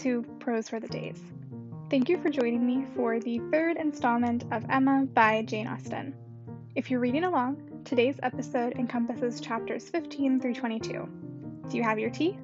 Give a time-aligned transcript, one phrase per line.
[0.00, 1.20] to Prose for the Days.
[1.90, 6.14] Thank you for joining me for the third installment of Emma by Jane Austen.
[6.74, 11.08] If you're reading along, today's episode encompasses chapters 15 through 22.
[11.68, 12.38] Do you have your tea?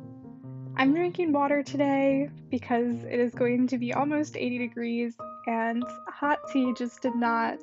[0.76, 6.40] I'm drinking water today because it is going to be almost 80 degrees and hot
[6.52, 7.58] tea just did not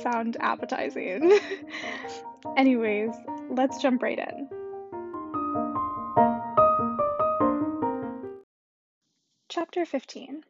[0.00, 1.38] sound appetizing.
[2.58, 3.14] Anyways,
[3.48, 4.43] let's jump right in.
[9.56, 10.42] Chapter 15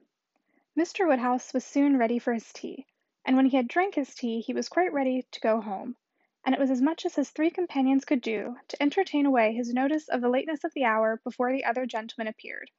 [0.79, 1.07] Mr.
[1.07, 2.87] Woodhouse was soon ready for his tea,
[3.27, 5.97] and when he had drank his tea he was quite ready to go home,
[6.43, 9.75] and it was as much as his three companions could do to entertain away his
[9.75, 12.71] notice of the lateness of the hour before the other gentlemen appeared.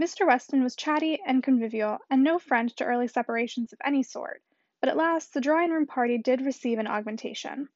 [0.00, 0.26] Mr.
[0.26, 4.42] Weston was chatty and convivial, and no friend to early separations of any sort,
[4.80, 7.68] but at last the drawing room party did receive an augmentation.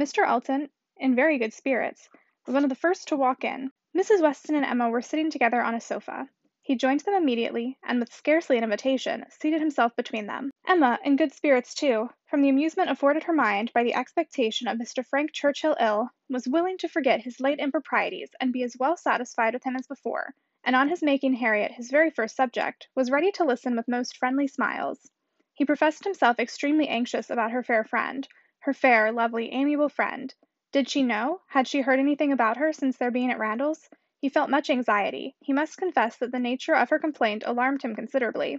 [0.00, 0.26] Mr.
[0.26, 2.08] Elton, in very good spirits,
[2.46, 3.70] was one of the first to walk in.
[3.94, 4.22] Mrs.
[4.22, 6.26] Weston and Emma were sitting together on a sofa.
[6.66, 10.50] He joined them immediately, and with scarcely an invitation, seated himself between them.
[10.66, 14.78] Emma, in good spirits too, from the amusement afforded her mind by the expectation of
[14.78, 15.04] Mr.
[15.04, 19.52] Frank Churchill ill, was willing to forget his late improprieties and be as well satisfied
[19.52, 23.30] with him as before, and on his making Harriet his very first subject, was ready
[23.32, 25.10] to listen with most friendly smiles.
[25.52, 28.26] He professed himself extremely anxious about her fair friend,
[28.60, 30.34] her fair, lovely, amiable friend.
[30.72, 31.42] Did she know?
[31.48, 33.86] Had she heard anything about her since their being at Randalls?
[34.24, 37.94] He felt much anxiety; he must confess that the nature of her complaint alarmed him
[37.94, 38.58] considerably.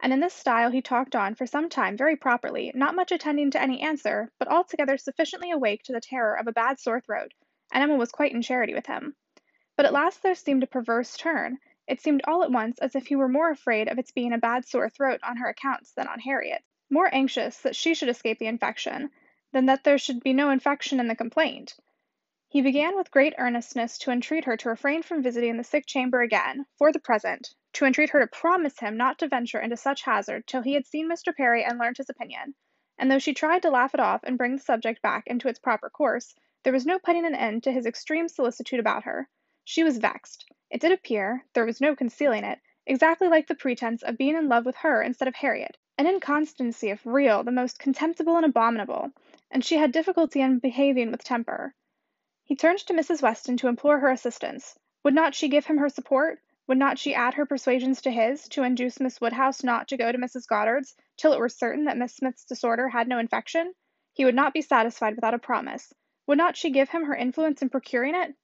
[0.00, 3.50] And in this style he talked on for some time very properly, not much attending
[3.50, 7.32] to any answer, but altogether sufficiently awake to the terror of a bad sore throat,
[7.70, 9.14] and Emma was quite in charity with him.
[9.76, 13.08] But at last there seemed a perverse turn; it seemed all at once as if
[13.08, 16.08] he were more afraid of its being a bad sore throat on her accounts than
[16.08, 19.10] on Harriet, more anxious that she should escape the infection,
[19.52, 21.76] than that there should be no infection in the complaint.
[22.54, 26.20] He began with great earnestness to entreat her to refrain from visiting the sick chamber
[26.20, 30.02] again, for the present, to entreat her to promise him not to venture into such
[30.02, 31.34] hazard till he had seen Mr.
[31.36, 32.54] Perry and learnt his opinion;
[32.96, 35.58] and though she tried to laugh it off and bring the subject back into its
[35.58, 39.28] proper course, there was no putting an end to his extreme solicitude about her.
[39.64, 40.48] She was vexed.
[40.70, 44.48] It did appear there was no concealing it exactly like the pretence of being in
[44.48, 49.10] love with her instead of Harriet an inconstancy if real the most contemptible and abominable,
[49.50, 51.74] and she had difficulty in behaving with temper.
[52.46, 53.22] He turned to Mrs.
[53.22, 54.78] Weston to implore her assistance.
[55.02, 56.40] Would not she give him her support?
[56.66, 60.12] Would not she add her persuasions to his, to induce Miss Woodhouse not to go
[60.12, 60.46] to Mrs.
[60.46, 63.74] Goddard's till it were certain that Miss Smith's disorder had no infection?
[64.12, 65.94] He would not be satisfied without a promise.
[66.26, 68.34] Would not she give him her influence in procuring it?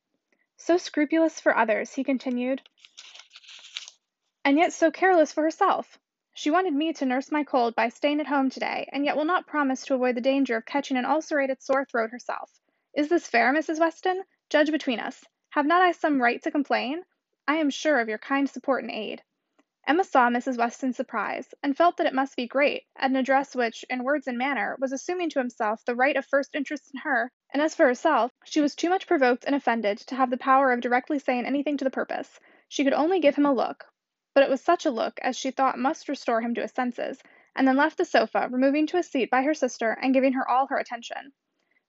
[0.57, 2.63] So scrupulous for others, he continued,
[4.45, 5.99] and yet so careless for herself.
[6.35, 9.25] She wanted me to nurse my cold by staying at home today, and yet will
[9.25, 12.60] not promise to avoid the danger of catching an ulcerated sore throat herself.
[12.93, 13.79] Is this fair, Mrs.
[13.79, 14.25] Weston?
[14.49, 15.25] Judge between us.
[15.51, 17.05] Have not I some right to complain?
[17.47, 19.23] I am sure of your kind support and aid."
[19.87, 20.59] Emma saw Mrs.
[20.59, 24.27] Weston's surprise, and felt that it must be great, at an address which, in words
[24.27, 27.77] and manner, was assuming to himself the right of first interest in her, and as
[27.77, 31.19] for herself, she was too much provoked and offended to have the power of directly
[31.19, 32.41] saying anything to the purpose.
[32.69, 33.87] She could only give him a look,
[34.35, 37.23] but it was such a look as she thought must restore him to his senses,
[37.55, 40.49] and then left the sofa, removing to a seat by her sister and giving her
[40.49, 41.33] all her attention.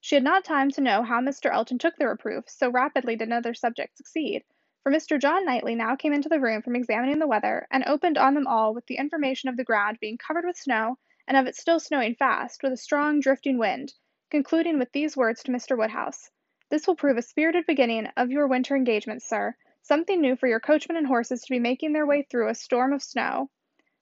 [0.03, 1.53] She had not time to know how Mr.
[1.53, 4.43] Elton took the reproof, so rapidly did another subject succeed,
[4.81, 5.19] for Mr.
[5.21, 8.47] John Knightley now came into the room from examining the weather, and opened on them
[8.47, 10.97] all with the information of the ground being covered with snow,
[11.27, 13.93] and of it still snowing fast, with a strong drifting wind,
[14.31, 15.77] concluding with these words to Mr.
[15.77, 16.31] Woodhouse:
[16.69, 20.59] "This will prove a spirited beginning of your winter engagements, sir; something new for your
[20.59, 23.51] coachman and horses to be making their way through a storm of snow."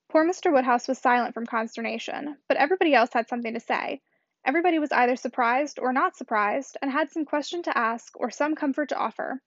[0.08, 0.50] Poor Mr.
[0.50, 4.00] Woodhouse was silent from consternation, but everybody else had something to say.
[4.46, 8.56] Everybody was either surprised or not surprised, and had some question to ask or some
[8.56, 9.42] comfort to offer.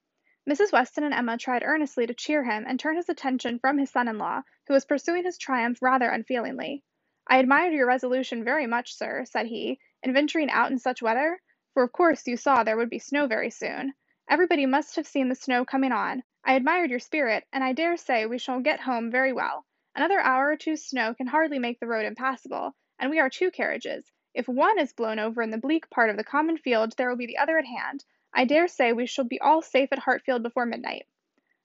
[0.46, 0.70] Mrs.
[0.70, 4.06] Weston and Emma tried earnestly to cheer him and turn his attention from his son
[4.06, 6.84] in law, who was pursuing his triumph rather unfeelingly.
[7.26, 11.40] "I admired your resolution very much, sir," said he, "in venturing out in such weather,
[11.72, 13.94] for of course you saw there would be snow very soon.
[14.28, 16.22] Everybody must have seen the snow coming on.
[16.44, 19.64] I admired your spirit, and I dare say we shall get home very well.
[19.94, 23.50] Another hour or two's snow can hardly make the road impassable, and we are two
[23.50, 24.12] carriages.
[24.34, 27.18] If one is blown over in the bleak part of the common field, there will
[27.18, 28.02] be the other at hand.
[28.32, 31.06] I dare say we shall be all safe at Hartfield before midnight."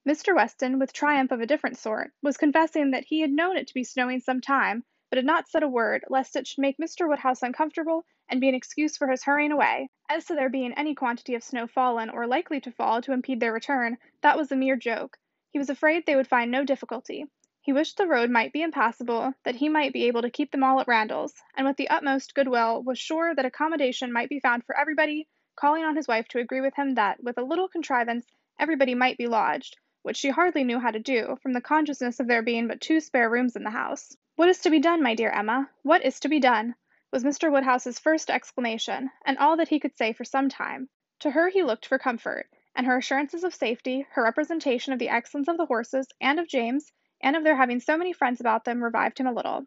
[0.05, 0.35] Mr.
[0.35, 3.73] Weston, with triumph of a different sort, was confessing that he had known it to
[3.73, 7.07] be snowing some time, but had not said a word, lest it should make Mr.
[7.07, 9.89] Woodhouse uncomfortable and be an excuse for his hurrying away.
[10.09, 13.39] As to there being any quantity of snow fallen or likely to fall to impede
[13.39, 15.17] their return, that was a mere joke.
[15.51, 17.27] He was afraid they would find no difficulty.
[17.67, 20.63] He wished the road might be impassable, that he might be able to keep them
[20.63, 24.39] all at Randalls, and with the utmost good will was sure that accommodation might be
[24.39, 25.27] found for everybody,
[25.57, 28.25] calling on his wife to agree with him that, with a little contrivance,
[28.57, 32.27] everybody might be lodged, which she hardly knew how to do, from the consciousness of
[32.27, 34.15] there being but two spare rooms in the house.
[34.37, 35.69] "What is to be done, my dear Emma?
[35.83, 36.73] What is to be done?"
[37.11, 37.51] was Mr.
[37.51, 40.87] Woodhouse's first exclamation, and all that he could say for some time.
[41.19, 45.09] To her he looked for comfort, and her assurances of safety, her representation of the
[45.09, 48.63] excellence of the horses and of James, and of their having so many friends about
[48.63, 49.65] them, revived him a little.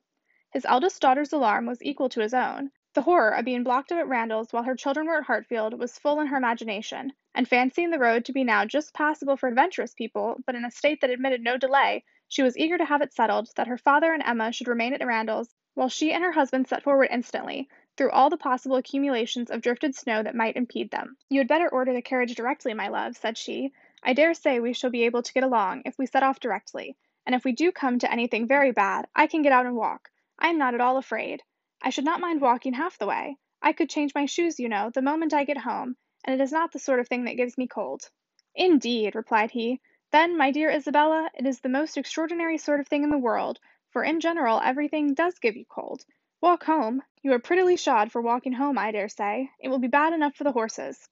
[0.53, 2.71] His eldest daughter's alarm was equal to his own.
[2.93, 5.99] The horror of being blocked up at Randalls while her children were at Hartfield was
[5.99, 9.95] full in her imagination, and fancying the road to be now just passable for adventurous
[9.95, 13.13] people, but in a state that admitted no delay, she was eager to have it
[13.13, 16.67] settled that her father and Emma should remain at Randalls, while she and her husband
[16.67, 21.17] set forward instantly, through all the possible accumulations of drifted snow that might impede them.
[21.29, 23.73] "You had better order the carriage directly, my love," said she.
[24.03, 26.97] "I dare say we shall be able to get along, if we set off directly,
[27.27, 30.11] and if we do come to anything very bad, I can get out and walk.
[30.39, 31.43] I am not at all afraid.
[31.83, 33.37] I should not mind walking half the way.
[33.63, 36.51] I could change my shoes, you know, the moment I get home, and it is
[36.51, 38.11] not the sort of thing that gives me cold."
[38.55, 39.81] "Indeed!" replied he.
[40.11, 43.61] "Then, my dear Isabella, it is the most extraordinary sort of thing in the world,
[43.91, 46.05] for in general everything does give you cold.
[46.41, 47.03] Walk home!
[47.23, 49.51] You are prettily shod for walking home, I dare say.
[49.59, 51.09] It will be bad enough for the horses."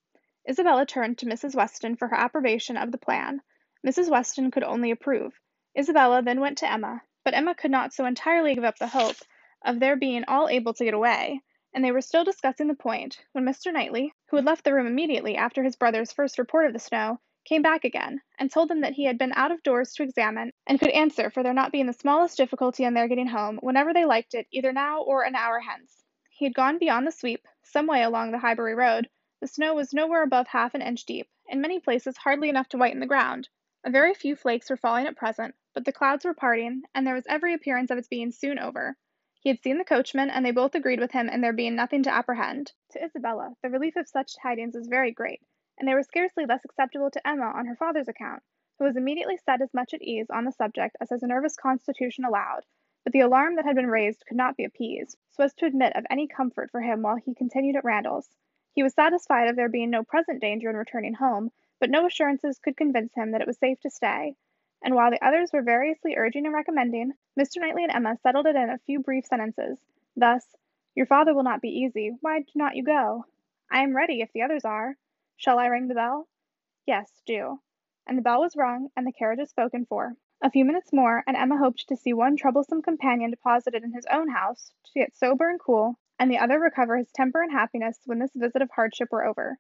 [0.49, 1.55] Isabella turned to Mrs.
[1.55, 3.43] Weston for her approbation of the plan.
[3.87, 4.09] Mrs.
[4.09, 5.39] Weston could only approve.
[5.77, 9.17] Isabella then went to Emma, but Emma could not so entirely give up the hope
[9.63, 11.43] of their being all able to get away,
[11.75, 13.71] and they were still discussing the point, when Mr.
[13.71, 17.21] Knightley, who had left the room immediately after his brother's first report of the snow,
[17.45, 20.53] came back again, and told them that he had been out of doors to examine,
[20.67, 23.93] and could answer for there not being the smallest difficulty in their getting home whenever
[23.93, 26.03] they liked it, either now or an hour hence.
[26.31, 29.11] He had gone beyond the sweep, some way along the Highbury road.
[29.41, 32.79] The snow was nowhere above half an inch deep, in many places hardly enough to
[32.79, 33.49] whiten the ground.
[33.85, 37.15] A very few flakes were falling at present, but the clouds were parting, and there
[37.15, 38.97] was every appearance of its being soon over.
[39.41, 42.03] He had seen the coachman, and they both agreed with him in there being nothing
[42.03, 42.73] to apprehend.
[42.91, 45.43] To Isabella, the relief of such tidings was very great,
[45.79, 48.43] and they were scarcely less acceptable to Emma on her father's account,
[48.81, 52.25] who was immediately set as much at ease on the subject as his nervous constitution
[52.25, 52.67] allowed,
[53.05, 55.95] but the alarm that had been raised could not be appeased, so as to admit
[55.95, 58.29] of any comfort for him while he continued at Randalls.
[58.73, 62.59] He was satisfied of there being no present danger in returning home, but no assurances
[62.59, 64.35] could convince him that it was safe to stay,
[64.83, 67.61] and while the others were variously urging and recommending, Mr.
[67.61, 69.79] Knightley and Emma settled it in a few brief sentences,
[70.17, 70.57] thus:
[70.97, 72.17] "Your father will not be easy.
[72.21, 73.27] Why do not you go?"
[73.71, 74.97] "I am ready, if the others are."
[75.37, 76.27] "Shall I ring the bell?"
[76.85, 77.61] "Yes, do."
[78.09, 80.17] And the bell was rung, and the carriage spoken for.
[80.43, 84.07] A few minutes more, and Emma hoped to see one troublesome companion deposited in his
[84.07, 88.01] own house, to get sober and cool, and the other recover his temper and happiness
[88.05, 89.59] when this visit of hardship were over.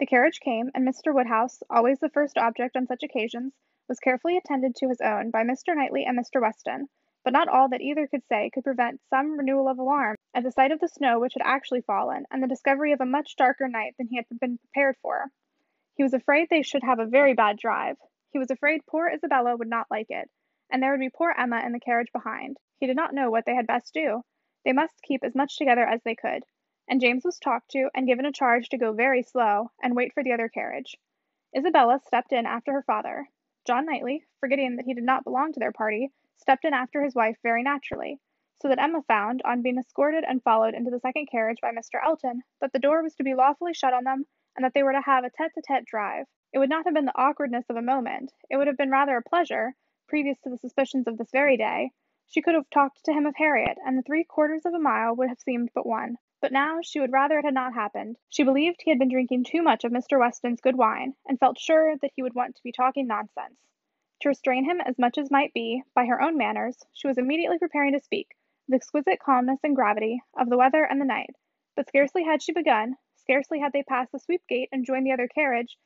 [0.00, 1.12] The carriage came, and Mr.
[1.12, 3.52] Woodhouse, always the first object on such occasions
[3.86, 5.76] was carefully attended to his own by Mr.
[5.76, 6.40] Knightley and Mr.
[6.40, 6.88] Weston,
[7.22, 10.52] but not all that either could say could prevent some renewal of alarm at the
[10.52, 13.68] sight of the snow which had actually fallen, and the discovery of a much darker
[13.68, 15.30] night than he had been prepared for.
[15.96, 17.98] He was afraid they should have a very bad drive.
[18.30, 20.30] He was afraid poor Isabella would not like it,
[20.70, 22.56] and there would be poor Emma in the carriage behind.
[22.78, 24.22] He did not know what they had best do.
[24.64, 26.42] They must keep as much together as they could.
[26.90, 30.12] And James was talked to, and given a charge to go very slow, and wait
[30.12, 30.96] for the other carriage.
[31.56, 33.30] Isabella stepped in after her father.
[33.64, 37.14] John Knightley, forgetting that he did not belong to their party, stepped in after his
[37.14, 38.18] wife very naturally,
[38.60, 42.04] so that Emma found, on being escorted and followed into the second carriage by Mr.
[42.04, 44.26] Elton, that the door was to be lawfully shut on them,
[44.56, 46.26] and that they were to have a tete a tete drive.
[46.52, 49.16] It would not have been the awkwardness of a moment, it would have been rather
[49.16, 49.76] a pleasure,
[50.08, 51.92] previous to the suspicions of this very day.
[52.26, 55.14] She could have talked to him of Harriet, and the three quarters of a mile
[55.14, 56.16] would have seemed but one.
[56.42, 58.16] But now she would rather it had not happened.
[58.30, 60.18] She believed he had been drinking too much of Mr.
[60.18, 63.60] Weston's good wine, and felt sure that he would want to be talking nonsense.
[64.20, 67.58] To restrain him as much as might be, by her own manners, she was immediately
[67.58, 71.36] preparing to speak, with exquisite calmness and gravity, of the weather and the night.
[71.76, 75.12] But scarcely had she begun, scarcely had they passed the sweep gate and joined the
[75.12, 75.76] other carriage,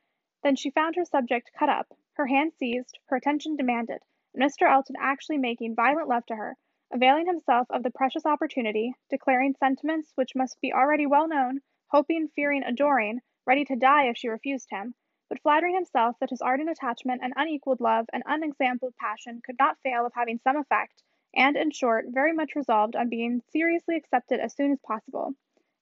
[0.41, 4.01] than she found her subject cut up, her hand seized, her attention demanded,
[4.33, 4.71] and Mr.
[4.71, 6.55] Elton actually making violent love to her
[6.93, 12.27] availing himself of the precious opportunity, declaring sentiments which must be already well known, hoping,
[12.35, 14.93] fearing, adoring, ready to die if she refused him,
[15.29, 19.79] but flattering himself that his ardent attachment and unequalled love and unexampled passion could not
[19.81, 21.01] fail of having some effect,
[21.35, 25.33] and, in short, very much resolved on being seriously accepted as soon as possible.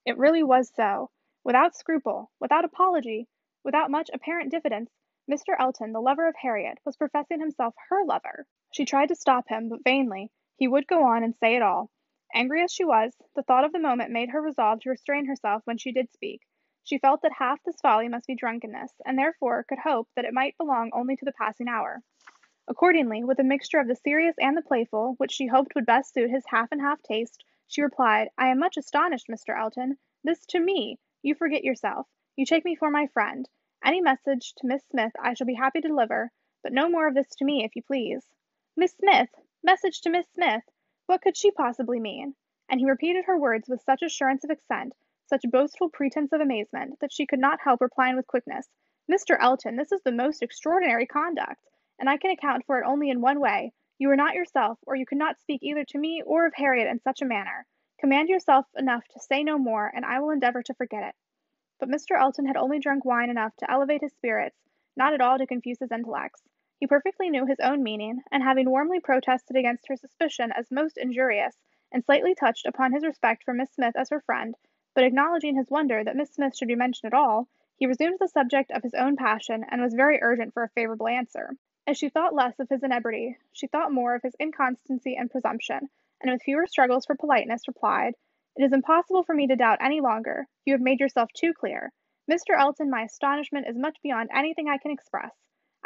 [0.06, 1.10] It really was so.
[1.44, 3.28] Without scruple, without apology,
[3.62, 4.90] without much apparent diffidence,
[5.30, 5.54] Mr.
[5.58, 8.46] Elton, the lover of Harriet, was professing himself her lover.
[8.70, 10.30] She tried to stop him, but vainly.
[10.56, 11.90] He would go on and say it all.
[12.32, 15.62] Angry as she was, the thought of the moment made her resolve to restrain herself
[15.66, 16.42] when she did speak.
[16.82, 20.34] She felt that half this folly must be drunkenness, and therefore could hope that it
[20.34, 22.02] might belong only to the passing hour.
[22.68, 26.14] Accordingly, with a mixture of the serious and the playful, which she hoped would best
[26.14, 29.58] suit his half and half taste, she replied, I am much astonished, Mr.
[29.58, 29.98] Elton.
[30.22, 30.98] This to me!
[31.22, 32.06] You forget yourself.
[32.36, 33.48] You take me for my friend.
[33.84, 36.32] Any message to Miss Smith I shall be happy to deliver,
[36.62, 38.26] But no more of this to me, if you please.
[38.76, 39.30] Miss Smith!
[39.66, 40.62] Message to Miss Smith!
[41.06, 42.34] What could she possibly mean?
[42.68, 44.94] And he repeated her words with such assurance of accent,
[45.24, 48.68] such boastful pretence of amazement, that she could not help replying with quickness,
[49.10, 49.38] Mr.
[49.40, 51.66] Elton, this is the most extraordinary conduct,
[51.98, 53.72] and I can account for it only in one way.
[53.96, 56.88] You are not yourself, or you could not speak either to me or of Harriet
[56.88, 57.66] in such a manner.
[57.98, 61.14] Command yourself enough to say no more, and I will endeavor to forget it.
[61.80, 62.20] But Mr.
[62.20, 64.58] Elton had only drunk wine enough to elevate his spirits,
[64.94, 66.42] not at all to confuse his intellects.
[66.80, 70.98] He perfectly knew his own meaning, and having warmly protested against her suspicion as most
[70.98, 71.56] injurious,
[71.92, 74.56] and slightly touched upon his respect for Miss Smith as her friend,
[74.92, 78.26] but acknowledging his wonder that Miss Smith should be mentioned at all, he resumed the
[78.26, 81.56] subject of his own passion, and was very urgent for a favorable answer.
[81.86, 85.90] As she thought less of his inebriety, she thought more of his inconstancy and presumption,
[86.20, 88.14] and with fewer struggles for politeness, replied,
[88.56, 90.48] It is impossible for me to doubt any longer.
[90.64, 91.92] You have made yourself too clear.
[92.28, 92.58] Mr.
[92.58, 95.32] Elton, my astonishment is much beyond anything I can express.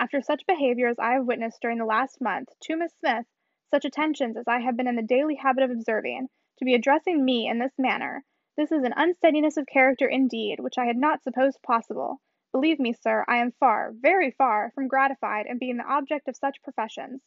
[0.00, 3.26] After such behaviour as I have witnessed during the last month to Miss Smith,
[3.68, 6.28] such attentions as I have been in the daily habit of observing,
[6.58, 8.24] to be addressing me in this manner,
[8.56, 12.20] this is an unsteadiness of character indeed, which I had not supposed possible.
[12.52, 16.36] Believe me, sir, I am far, very far, from gratified in being the object of
[16.36, 17.20] such professions.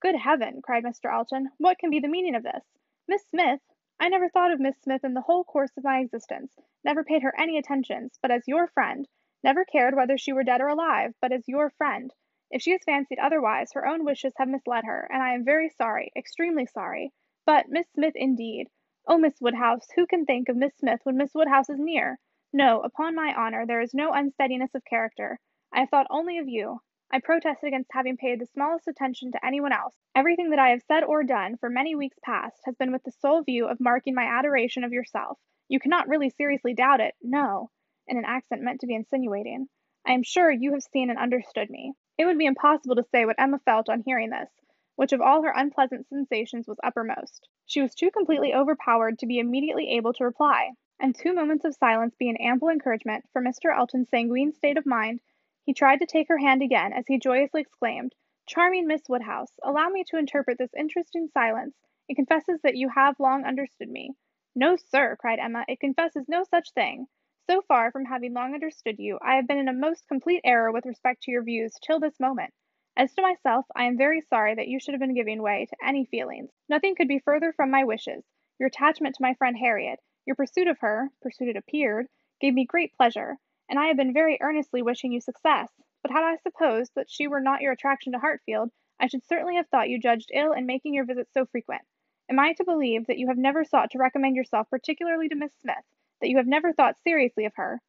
[0.00, 0.60] Good heaven!
[0.60, 1.12] cried Mr.
[1.12, 2.64] Elton, what can be the meaning of this?
[3.06, 3.60] Miss Smith!
[4.00, 7.22] I never thought of Miss Smith in the whole course of my existence, never paid
[7.22, 9.06] her any attentions, but as your friend,
[9.42, 12.12] never cared whether she were dead or alive, but as your friend.
[12.50, 15.68] If she has fancied otherwise, her own wishes have misled her, and I am very
[15.68, 17.12] sorry, extremely sorry.
[17.44, 18.68] But Miss Smith, indeed!
[19.06, 22.18] Oh, Miss Woodhouse, who can think of Miss Smith when Miss Woodhouse is near?
[22.52, 25.40] No, upon my honour, there is no unsteadiness of character.
[25.72, 26.80] I have thought only of you.
[27.10, 29.94] I protest against having paid the smallest attention to anyone else.
[30.14, 33.12] Everything that I have said or done for many weeks past has been with the
[33.12, 35.38] sole view of marking my adoration of yourself.
[35.68, 37.70] You cannot really seriously doubt it, no,
[38.08, 39.68] in an accent meant to be insinuating.
[40.06, 41.92] I am sure you have seen and understood me.
[42.16, 44.50] It would be impossible to say what Emma felt on hearing this,
[44.96, 47.48] which of all her unpleasant sensations was uppermost.
[47.66, 51.74] She was too completely overpowered to be immediately able to reply, and two moments of
[51.74, 53.76] silence being ample encouragement for Mr.
[53.76, 55.20] Elton's sanguine state of mind,
[55.68, 58.14] he tried to take her hand again as he joyously exclaimed,
[58.46, 61.76] Charming Miss Woodhouse, allow me to interpret this interesting silence.
[62.08, 64.14] It confesses that you have long understood me.
[64.54, 67.06] No, sir, cried Emma, it confesses no such thing.
[67.50, 70.70] So far from having long understood you, I have been in a most complete error
[70.70, 72.52] with respect to your views till this moment.
[72.94, 75.76] As to myself, I am very sorry that you should have been giving way to
[75.82, 76.50] any feelings.
[76.68, 78.22] Nothing could be further from my wishes.
[78.58, 82.66] Your attachment to my friend Harriet, your pursuit of her, pursuit it appeared, gave me
[82.66, 83.38] great pleasure,
[83.70, 85.72] and I have been very earnestly wishing you success.
[86.02, 89.56] But had I supposed that she were not your attraction to Hartfield, I should certainly
[89.56, 91.80] have thought you judged ill in making your visits so frequent.
[92.28, 95.54] Am I to believe that you have never sought to recommend yourself particularly to Miss
[95.62, 95.76] Smith?
[96.20, 97.80] That you have never thought seriously of her.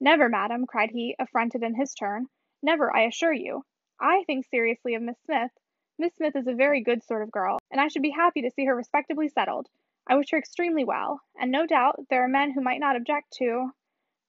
[0.00, 2.28] Never, madam, cried he, affronted in his turn.
[2.62, 3.64] Never, I assure you.
[4.00, 5.50] I think seriously of Miss Smith.
[5.98, 8.50] Miss Smith is a very good sort of girl, and I should be happy to
[8.50, 9.68] see her respectably settled.
[10.06, 13.32] I wish her extremely well, and no doubt there are men who might not object
[13.38, 13.72] to.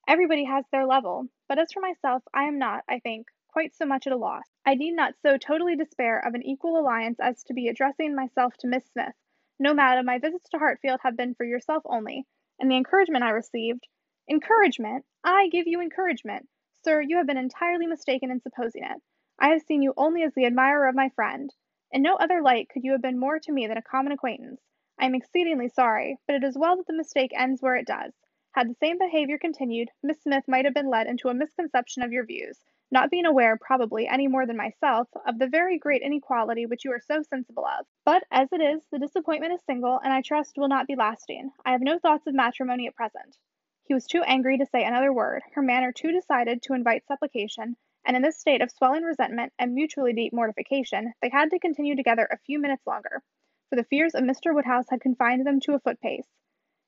[0.08, 3.86] Everybody has their level, but as for myself, I am not, I think, quite so
[3.86, 4.46] much at a loss.
[4.66, 8.56] I need not so totally despair of an equal alliance as to be addressing myself
[8.60, 9.16] to Miss Smith.
[9.60, 12.26] No, madam, my visits to Hartfield have been for yourself only,
[12.60, 13.88] and the encouragement I received
[14.30, 15.06] encouragement!
[15.24, 16.50] I give you encouragement!
[16.84, 19.02] Sir, you have been entirely mistaken in supposing it.
[19.40, 21.54] I have seen you only as the admirer of my friend.
[21.92, 24.62] In no other light could you have been more to me than a common acquaintance.
[24.98, 28.14] I am exceedingly sorry, but it is well that the mistake ends where it does.
[28.54, 32.12] Had the same behavior continued, Miss Smith might have been led into a misconception of
[32.12, 36.66] your views, not being aware, probably, any more than myself, of the very great inequality
[36.66, 37.86] which you are so sensible of.
[38.06, 41.52] But as it is, the disappointment is single, and I trust will not be lasting.
[41.66, 43.38] I have no thoughts of matrimony at present.
[43.84, 47.76] He was too angry to say another word, her manner too decided to invite supplication,
[48.06, 51.96] and in this state of swelling resentment and mutually deep mortification, they had to continue
[51.96, 53.22] together a few minutes longer,
[53.70, 54.56] for the fears of Mr.
[54.56, 56.28] Woodhouse had confined them to a foot pace.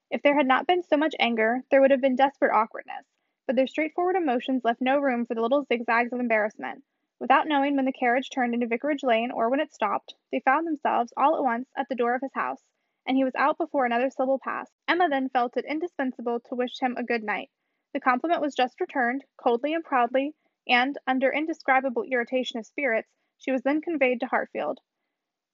[0.10, 3.06] If there had not been so much anger, there would have been desperate awkwardness
[3.50, 6.84] but their straightforward emotions left no room for the little zigzags of embarrassment.
[7.20, 10.68] Without knowing when the carriage turned into Vicarage Lane or when it stopped, they found
[10.68, 12.62] themselves all at once at the door of his house,
[13.08, 14.72] and he was out before another syllable passed.
[14.88, 17.50] Emma then felt it indispensable to wish him a good night.
[17.92, 20.36] The compliment was just returned, coldly and proudly,
[20.68, 24.80] and, under indescribable irritation of spirits, she was then conveyed to Hartfield.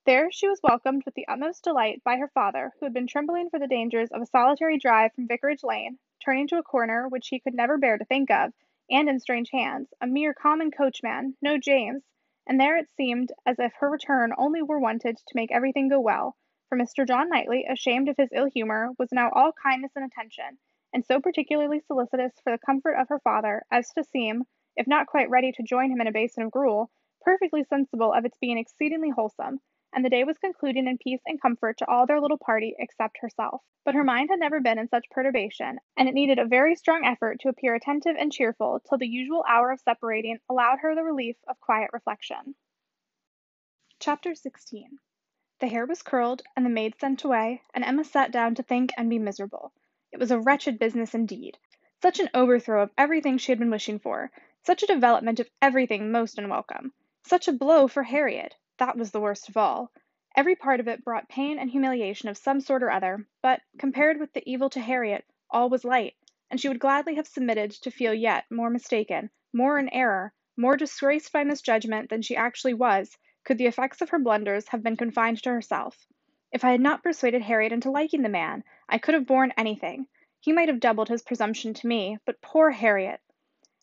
[0.05, 3.49] There she was welcomed with the utmost delight by her father, who had been trembling
[3.49, 7.29] for the dangers of a solitary drive from Vicarage Lane, turning to a corner which
[7.29, 8.53] he could never bear to think of,
[8.87, 12.03] and in strange hands, a mere common coachman, no James,
[12.45, 15.99] and there it seemed as if her return only were wanted to make everything go
[15.99, 16.37] well,
[16.69, 17.07] for Mr.
[17.07, 20.59] John Knightley, ashamed of his ill humour, was now all kindness and attention,
[20.93, 24.43] and so particularly solicitous for the comfort of her father as to seem,
[24.75, 28.23] if not quite ready to join him in a basin of gruel, perfectly sensible of
[28.23, 29.59] its being exceedingly wholesome,
[29.95, 33.17] and the day was concluding in peace and comfort to all their little party except
[33.21, 33.61] herself.
[33.85, 37.05] But her mind had never been in such perturbation, and it needed a very strong
[37.05, 41.03] effort to appear attentive and cheerful till the usual hour of separating allowed her the
[41.05, 42.55] relief of quiet reflection.
[43.97, 44.99] Chapter 16
[45.59, 48.91] The hair was curled, and the maid sent away, and Emma sat down to think
[48.97, 49.71] and be miserable.
[50.11, 51.57] It was a wretched business indeed.
[52.01, 54.29] Such an overthrow of everything she had been wishing for,
[54.61, 56.91] such a development of everything most unwelcome,
[57.23, 59.89] such a blow for Harriet, that was the worst of all.
[60.35, 64.19] Every part of it brought pain and humiliation of some sort or other, but, compared
[64.19, 66.15] with the evil to Harriet, all was light,
[66.51, 70.75] and she would gladly have submitted to feel yet more mistaken, more in error, more
[70.75, 74.97] disgraced by misjudgment than she actually was, could the effects of her blunders have been
[74.97, 76.05] confined to herself.
[76.51, 80.07] If I had not persuaded Harriet into liking the man, I could have borne anything.
[80.41, 83.21] He might have doubled his presumption to me, but poor Harriet!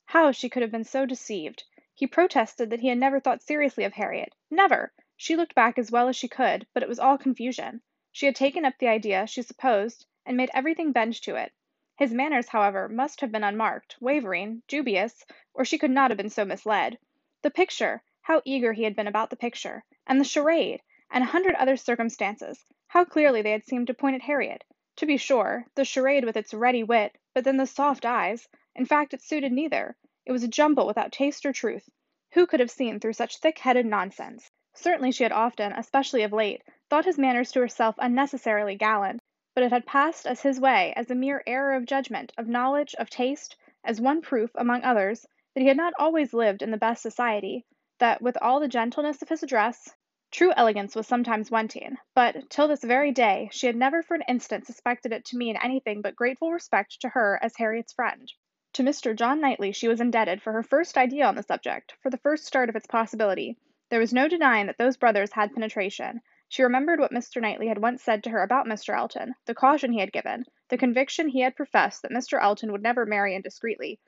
[0.05, 1.65] How she could have been so deceived!
[1.95, 4.35] He protested that he had never thought seriously of Harriet.
[4.51, 4.95] Never!
[5.15, 7.83] She looked back as well as she could, but it was all confusion.
[8.11, 11.53] She had taken up the idea, she supposed, and made everything bend to it.
[11.99, 15.23] His manners, however, must have been unmarked, wavering, dubious,
[15.53, 16.97] or she could not have been so misled.
[17.43, 18.03] The picture!
[18.23, 19.85] How eager he had been about the picture!
[20.07, 20.81] And the charade!
[21.11, 22.65] And a hundred other circumstances!
[22.87, 24.65] How clearly they had seemed to point at Harriet!
[24.97, 28.49] To be sure, the charade with its ready wit, but then the soft eyes!
[28.75, 29.95] In fact, it suited neither.
[30.25, 31.91] It was a jumble without taste or truth.
[32.35, 34.53] Who could have seen through such thick headed nonsense?
[34.73, 39.21] Certainly she had often, especially of late, thought his manners to herself unnecessarily gallant,
[39.55, 42.95] but it had passed as his way as a mere error of judgment, of knowledge,
[43.01, 46.77] of taste, as one proof, among others, that he had not always lived in the
[46.77, 47.67] best society,
[47.99, 49.95] that with all the gentleness of his address,
[50.31, 54.23] true elegance was sometimes wanting, but, till this very day, she had never for an
[54.29, 58.33] instant suspected it to mean anything but grateful respect to her as Harriet's friend.
[58.77, 59.15] To Mr.
[59.15, 62.47] John Knightley she was indebted for her first idea on the subject, for the first
[62.47, 63.59] start of its possibility.
[63.91, 66.23] There was no denying that those brothers had penetration.
[66.49, 67.39] She remembered what Mr.
[67.43, 68.97] Knightley had once said to her about Mr.
[68.97, 72.43] Elton, the caution he had given, the conviction he had professed that Mr.
[72.43, 74.01] Elton would never marry indiscreetly,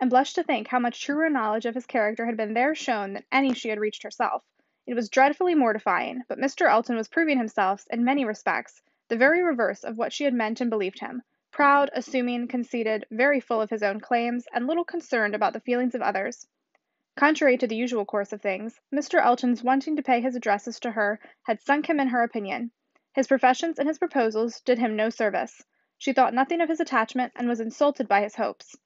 [0.00, 3.12] and blushed to think how much truer knowledge of his character had been there shown
[3.12, 4.42] than any she had reached herself.
[4.84, 6.68] It was dreadfully mortifying, but Mr.
[6.68, 10.60] Elton was proving himself, in many respects, the very reverse of what she had meant
[10.60, 15.34] and believed him proud, assuming, conceited, very full of his own claims, and little concerned
[15.34, 16.46] about the feelings of others.
[17.16, 19.20] Contrary to the usual course of things, Mr.
[19.20, 22.70] Elton's wanting to pay his addresses to her had sunk him in her opinion.
[23.12, 25.64] His professions and his proposals did him no service.
[25.96, 28.76] She thought nothing of his attachment, and was insulted by his hopes.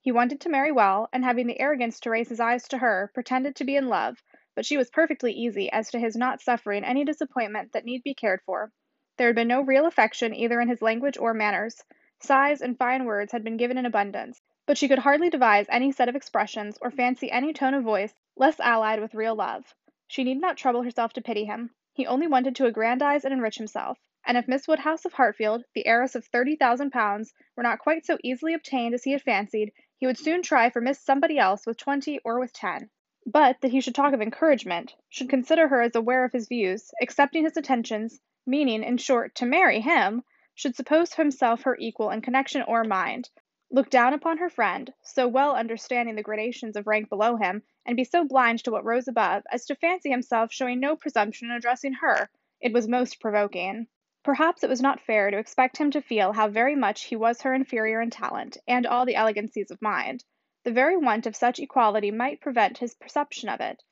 [0.00, 3.10] He wanted to marry well, and having the arrogance to raise his eyes to her,
[3.12, 4.22] pretended to be in love,
[4.54, 8.14] but she was perfectly easy as to his not suffering any disappointment that need be
[8.14, 8.72] cared for.
[9.18, 11.84] There had been no real affection either in his language or manners.
[12.24, 15.90] Sighs and fine words had been given in abundance, but she could hardly devise any
[15.90, 19.74] set of expressions, or fancy any tone of voice, less allied with real love.
[20.06, 21.74] She need not trouble herself to pity him.
[21.92, 25.84] He only wanted to aggrandize and enrich himself, and if Miss Woodhouse of Hartfield, the
[25.84, 29.72] heiress of thirty thousand pounds, were not quite so easily obtained as he had fancied,
[29.96, 32.88] he would soon try for Miss Somebody else with twenty or with ten.
[33.26, 36.92] But that he should talk of encouragement, should consider her as aware of his views,
[37.02, 40.22] accepting his attentions, meaning, in short, to marry him,
[40.54, 43.30] should suppose himself her equal in connection or mind,
[43.70, 47.96] look down upon her friend, so well understanding the gradations of rank below him, and
[47.96, 51.56] be so blind to what rose above, as to fancy himself showing no presumption in
[51.56, 52.28] addressing her,
[52.60, 53.86] it was most provoking.
[54.22, 57.40] Perhaps it was not fair to expect him to feel how very much he was
[57.40, 60.22] her inferior in talent, and all the elegancies of mind.
[60.64, 63.82] The very want of such equality might prevent his perception of it.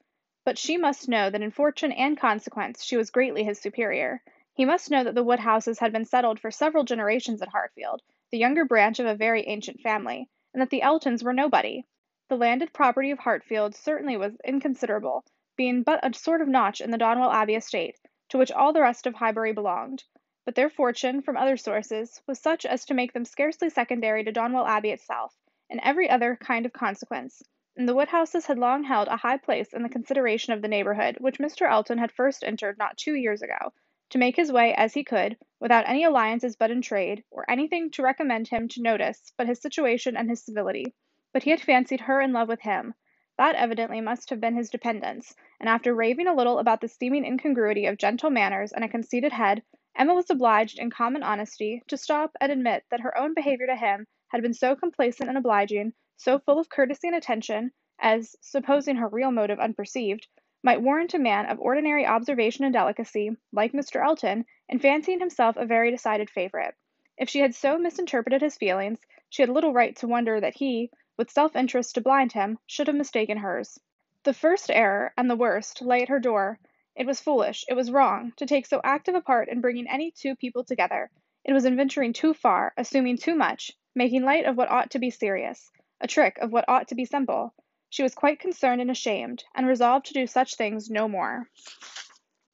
[0.44, 4.22] But she must know that in fortune and consequence she was greatly his superior.
[4.60, 8.36] He must know that the Woodhouses had been settled for several generations at Hartfield, the
[8.36, 11.86] younger branch of a very ancient family, and that the Eltons were nobody.
[12.28, 15.24] The landed property of Hartfield certainly was inconsiderable,
[15.56, 17.96] being but a sort of notch in the Donwell Abbey estate,
[18.28, 20.04] to which all the rest of Highbury belonged;
[20.44, 24.30] but their fortune, from other sources, was such as to make them scarcely secondary to
[24.30, 25.34] Donwell Abbey itself,
[25.70, 27.42] in every other kind of consequence,
[27.76, 31.16] and the Woodhouses had long held a high place in the consideration of the neighbourhood
[31.18, 31.66] which Mr.
[31.66, 33.72] Elton had first entered not two years ago
[34.10, 37.90] to make his way as he could, without any alliances but in trade, or anything
[37.90, 40.94] to recommend him to notice but his situation and his civility.
[41.32, 42.94] But he had fancied her in love with him.
[43.38, 47.24] That evidently must have been his dependence, and after raving a little about the seeming
[47.24, 49.62] incongruity of gentle manners and a conceited head,
[49.96, 53.76] Emma was obliged in common honesty to stop and admit that her own behaviour to
[53.76, 58.96] him had been so complacent and obliging, so full of courtesy and attention, as, supposing
[58.96, 60.26] her real motive unperceived,
[60.62, 64.04] might warrant a man of ordinary observation and delicacy, like Mr.
[64.04, 66.74] Elton, in fancying himself a very decided favourite.
[67.16, 70.90] If she had so misinterpreted his feelings, she had little right to wonder that he,
[71.16, 73.78] with self interest to blind him, should have mistaken hers.
[74.24, 76.58] The first error, and the worst, lay at her door.
[76.94, 80.10] It was foolish, it was wrong, to take so active a part in bringing any
[80.10, 81.10] two people together.
[81.42, 84.98] It was in venturing too far, assuming too much, making light of what ought to
[84.98, 85.70] be serious,
[86.02, 87.54] a trick of what ought to be simple.
[87.92, 91.50] She was quite concerned and ashamed, and resolved to do such things no more.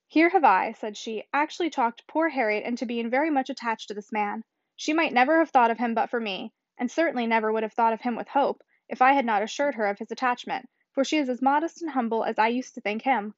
[0.08, 3.94] Here have I, said she, actually talked poor Harriet into being very much attached to
[3.94, 4.44] this man.
[4.76, 7.74] She might never have thought of him but for me, and certainly never would have
[7.74, 11.04] thought of him with hope, if I had not assured her of his attachment, for
[11.04, 13.34] she is as modest and humble as I used to think him.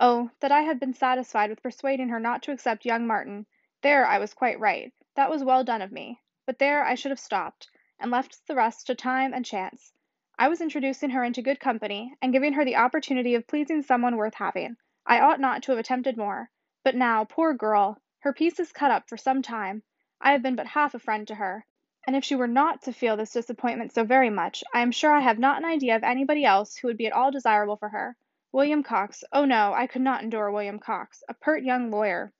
[0.00, 3.44] Oh, that I had been satisfied with persuading her not to accept young Martin!
[3.82, 4.90] There I was quite right.
[5.16, 6.22] That was well done of me.
[6.46, 7.68] But there I should have stopped,
[8.00, 9.92] and left the rest to time and chance.
[10.38, 14.00] I was introducing her into good company, and giving her the opportunity of pleasing some
[14.00, 14.76] one worth having.
[15.04, 16.50] I ought not to have attempted more.
[16.82, 17.98] But now, poor girl!
[18.20, 19.82] her peace is cut up for some time.
[20.20, 21.66] I have been but half a friend to her.
[22.06, 25.12] And if she were not to feel this disappointment so very much, I am sure
[25.12, 27.90] I have not an idea of anybody else who would be at all desirable for
[27.90, 28.16] her.
[28.52, 32.32] William Cox oh no, I could not endure William Cox a pert young lawyer.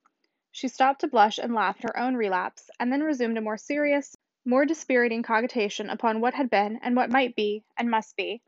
[0.51, 3.57] She stopped to blush and laugh at her own relapse, and then resumed a more
[3.57, 8.41] serious, more dispiriting cogitation upon what had been, and what might be, and must be.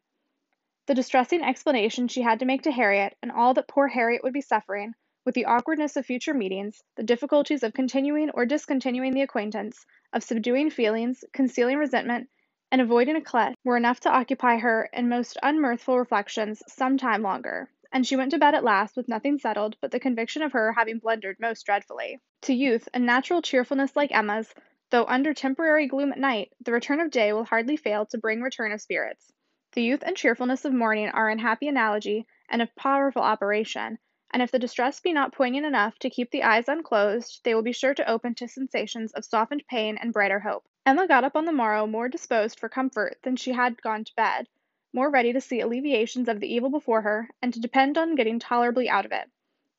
[0.87, 4.33] The distressing explanation she had to make to Harriet, and all that poor Harriet would
[4.33, 9.23] be suffering, with the awkwardness of future meetings, the difficulties of continuing or discontinuing the
[9.23, 12.29] acquaintance, of subduing feelings, concealing resentment,
[12.71, 17.23] and avoiding a éclat, were enough to occupy her in most unmirthful reflections some time
[17.23, 20.53] longer, and she went to bed at last with nothing settled but the conviction of
[20.53, 22.19] her having blundered most dreadfully.
[22.43, 24.53] To youth a natural cheerfulness like Emma's,
[24.95, 28.41] though under temporary gloom at night, the return of day will hardly fail to bring
[28.41, 29.33] return of spirits.
[29.73, 33.99] The youth and cheerfulness of morning are in happy analogy and of powerful operation,
[34.31, 37.63] and if the distress be not poignant enough to keep the eyes unclosed, they will
[37.63, 40.65] be sure to open to sensations of softened pain and brighter hope.
[40.87, 44.15] Emma got up on the morrow more disposed for comfort than she had gone to
[44.15, 44.47] bed,
[44.93, 48.39] more ready to see alleviations of the evil before her, and to depend on getting
[48.39, 49.29] tolerably out of it.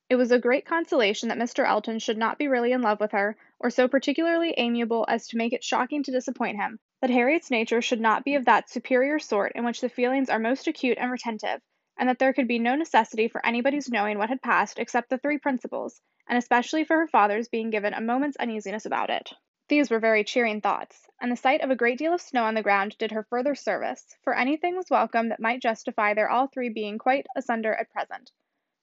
[0.08, 1.66] It was a great consolation that Mr.
[1.66, 5.36] Elton should not be really in love with her, or so particularly amiable as to
[5.36, 9.18] make it shocking to disappoint him that Harriet's nature should not be of that superior
[9.18, 11.60] sort in which the feelings are most acute and retentive,
[11.98, 15.18] and that there could be no necessity for anybody's knowing what had passed except the
[15.18, 19.32] three principals, and especially for her father's being given a moment's uneasiness about it.
[19.66, 22.54] These were very cheering thoughts, and the sight of a great deal of snow on
[22.54, 26.46] the ground did her further service, for anything was welcome that might justify their all
[26.46, 28.30] three being quite asunder at present.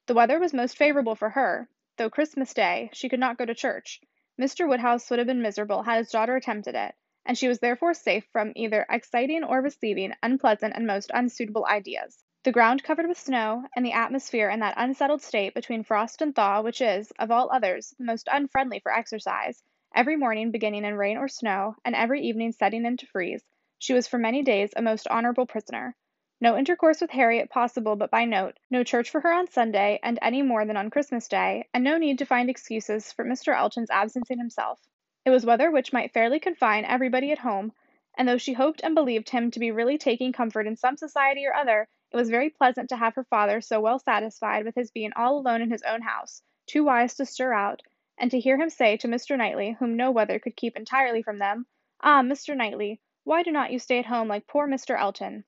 [0.06, 3.56] The weather was most favorable for her, though Christmas Day she could not go to
[3.56, 4.02] church.
[4.38, 4.68] Mr.
[4.68, 6.94] Woodhouse would have been miserable had his daughter attempted it,
[7.26, 12.22] and she was therefore safe from either exciting or receiving unpleasant and most unsuitable ideas.
[12.44, 16.36] The ground covered with snow, and the atmosphere in that unsettled state between frost and
[16.36, 19.64] thaw which is, of all others, the most unfriendly for exercise,
[19.96, 23.46] every morning beginning in rain or snow, and every evening setting in to freeze,
[23.78, 25.96] she was for many days a most honorable prisoner.
[26.44, 30.20] No intercourse with Harriet possible but by note, no church for her on Sunday, and
[30.22, 33.56] any more than on Christmas Day, and no need to find excuses for Mr.
[33.56, 34.82] Elton's absence in himself.
[35.24, 37.72] It was weather which might fairly confine everybody at home,
[38.18, 41.46] and though she hoped and believed him to be really taking comfort in some society
[41.46, 44.92] or other, it was very pleasant to have her father so well satisfied with his
[44.92, 47.82] being all alone in his own house, too wise to stir out,
[48.18, 49.38] and to hear him say to Mr.
[49.38, 51.68] Knightley, whom no weather could keep entirely from them,
[52.02, 52.54] "Ah, Mr.
[52.54, 55.00] Knightley, why do not you stay at home like poor Mr.
[55.00, 55.46] Elton?"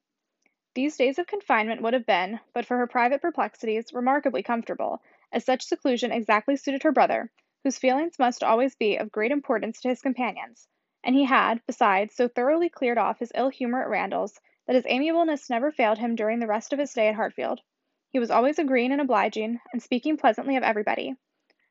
[0.75, 5.45] These days of confinement would have been, but for her private perplexities, remarkably comfortable, as
[5.45, 7.31] such seclusion exactly suited her brother
[7.63, 10.67] whose feelings must always be of great importance to his companions,
[11.01, 14.85] and he had, besides, so thoroughly cleared off his ill humour at Randalls, that his
[14.85, 17.61] amiableness never failed him during the rest of his stay at Hartfield.
[18.09, 21.15] He was always agreeing and obliging, and speaking pleasantly of everybody.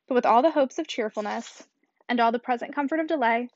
[0.07, 1.67] But with all the hopes of cheerfulness,
[2.09, 3.49] and all the present comfort of delay,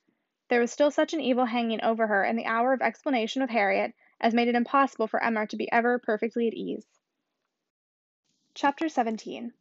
[0.48, 3.50] there was still such an evil hanging over her in the hour of explanation with
[3.50, 6.86] Harriet as made it impossible for Emma to be ever perfectly at ease.
[8.54, 9.54] Chapter 17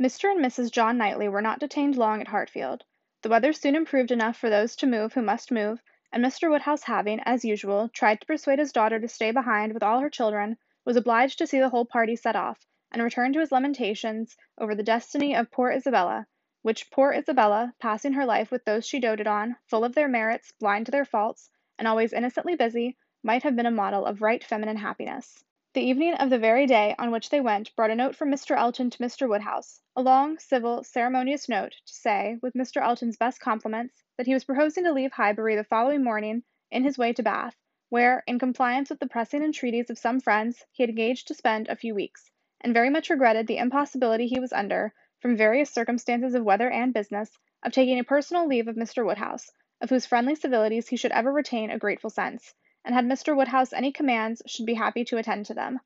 [0.00, 0.32] Mr.
[0.32, 0.72] and Mrs.
[0.72, 2.84] John Knightley were not detained long at Hartfield.
[3.22, 6.50] The weather soon improved enough for those to move who must move, and Mr.
[6.50, 10.10] Woodhouse having, as usual, tried to persuade his daughter to stay behind with all her
[10.10, 14.36] children, was obliged to see the whole party set off, and return to his lamentations
[14.58, 16.26] over the destiny of poor Isabella,
[16.62, 20.52] which poor Isabella, passing her life with those she doted on, full of their merits,
[20.58, 24.42] blind to their faults, and always innocently busy, might have been a model of right
[24.42, 25.44] feminine happiness.
[25.74, 28.56] The evening of the very day on which they went brought a note from Mr.
[28.56, 29.28] Elton to Mr.
[29.28, 32.82] Woodhouse, a long, civil, ceremonious note, to say, with Mr.
[32.82, 36.98] Elton's best compliments, that he was proposing to leave Highbury the following morning in his
[36.98, 37.56] way to Bath,
[37.90, 41.68] where, in compliance with the pressing entreaties of some friends, he had engaged to spend
[41.68, 42.28] a few weeks,
[42.60, 46.92] and very much regretted the impossibility he was under, from various circumstances of weather and
[46.92, 49.06] business, of taking a personal leave of Mr.
[49.06, 52.52] Woodhouse, of whose friendly civilities he should ever retain a grateful sense
[52.84, 53.36] and had Mr.
[53.36, 55.80] Woodhouse any commands, should be happy to attend to them.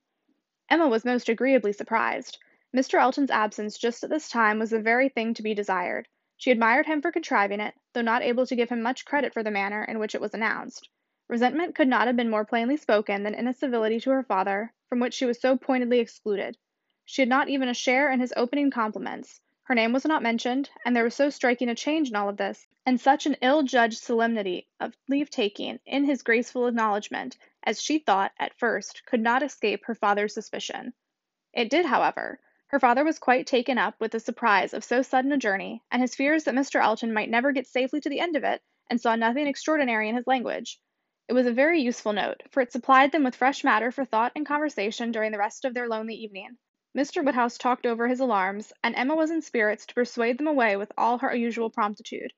[0.68, 2.38] Emma was most agreeably surprised.
[2.74, 3.00] Mr.
[3.00, 6.08] Elton's absence just at this time was the very thing to be desired.
[6.36, 9.42] She admired him for contriving it, though not able to give him much credit for
[9.42, 10.88] the manner in which it was announced.
[11.28, 14.72] Resentment could not have been more plainly spoken than in a civility to her father,
[14.88, 16.56] from which she was so pointedly excluded.
[17.04, 19.40] She had not even a share in his opening compliments.
[19.66, 22.36] Her name was not mentioned, and there was so striking a change in all of
[22.36, 27.82] this, and such an ill judged solemnity of leave taking in his graceful acknowledgment, as
[27.82, 30.94] she thought, at first, could not escape her father's suspicion.
[31.52, 32.38] It did, however.
[32.68, 36.00] Her father was quite taken up with the surprise of so sudden a journey, and
[36.00, 36.80] his fears that Mr.
[36.80, 40.14] Elton might never get safely to the end of it, and saw nothing extraordinary in
[40.14, 40.78] his language.
[41.26, 44.30] It was a very useful note, for it supplied them with fresh matter for thought
[44.36, 46.56] and conversation during the rest of their lonely evening.
[46.96, 47.22] Mr.
[47.22, 50.90] Woodhouse talked over his alarms, and Emma was in spirits to persuade them away with
[50.96, 52.32] all her usual promptitude.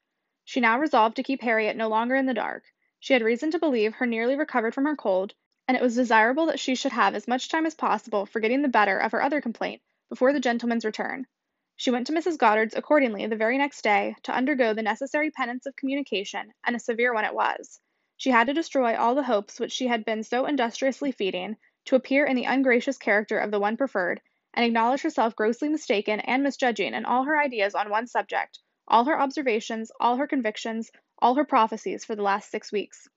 [0.45, 2.65] She now resolved to keep Harriet no longer in the dark.
[2.99, 5.33] She had reason to believe her nearly recovered from her cold,
[5.69, 8.63] and it was desirable that she should have as much time as possible for getting
[8.63, 11.29] the better of her other complaint before the gentleman's return.
[11.77, 12.37] She went to Mrs.
[12.37, 16.81] Goddard's accordingly the very next day to undergo the necessary penance of communication, and a
[16.81, 17.79] severe one it was.
[18.17, 21.95] She had to destroy all the hopes which she had been so industriously feeding, to
[21.95, 24.21] appear in the ungracious character of the one preferred,
[24.55, 29.05] and acknowledge herself grossly mistaken and misjudging in all her ideas on one subject, all
[29.05, 33.09] her observations, all her convictions, all her prophecies for the last six weeks.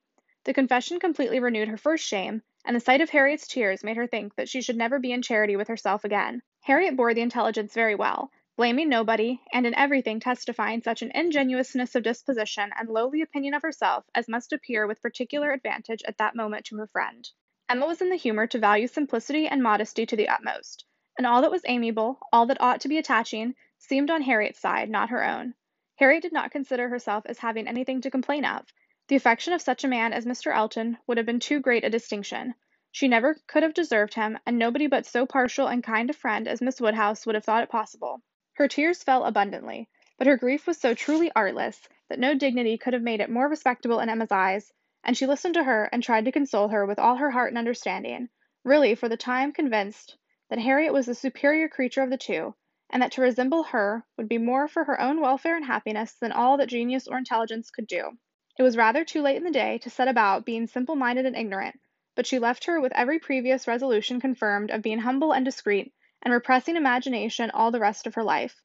[0.44, 4.08] The confession completely renewed her first shame, and the sight of Harriet's tears made her
[4.08, 6.42] think that she should never be in charity with herself again.
[6.62, 11.96] Harriet bore the intelligence very well, blaming nobody, and in everything testifying such an ingenuousness
[11.96, 16.36] of disposition and lowly opinion of herself as must appear with particular advantage at that
[16.36, 17.30] moment to her friend.
[17.70, 20.86] Emma was in the humor to value simplicity and modesty to the utmost,
[21.18, 24.90] and all that was amiable, all that ought to be attaching, seemed on Harriet's side,
[24.90, 25.54] not her own.
[25.98, 28.66] Harriet did not consider herself as having anything to complain of.
[29.08, 30.56] The affection of such a man as Mr.
[30.56, 32.56] Elton would have been too great a distinction.
[32.92, 36.48] She never could have deserved him, and nobody but so partial and kind a friend
[36.48, 38.22] as Miss Woodhouse would have thought it possible.
[38.54, 42.94] Her tears fell abundantly, but her grief was so truly artless that no dignity could
[42.94, 44.72] have made it more respectable in Emma's eyes,
[45.04, 47.58] and she listened to her and tried to console her with all her heart and
[47.58, 48.30] understanding,
[48.64, 50.16] really for the time convinced
[50.52, 52.54] that Harriet was the superior creature of the two,
[52.90, 56.34] and that to resemble her would be more for her own welfare and happiness than
[56.34, 58.12] all that genius or intelligence could do.
[58.60, 61.38] It was rather too late in the day to set about being simple minded and
[61.38, 61.80] ignorant,
[62.18, 66.34] but she left her with every previous resolution confirmed of being humble and discreet, and
[66.34, 68.62] repressing imagination all the rest of her life.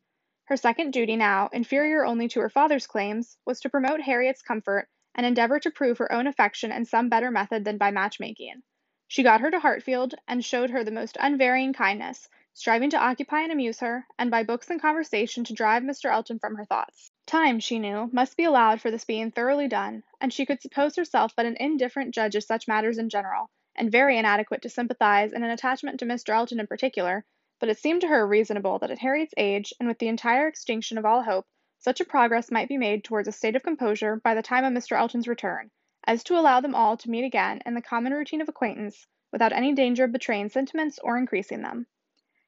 [0.46, 4.88] Her second duty now, inferior only to her father's claims, was to promote Harriet's comfort
[5.14, 8.62] and endeavor to prove her own affection in some better method than by matchmaking.
[9.08, 13.42] She got her to Hartfield, and showed her the most unvarying kindness, striving to occupy
[13.42, 16.10] and amuse her, and by books and conversation to drive Mr.
[16.10, 17.12] Elton from her thoughts.
[17.24, 20.96] Time, she knew, must be allowed for this being thoroughly done, and she could suppose
[20.96, 25.32] herself but an indifferent judge of such matters in general, and very inadequate to sympathize
[25.32, 26.30] in an attachment to Mr.
[26.34, 27.24] Elton in particular,
[27.60, 30.98] but it seemed to her reasonable that at Harriet's age, and with the entire extinction
[30.98, 31.46] of all hope,
[31.78, 34.72] such a progress might be made towards a state of composure by the time of
[34.72, 34.98] Mr.
[34.98, 35.70] Elton's return,
[36.06, 39.52] as to allow them all to meet again in the common routine of acquaintance, without
[39.52, 41.86] any danger of betraying sentiments or increasing them.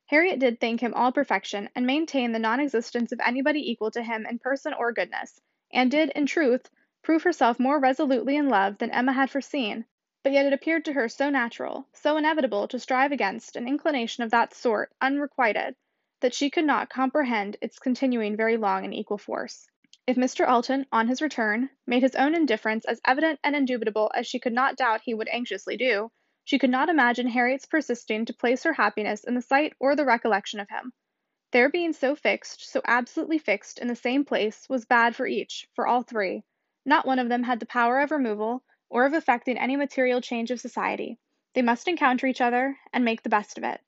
[0.07, 4.03] Harriet did think him all perfection, and maintained the non existence of anybody equal to
[4.03, 5.41] him in person or goodness,
[5.73, 6.71] and did, in truth,
[7.03, 9.85] prove herself more resolutely in love than Emma had foreseen,
[10.23, 14.23] but yet it appeared to her so natural, so inevitable to strive against an inclination
[14.23, 15.75] of that sort unrequited,
[16.21, 19.69] that she could not comprehend its continuing very long in equal force.
[20.09, 20.49] If Mr.
[20.49, 24.55] Elton, on his return, made his own indifference as evident and indubitable as she could
[24.55, 26.11] not doubt he would anxiously do,
[26.45, 30.07] she could not imagine Harriet's persisting to place her happiness in the sight or the
[30.07, 30.95] recollection of him.
[31.53, 35.69] Their being so fixed, so absolutely fixed, in the same place, was bad for each,
[35.75, 36.43] for all three.
[36.87, 40.51] Not one of them had the power of removal, or of effecting any material change
[40.51, 41.19] of society.
[41.53, 43.83] They must encounter each other, and make the best of it.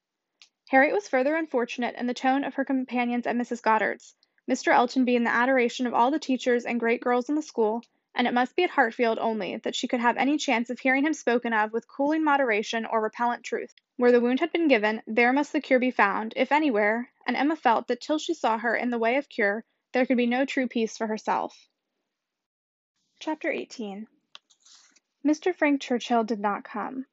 [0.69, 3.63] Harriet was further unfortunate in the tone of her companions at Mrs.
[3.63, 4.17] Goddard's,
[4.51, 4.73] Mr.
[4.73, 7.85] Elton being the adoration of all the teachers and great girls in the school,
[8.17, 11.05] and it must be at Hartfield only that she could have any chance of hearing
[11.05, 13.73] him spoken of with cooling moderation or repellent truth.
[13.97, 17.37] Where the wound had been given, there must the cure be found, if anywhere, and
[17.37, 20.27] Emma felt that till she saw her in the way of cure, there could be
[20.27, 21.69] no true peace for herself.
[23.21, 24.09] Chapter 18
[25.25, 25.55] Mr.
[25.55, 27.07] Frank Churchill did not come.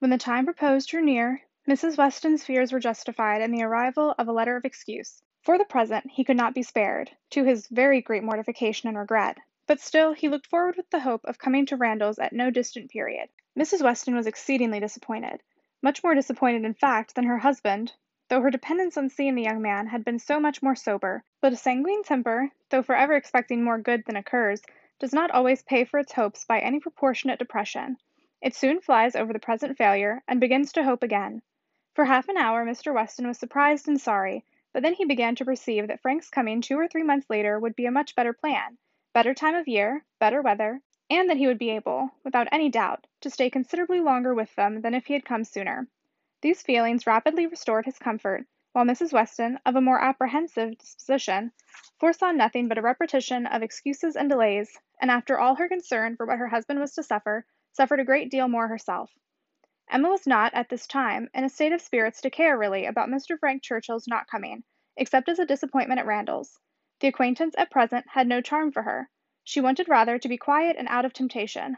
[0.00, 1.96] When the time proposed drew near, Mrs.
[1.96, 5.22] Weston's fears were justified in the arrival of a letter of excuse.
[5.42, 9.38] For the present he could not be spared, to his very great mortification and regret,
[9.66, 12.90] but still he looked forward with the hope of coming to Randalls at no distant
[12.90, 13.30] period.
[13.58, 13.80] Mrs.
[13.82, 15.42] Weston was exceedingly disappointed,
[15.80, 17.94] much more disappointed in fact than her husband,
[18.28, 21.54] though her dependence on seeing the young man had been so much more sober; but
[21.54, 24.60] a sanguine temper, though forever expecting more good than occurs
[24.98, 27.96] does not always pay for its hopes by any proportionate depression.
[28.42, 31.40] It soon flies over the present failure, and begins to hope again.
[31.94, 32.92] For half an hour Mr.
[32.92, 36.78] Weston was surprised and sorry, but then he began to perceive that Frank's coming two
[36.78, 38.78] or three months later would be a much better plan,
[39.12, 40.80] better time of year, better weather,
[41.10, 44.80] and that he would be able, without any doubt, to stay considerably longer with them
[44.80, 45.88] than if he had come sooner.
[46.40, 49.12] These feelings rapidly restored his comfort, while Mrs.
[49.12, 51.52] Weston, of a more apprehensive disposition,
[51.98, 56.24] foresaw nothing but a repetition of excuses and delays, and after all her concern for
[56.24, 59.10] what her husband was to suffer, suffered a great deal more herself.
[59.92, 63.08] Emma was not, at this time, in a state of spirits to care really about
[63.08, 63.36] Mr.
[63.36, 64.62] Frank Churchill's not coming,
[64.96, 66.60] except as a disappointment at Randalls.
[67.00, 69.10] The acquaintance at present had no charm for her.
[69.42, 71.76] She wanted rather to be quiet and out of temptation.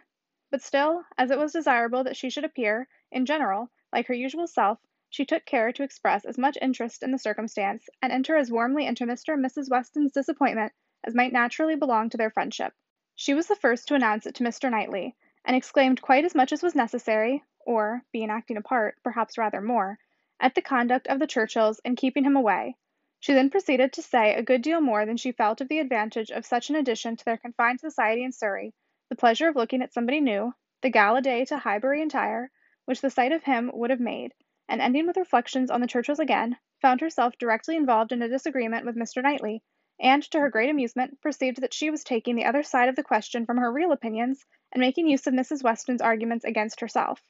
[0.51, 4.47] But still, as it was desirable that she should appear, in general, like her usual
[4.47, 8.53] self, she took care to express as much interest in the circumstance, and enter as
[8.53, 9.33] warmly into Mr.
[9.33, 9.71] and Mrs.
[9.71, 12.75] Weston's disappointment as might naturally belong to their friendship.
[13.15, 14.71] She was the first to announce it to Mr.
[14.71, 19.39] Knightley, and exclaimed quite as much as was necessary, or, being acting a part, perhaps
[19.39, 19.99] rather more,
[20.41, 22.77] at the conduct of the Churchills in keeping him away.
[23.21, 26.31] She then proceeded to say a good deal more than she felt of the advantage
[26.31, 28.75] of such an addition to their confined society in Surrey,
[29.09, 32.51] the pleasure of looking at somebody new, the gala day to Highbury entire,
[32.85, 34.35] which the sight of him would have made,
[34.69, 38.85] and ending with reflections on the Churchills again, found herself directly involved in a disagreement
[38.85, 39.23] with Mr.
[39.23, 39.63] Knightley,
[40.01, 43.05] and, to her great amusement, perceived that she was taking the other side of the
[43.05, 45.63] question from her real opinions, and making use of Mrs.
[45.63, 47.23] Weston's arguments against herself.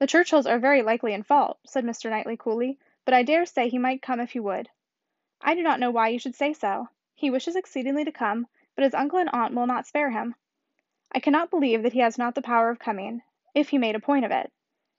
[0.00, 2.08] "The Churchills are very likely in fault," said Mr.
[2.08, 4.70] Knightley coolly, "but I dare say he might come if he would."
[5.42, 6.88] "I do not know why you should say so.
[7.14, 10.36] He wishes exceedingly to come, but his uncle and aunt will not spare him.
[11.12, 13.20] I cannot believe that he has not the power of coming,
[13.54, 14.50] if he made a point of it.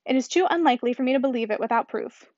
[0.06, 2.30] It is too unlikely for me to believe it without proof."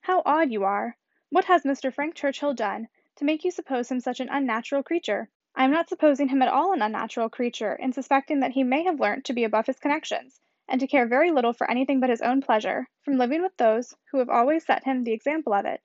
[0.00, 0.96] "How odd you are!
[1.28, 1.92] What has Mr.
[1.92, 5.90] Frank Churchill done to make you suppose him such an unnatural creature?" "I am not
[5.90, 9.34] supposing him at all an unnatural creature in suspecting that he may have learnt to
[9.34, 12.86] be above his connections and to care very little for anything but his own pleasure,
[13.02, 15.80] from living with those who have always set him the example of it.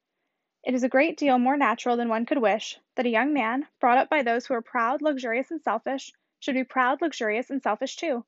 [0.63, 3.67] It is a great deal more natural than one could wish, that a young man,
[3.79, 7.61] brought up by those who are proud, luxurious, and selfish, should be proud, luxurious, and
[7.61, 8.25] selfish too.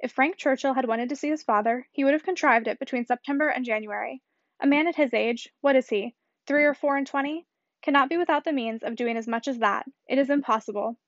[0.00, 3.04] If Frank Churchill had wanted to see his father, he would have contrived it between
[3.04, 4.22] September and January.
[4.60, 6.14] A man at his age, what is he,
[6.46, 7.46] three or four and twenty,
[7.82, 9.86] cannot be without the means of doing as much as that.
[10.08, 10.98] It is impossible.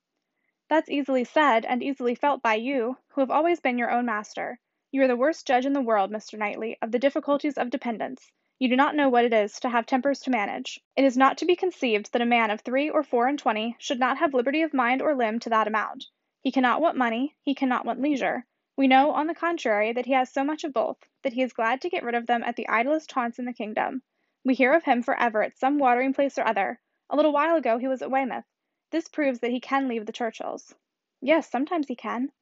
[0.68, 4.60] That's easily said, and easily felt by you, who have always been your own master.
[4.92, 6.36] You are the worst judge in the world, Mr.
[6.36, 8.32] Knightley, of the difficulties of dependence.
[8.58, 10.80] You do not know what it is to have tempers to manage.
[10.96, 13.76] It is not to be conceived that a man of three or four and twenty
[13.78, 16.06] should not have liberty of mind or limb to that amount.
[16.40, 18.46] He cannot want money, he cannot want leisure.
[18.76, 21.52] We know, on the contrary, that he has so much of both, that he is
[21.52, 24.02] glad to get rid of them at the idlest haunts in the kingdom.
[24.44, 26.80] We hear of him for ever at some watering place or other.
[27.10, 28.44] A little while ago he was at Weymouth.
[28.90, 30.74] This proves that he can leave the Churchills.
[31.20, 32.32] Yes, sometimes he can.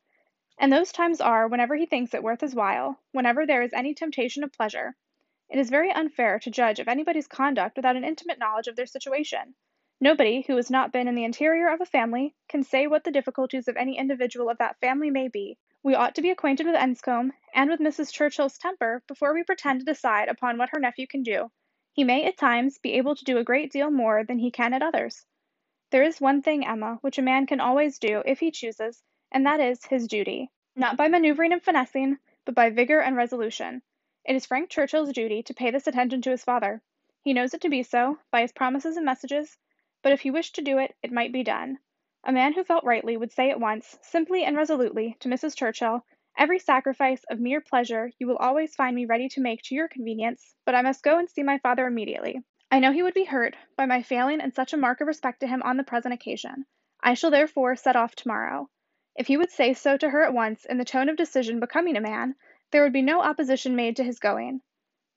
[0.60, 3.94] And those times are whenever he thinks it worth his while, whenever there is any
[3.94, 4.96] temptation of pleasure.
[5.48, 8.84] It is very unfair to judge of anybody's conduct without an intimate knowledge of their
[8.84, 9.54] situation.
[10.00, 13.12] Nobody who has not been in the interior of a family can say what the
[13.12, 15.58] difficulties of any individual of that family may be.
[15.84, 18.12] We ought to be acquainted with Enscombe and with Mrs.
[18.12, 21.52] Churchill's temper before we pretend to decide upon what her nephew can do.
[21.92, 24.74] He may at times be able to do a great deal more than he can
[24.74, 25.24] at others.
[25.90, 29.44] There is one thing, Emma, which a man can always do, if he chooses, and
[29.46, 30.50] that is his duty.
[30.74, 33.82] Not by manoeuvring and finessing, but by vigor and resolution.
[34.24, 36.82] It is Frank Churchill's duty to pay this attention to his father.
[37.22, 39.58] He knows it to be so, by his promises and messages,
[40.02, 41.78] but if he wished to do it, it might be done.
[42.24, 45.56] A man who felt rightly would say at once, simply and resolutely, to Mrs.
[45.56, 46.04] Churchill,
[46.38, 49.88] Every sacrifice of mere pleasure you will always find me ready to make to your
[49.88, 52.44] convenience, but I must go and see my father immediately.
[52.70, 55.40] I know he would be hurt by my failing in such a mark of respect
[55.40, 56.64] to him on the present occasion.
[57.02, 58.70] I shall therefore set off tomorrow.
[59.18, 61.96] If he would say so to her at once, in the tone of decision becoming
[61.96, 62.36] a man,
[62.70, 64.62] there would be no opposition made to his going.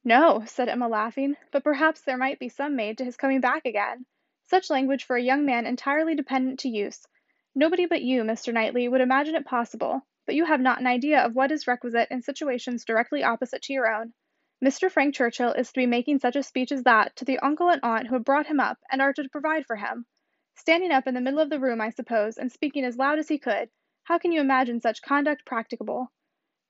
[0.04, 3.64] No, said Emma laughing, but perhaps there might be some made to his coming back
[3.64, 4.08] again.
[4.42, 7.06] Such language for a young man entirely dependent to use.
[7.54, 8.52] Nobody but you, Mr.
[8.52, 12.10] Knightley, would imagine it possible, but you have not an idea of what is requisite
[12.10, 14.14] in situations directly opposite to your own.
[14.66, 14.90] Mr.
[14.90, 17.82] Frank Churchill is to be making such a speech as that to the uncle and
[17.84, 20.08] aunt who have brought him up and are to provide for him.
[20.56, 23.28] Standing up in the middle of the room, I suppose, and speaking as loud as
[23.28, 23.70] he could,
[24.04, 26.12] how can you imagine such conduct practicable?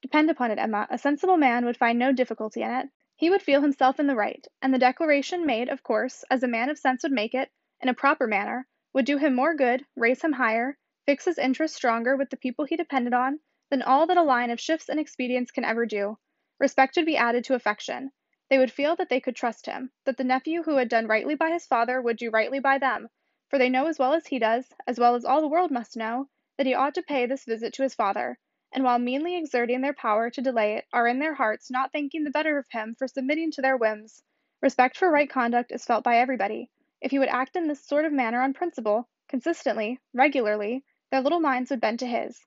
[0.02, 2.90] Depend upon it, Emma, a sensible man would find no difficulty in it.
[3.16, 6.48] He would feel himself in the right, and the declaration made, of course, as a
[6.48, 9.86] man of sense would make it, in a proper manner, would do him more good,
[9.96, 14.06] raise him higher, fix his interest stronger with the people he depended on, than all
[14.08, 16.18] that a line of shifts and expedients can ever do.
[16.60, 18.12] Respect would be added to affection.
[18.50, 21.36] They would feel that they could trust him, that the nephew who had done rightly
[21.36, 23.08] by his father would do rightly by them,
[23.50, 25.96] for they know as well as he does, as well as all the world must
[25.96, 26.28] know,
[26.62, 28.38] that he ought to pay this visit to his father,
[28.72, 32.24] and while meanly exerting their power to delay it, are in their hearts not thinking
[32.24, 34.22] the better of him for submitting to their whims.
[34.62, 36.70] Respect for right conduct is felt by everybody.
[37.01, 41.39] If he would act in this sort of manner on principle, consistently, regularly, their little
[41.39, 42.45] minds would bend to his.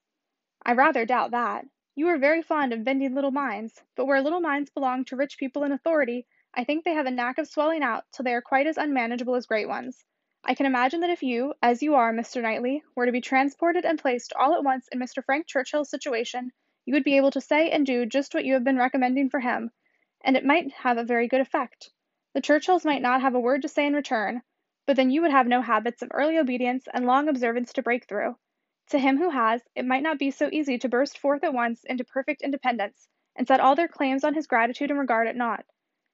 [0.65, 1.65] I rather doubt that.
[1.93, 5.37] You are very fond of bending little minds, but where little minds belong to rich
[5.37, 8.41] people in authority, I think they have a knack of swelling out till they are
[8.41, 10.05] quite as unmanageable as great ones.
[10.47, 12.39] I can imagine that if you, as you are, Mr.
[12.39, 15.25] Knightley, were to be transported and placed all at once in Mr.
[15.25, 16.51] Frank Churchill's situation,
[16.85, 19.39] you would be able to say and do just what you have been recommending for
[19.39, 19.71] him,
[20.23, 21.89] and it might have a very good effect.
[22.35, 24.43] The Churchills might not have a word to say in return,
[24.85, 28.05] but then you would have no habits of early obedience and long observance to break
[28.07, 28.37] through.
[28.89, 31.83] To him who has, it might not be so easy to burst forth at once
[31.85, 35.65] into perfect independence, and set all their claims on his gratitude and regard at naught.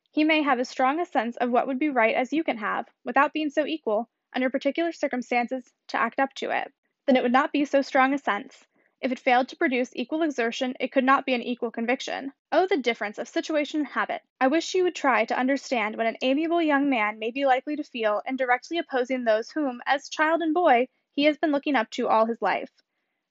[0.09, 2.59] He may have as strong a sense of what would be right as you can
[2.59, 6.73] have, without being so equal, under particular circumstances, to act up to it.
[7.05, 8.67] Then it would not be so strong a sense.
[9.01, 12.33] If it failed to produce equal exertion, it could not be an equal conviction.
[12.51, 14.21] Oh, the difference of situation and habit!
[14.39, 17.75] I wish you would try to understand what an amiable young man may be likely
[17.75, 21.75] to feel in directly opposing those whom, as child and boy, he has been looking
[21.75, 22.69] up to all his life.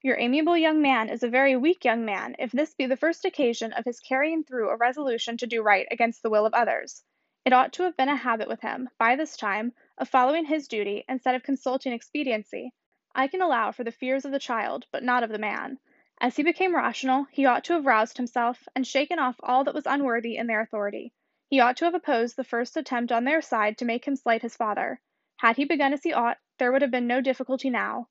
[0.02, 3.24] Your amiable young man is a very weak young man if this be the first
[3.24, 7.04] occasion of his carrying through a resolution to do right against the will of others.
[7.44, 10.68] It ought to have been a habit with him, by this time, of following his
[10.68, 12.74] duty instead of consulting expediency.
[13.14, 15.78] I can allow for the fears of the child, but not of the man.
[16.20, 19.74] As he became rational, he ought to have roused himself, and shaken off all that
[19.74, 21.14] was unworthy in their authority.
[21.48, 24.42] He ought to have opposed the first attempt on their side to make him slight
[24.42, 25.00] his father.
[25.38, 28.08] Had he begun as he ought, there would have been no difficulty now.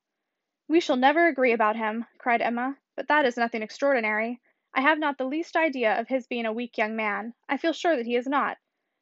[0.67, 4.41] We shall never agree about him, cried Emma, but that is nothing extraordinary.
[4.73, 7.35] I have not the least idea of his being a weak young man.
[7.47, 8.57] I feel sure that he is not.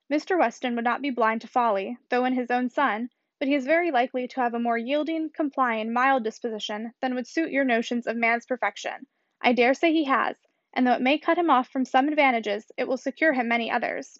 [0.09, 0.39] Mr.
[0.39, 3.65] Weston would not be blind to folly, though in his own son, but he is
[3.65, 8.07] very likely to have a more yielding, complying, mild disposition than would suit your notions
[8.07, 9.05] of man's perfection.
[9.41, 10.37] I dare say he has,
[10.73, 13.69] and though it may cut him off from some advantages, it will secure him many
[13.69, 14.17] others.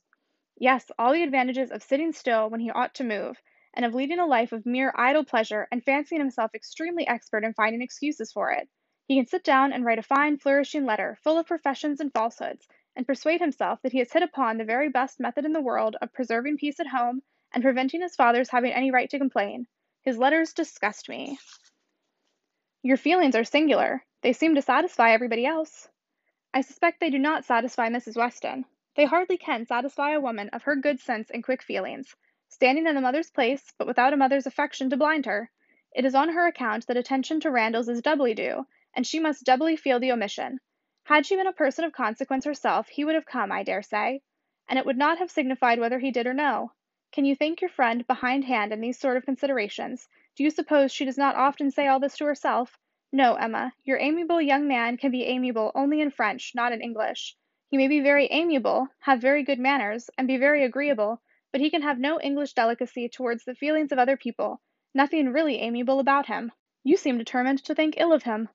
[0.58, 3.42] Yes, all the advantages of sitting still when he ought to move,
[3.74, 7.54] and of leading a life of mere idle pleasure and fancying himself extremely expert in
[7.54, 8.68] finding excuses for it.
[9.06, 12.68] He can sit down and write a fine, flourishing letter, full of professions and falsehoods,
[12.98, 15.96] and persuade himself that he has hit upon the very best method in the world
[16.02, 17.22] of preserving peace at home
[17.54, 19.68] and preventing his father's having any right to complain.
[20.02, 21.38] His letters disgust me.
[22.82, 24.04] Your feelings are singular.
[24.24, 25.88] They seem to satisfy everybody else.
[26.54, 28.16] I suspect they do not satisfy Mrs.
[28.16, 28.66] Weston.
[28.96, 32.16] They hardly can satisfy a woman of her good sense and quick feelings,
[32.50, 35.52] standing in a mother's place, but without a mother's affection to blind her.
[35.94, 39.44] It is on her account that attention to Randalls is doubly due, and she must
[39.44, 40.60] doubly feel the omission.
[41.08, 44.20] Had she been a person of consequence herself, he would have come, I dare say,
[44.68, 46.74] and it would not have signified whether he did or no.
[47.14, 50.10] Can you think your friend behindhand in these sort of considerations?
[50.36, 52.78] Do you suppose she does not often say all this to herself?
[53.14, 57.38] No, Emma, your amiable young man can be amiable only in French, not in English.
[57.70, 61.22] He may be very amiable, have very good manners, and be very agreeable,
[61.54, 64.60] but he can have no English delicacy towards the feelings of other people,
[64.94, 66.52] nothing really amiable about him.
[66.84, 68.50] You seem determined to think ill of him.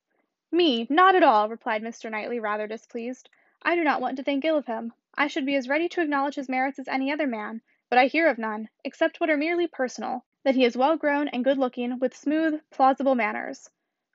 [0.54, 0.86] Me?
[0.90, 2.10] Not at all, replied Mr.
[2.10, 3.30] Knightley, rather displeased.
[3.62, 4.92] I do not want to think ill of him.
[5.14, 8.04] I should be as ready to acknowledge his merits as any other man, but I
[8.04, 11.56] hear of none, except what are merely personal, that he is well grown and good
[11.56, 13.70] looking, with smooth, plausible manners.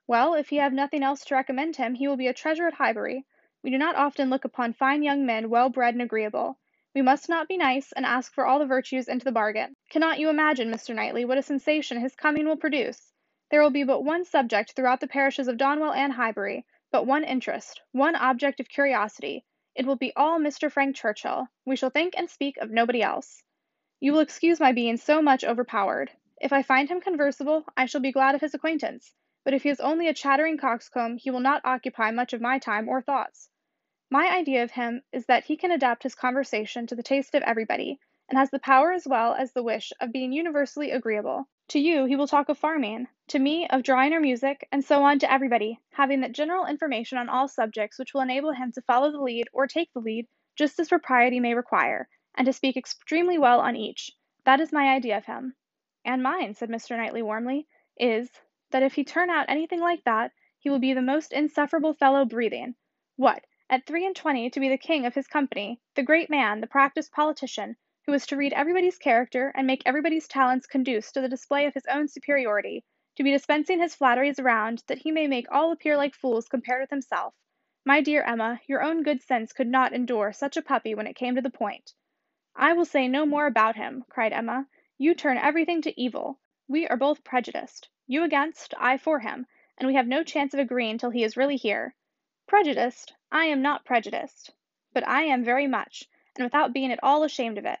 [0.06, 2.74] Well, if he have nothing else to recommend him, he will be a treasure at
[2.74, 3.24] Highbury.
[3.64, 6.56] We do not often look upon fine young men well bred and agreeable.
[6.94, 9.74] We must not be nice, and ask for all the virtues into the bargain.
[9.90, 10.94] Cannot you imagine, Mr.
[10.94, 13.12] Knightley, what a sensation his coming will produce?
[13.50, 17.24] There will be but one subject throughout the parishes of Donwell and Highbury, but one
[17.24, 19.46] interest, one object of curiosity.
[19.74, 20.70] It will be all Mr.
[20.70, 21.48] Frank Churchill.
[21.64, 23.42] We shall think and speak of nobody else.
[24.00, 26.10] You will excuse my being so much overpowered.
[26.40, 29.70] If I find him conversable, I shall be glad of his acquaintance, but if he
[29.70, 33.48] is only a chattering coxcomb, he will not occupy much of my time or thoughts.
[34.10, 37.42] My idea of him is that he can adapt his conversation to the taste of
[37.44, 41.48] everybody, and has the power as well as the wish of being universally agreeable.
[41.68, 45.02] To you he will talk of farming, to me of drawing or music, and so
[45.02, 48.82] on to everybody, having that general information on all subjects which will enable him to
[48.82, 50.26] follow the lead or take the lead,
[50.56, 54.10] just as propriety may require, and to speak extremely well on each.
[54.44, 55.56] That is my idea of him.
[56.04, 56.96] And mine, said Mr.
[56.96, 57.66] Knightley warmly,
[57.98, 58.30] is,
[58.70, 62.24] that if he turn out anything like that, he will be the most insufferable fellow
[62.24, 62.74] breathing.
[63.16, 63.44] What!
[63.70, 66.66] At three and twenty to be the king of his company, the great man, the
[66.66, 67.76] practised politician,
[68.08, 71.74] who is to read everybody's character and make everybody's talents conduce to the display of
[71.74, 72.82] his own superiority,
[73.14, 76.80] to be dispensing his flatteries around, that he may make all appear like fools compared
[76.80, 77.34] with himself.
[77.84, 81.16] My dear Emma, your own good sense could not endure such a puppy when it
[81.16, 81.92] came to the point.
[82.56, 84.68] I will say no more about him, cried Emma.
[84.96, 86.40] You turn everything to evil.
[86.66, 87.90] We are both prejudiced.
[88.06, 89.44] You against, I for him,
[89.76, 91.94] and we have no chance of agreeing till he is really here.
[92.46, 93.12] Prejudiced?
[93.30, 94.50] I am not prejudiced.
[94.94, 96.04] But I am very much,
[96.36, 97.78] and without being at all ashamed of it.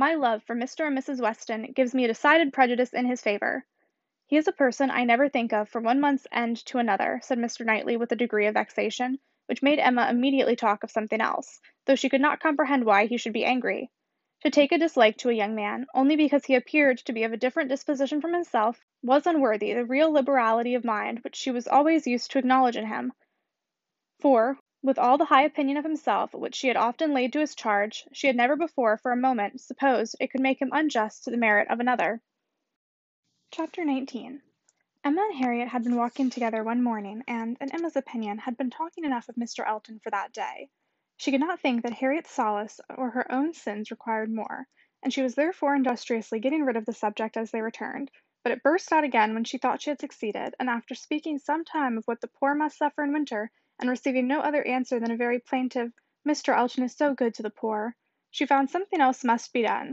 [0.00, 0.86] My love for Mr.
[0.86, 1.20] and Mrs.
[1.20, 3.66] Weston gives me a decided prejudice in his favor.
[4.26, 7.36] He is a person I never think of from one month's end to another, said
[7.38, 7.66] Mr.
[7.66, 11.96] Knightley with a degree of vexation, which made Emma immediately talk of something else, though
[11.96, 13.90] she could not comprehend why he should be angry.
[14.42, 17.34] To take a dislike to a young man, only because he appeared to be of
[17.34, 21.68] a different disposition from himself, was unworthy the real liberality of mind which she was
[21.68, 23.12] always used to acknowledge in him;
[24.18, 27.54] for, with all the high opinion of himself which she had often laid to his
[27.54, 31.30] charge, she had never before for a moment supposed it could make him unjust to
[31.30, 32.22] the merit of another.
[33.50, 34.38] Chapter XIX
[35.04, 38.70] Emma and Harriet had been walking together one morning, and, in Emma's opinion, had been
[38.70, 39.66] talking enough of Mr.
[39.66, 40.70] Elton for that day.
[41.16, 44.66] She could not think that Harriet's solace or her own sins required more,
[45.02, 48.10] and she was therefore industriously getting rid of the subject as they returned.
[48.42, 51.66] But it burst out again when she thought she had succeeded, and after speaking some
[51.66, 53.50] time of what the poor must suffer in winter,
[53.80, 55.92] and receiving no other answer than a very plaintive
[56.28, 56.54] "Mr.
[56.54, 57.96] Elton is so good to the poor,"
[58.30, 59.92] she found something else must be done.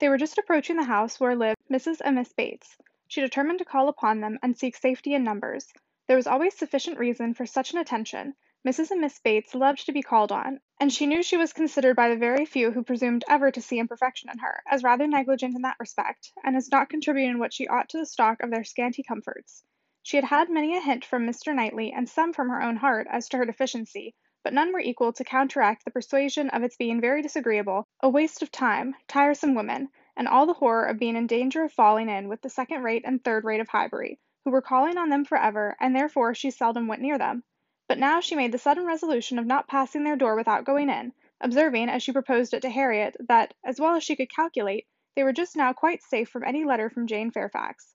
[0.00, 2.00] They were just approaching the house where lived Mrs.
[2.04, 2.76] and Miss Bates.
[3.06, 5.72] She determined to call upon them and seek safety in numbers.
[6.08, 8.34] There was always sufficient reason for such an attention.
[8.66, 8.90] Mrs.
[8.90, 12.08] and Miss Bates loved to be called on, and she knew she was considered by
[12.08, 15.62] the very few who presumed ever to see imperfection in her, as rather negligent in
[15.62, 19.02] that respect, and as not contributing what she ought to the stock of their scanty
[19.02, 19.62] comforts.
[20.04, 21.54] She had had many a hint from Mr.
[21.54, 25.12] Knightley, and some from her own heart, as to her deficiency, but none were equal
[25.12, 29.90] to counteract the persuasion of its being very disagreeable, a waste of time, tiresome women,
[30.16, 33.04] and all the horror of being in danger of falling in with the second rate
[33.04, 36.50] and third rate of Highbury, who were calling on them for ever, and therefore she
[36.50, 37.44] seldom went near them.
[37.86, 41.12] But now she made the sudden resolution of not passing their door without going in,
[41.40, 45.22] observing, as she proposed it to Harriet, that, as well as she could calculate, they
[45.22, 47.94] were just now quite safe from any letter from Jane Fairfax.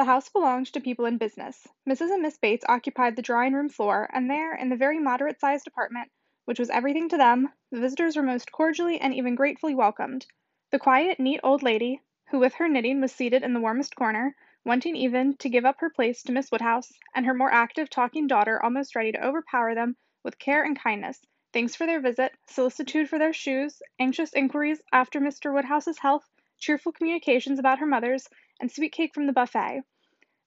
[0.00, 1.68] The house belonged to people in business.
[1.86, 2.10] Mrs.
[2.10, 5.66] and Miss Bates occupied the drawing room floor, and there, in the very moderate sized
[5.66, 6.10] apartment,
[6.46, 10.26] which was everything to them, the visitors were most cordially and even gratefully welcomed.
[10.70, 14.34] The quiet, neat old lady, who with her knitting was seated in the warmest corner,
[14.64, 18.26] wanting even to give up her place to Miss Woodhouse, and her more active, talking
[18.26, 21.20] daughter almost ready to overpower them with care and kindness,
[21.52, 25.52] thanks for their visit, solicitude for their shoes, anxious inquiries after Mr.
[25.52, 26.26] Woodhouse's health,
[26.58, 28.26] cheerful communications about her mother's,
[28.60, 29.82] and sweet cake from the buffet.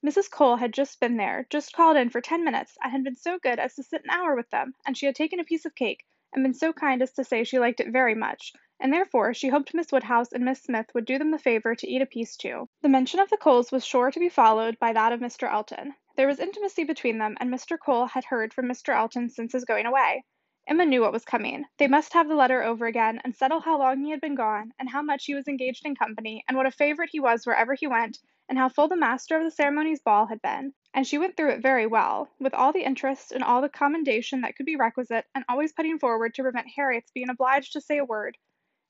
[0.05, 0.29] Mrs.
[0.29, 3.39] Cole had just been there, just called in for ten minutes, and had been so
[3.39, 5.75] good as to sit an hour with them, and she had taken a piece of
[5.75, 9.33] cake, and been so kind as to say she liked it very much, and therefore
[9.33, 12.05] she hoped Miss Woodhouse and Miss Smith would do them the favour to eat a
[12.05, 12.67] piece too.
[12.81, 15.49] The mention of the Coles was sure to be followed by that of Mr.
[15.49, 15.95] Elton.
[16.15, 17.79] There was intimacy between them, and Mr.
[17.79, 18.93] Cole had heard from Mr.
[18.95, 20.25] Elton since his going away.
[20.65, 21.65] Emma knew what was coming.
[21.77, 24.73] They must have the letter over again, and settle how long he had been gone,
[24.79, 27.73] and how much he was engaged in company, and what a favourite he was wherever
[27.73, 30.73] he went, and how full the master of the ceremonies ball had been.
[30.93, 34.39] And she went through it very well, with all the interest and all the commendation
[34.41, 37.97] that could be requisite, and always putting forward to prevent Harriet's being obliged to say
[37.97, 38.37] a word.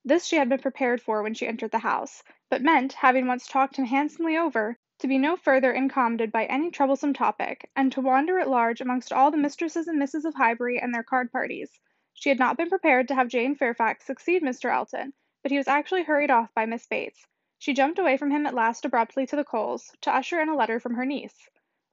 [0.05, 2.21] This she had been prepared for when she entered the house,
[2.51, 6.71] but meant, having once talked him handsomely over, to be no further incommoded by any
[6.71, 10.79] troublesome topic, and to wander at large amongst all the mistresses and misses of Highbury
[10.79, 11.77] and their card parties.
[12.13, 14.71] She had not been prepared to have Jane Fairfax succeed Mr.
[14.73, 17.27] Elton, but he was actually hurried off by Miss Bates.
[17.59, 20.55] She jumped away from him at last abruptly to the Coles, to usher in a
[20.55, 21.49] letter from her niece.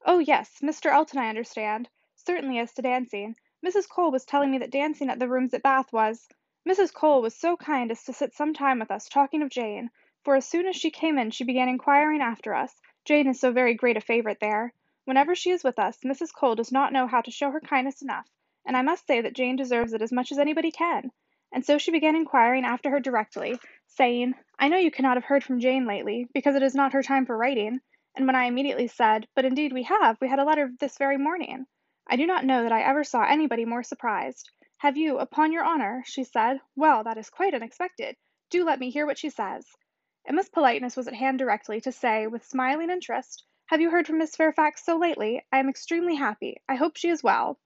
[0.06, 0.92] "Oh, yes, Mr.
[0.92, 1.88] Elton, I understand.
[2.14, 3.34] Certainly as to dancing.
[3.66, 3.88] Mrs.
[3.88, 6.28] Cole was telling me that dancing at the rooms at Bath was
[6.64, 6.94] Mrs.
[6.94, 9.90] Cole was so kind as to sit some time with us talking of Jane,
[10.22, 12.80] for as soon as she came in she began inquiring after us.
[13.11, 14.72] Jane is so very great a favourite there.
[15.04, 16.32] Whenever she is with us, Mrs.
[16.32, 18.30] Cole does not know how to show her kindness enough,
[18.64, 21.11] and I must say that Jane deserves it as much as anybody can.
[21.50, 23.58] And so she began inquiring after her directly,
[23.88, 27.02] saying, I know you cannot have heard from Jane lately, because it is not her
[27.02, 27.80] time for writing.
[28.14, 31.18] And when I immediately said, But indeed we have, we had a letter this very
[31.18, 31.66] morning,
[32.06, 34.52] I do not know that I ever saw anybody more surprised.
[34.76, 36.04] Have you, upon your honour?
[36.06, 36.61] she said.
[36.76, 38.14] Well, that is quite unexpected.
[38.50, 39.66] Do let me hear what she says.
[40.31, 44.18] Emma's politeness was at hand directly to say, with smiling interest, Have you heard from
[44.18, 45.45] Miss Fairfax so lately?
[45.51, 46.62] I am extremely happy.
[46.68, 47.59] I hope she is well.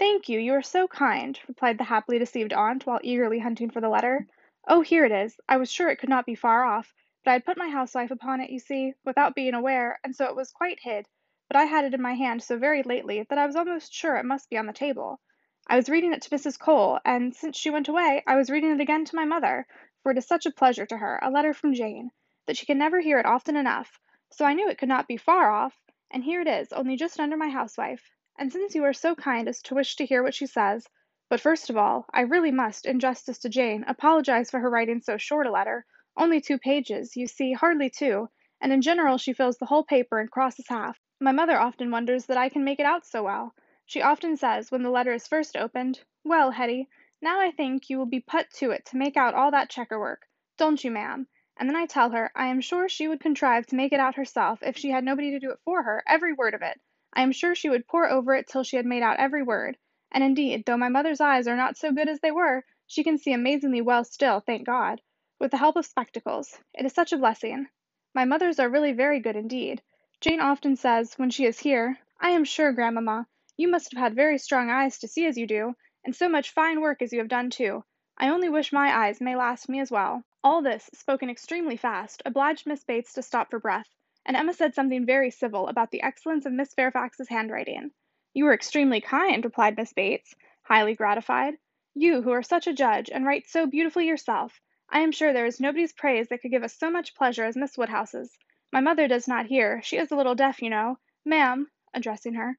[0.00, 3.80] Thank you, you are so kind, replied the happily deceived aunt, while eagerly hunting for
[3.80, 4.26] the letter.
[4.66, 5.38] Oh, here it is.
[5.48, 6.92] I was sure it could not be far off,
[7.24, 10.24] but I had put my housewife upon it, you see, without being aware, and so
[10.24, 11.06] it was quite hid.
[11.46, 14.16] But I had it in my hand so very lately that I was almost sure
[14.16, 15.20] it must be on the table.
[15.68, 16.58] I was reading it to Mrs.
[16.58, 19.68] Cole, and since she went away, I was reading it again to my mother,
[20.10, 22.10] it is such a pleasure to her, a letter from Jane,
[22.46, 24.00] that she can never hear it often enough,
[24.30, 25.74] so I knew it could not be far off,
[26.10, 28.10] and here it is, only just under my housewife.
[28.38, 30.86] And since you are so kind as to wish to hear what she says,
[31.28, 35.00] but first of all, I really must, in justice to Jane, apologize for her writing
[35.00, 35.84] so short a letter,
[36.16, 38.28] only two pages, you see, hardly two,
[38.60, 40.98] and in general she fills the whole paper and crosses half.
[41.20, 43.54] My mother often wonders that I can make it out so well.
[43.84, 46.88] She often says, when the letter is first opened, "Well, Hetty,
[47.20, 49.98] now I think you will be put to it to make out all that checker
[49.98, 50.26] work.
[50.56, 53.76] Don't you, ma'am?" And then I tell her I am sure she would contrive to
[53.76, 56.54] make it out herself if she had nobody to do it for her, every word
[56.54, 56.80] of it.
[57.12, 59.76] I am sure she would pore over it till she had made out every word.
[60.12, 63.18] And indeed, though my mother's eyes are not so good as they were, she can
[63.18, 65.00] see amazingly well still, thank God,
[65.40, 66.56] with the help of spectacles.
[66.72, 67.66] It is such a blessing.
[68.14, 69.82] My mother's are really very good indeed.
[70.20, 74.14] Jane often says, when she is here, I am sure, grandmamma, you must have had
[74.14, 75.74] very strong eyes to see as you do,
[76.08, 77.84] and so much fine work as you have done too.
[78.16, 82.22] I only wish my eyes may last me as well." All this, spoken extremely fast,
[82.24, 83.94] obliged Miss Bates to stop for breath,
[84.24, 87.90] and Emma said something very civil about the excellence of Miss Fairfax's handwriting.
[88.32, 91.58] "You are extremely kind," replied Miss Bates, highly gratified.
[91.92, 94.62] "You, who are such a judge, and write so beautifully yourself.
[94.88, 97.54] I am sure there is nobody's praise that could give us so much pleasure as
[97.54, 98.38] Miss Woodhouse's.
[98.72, 101.00] My mother does not hear; she is a little deaf, you know.
[101.26, 102.56] Ma'am," addressing her.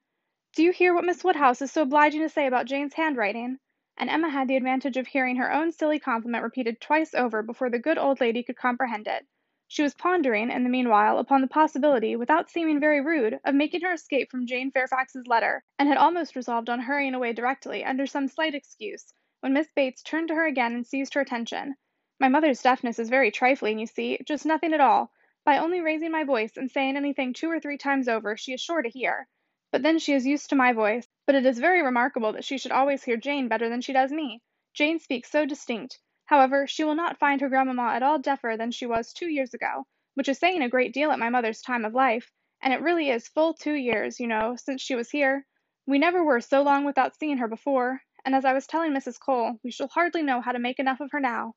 [0.52, 3.60] Do you hear what Miss Woodhouse is so obliging to say about Jane's handwriting?"
[3.96, 7.70] And Emma had the advantage of hearing her own silly compliment repeated twice over before
[7.70, 9.28] the good old lady could comprehend it.
[9.68, 13.82] She was pondering, in the meanwhile, upon the possibility, without seeming very rude, of making
[13.82, 18.04] her escape from Jane Fairfax's letter, and had almost resolved on hurrying away directly, under
[18.04, 21.76] some slight excuse, when Miss Bates turned to her again and seized her attention.
[22.18, 25.12] "My mother's deafness is very trifling, you see, just nothing at all.
[25.44, 28.60] By only raising my voice and saying anything two or three times over, she is
[28.60, 29.28] sure to hear.
[29.72, 31.06] But then she is used to my voice.
[31.26, 34.10] But it is very remarkable that she should always hear Jane better than she does
[34.10, 34.42] me.
[34.74, 36.00] Jane speaks so distinct.
[36.24, 39.54] However, she will not find her grandmamma at all deafer than she was two years
[39.54, 42.80] ago, which is saying a great deal at my mother's time of life, and it
[42.80, 45.46] really is full two years, you know, since she was here.
[45.86, 49.18] We never were so long without seeing her before, and as I was telling Mrs.
[49.18, 51.54] Cole, we shall hardly know how to make enough of her now.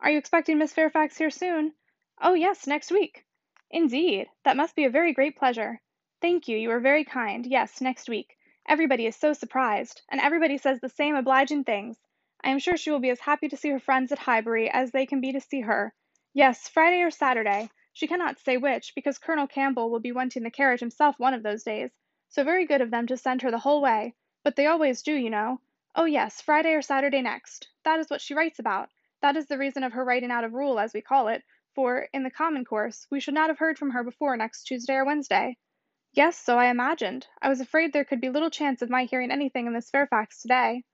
[0.00, 1.74] Are you expecting Miss Fairfax here soon?
[2.20, 3.24] Oh, yes, next week.
[3.70, 5.80] Indeed, that must be a very great pleasure.
[6.22, 7.44] Thank you, you are very kind.
[7.44, 8.36] Yes, next week.
[8.68, 11.98] Everybody is so surprised, and everybody says the same obliging things.
[12.44, 14.92] I am sure she will be as happy to see her friends at Highbury as
[14.92, 15.92] they can be to see her.
[16.32, 17.70] Yes, Friday or Saturday.
[17.92, 21.42] She cannot say which, because Colonel Campbell will be wanting the carriage himself one of
[21.42, 21.90] those days.
[22.28, 24.14] So very good of them to send her the whole way.
[24.44, 25.60] But they always do, you know.
[25.96, 27.66] Oh yes, Friday or Saturday next.
[27.84, 28.90] That is what she writes about.
[29.22, 31.42] That is the reason of her writing out of rule, as we call it,
[31.74, 34.94] for, in the common course, we should not have heard from her before next Tuesday
[34.94, 35.56] or Wednesday.
[36.14, 37.26] "Yes, so I imagined.
[37.40, 40.42] I was afraid there could be little chance of my hearing anything of Miss Fairfax
[40.42, 40.84] to day."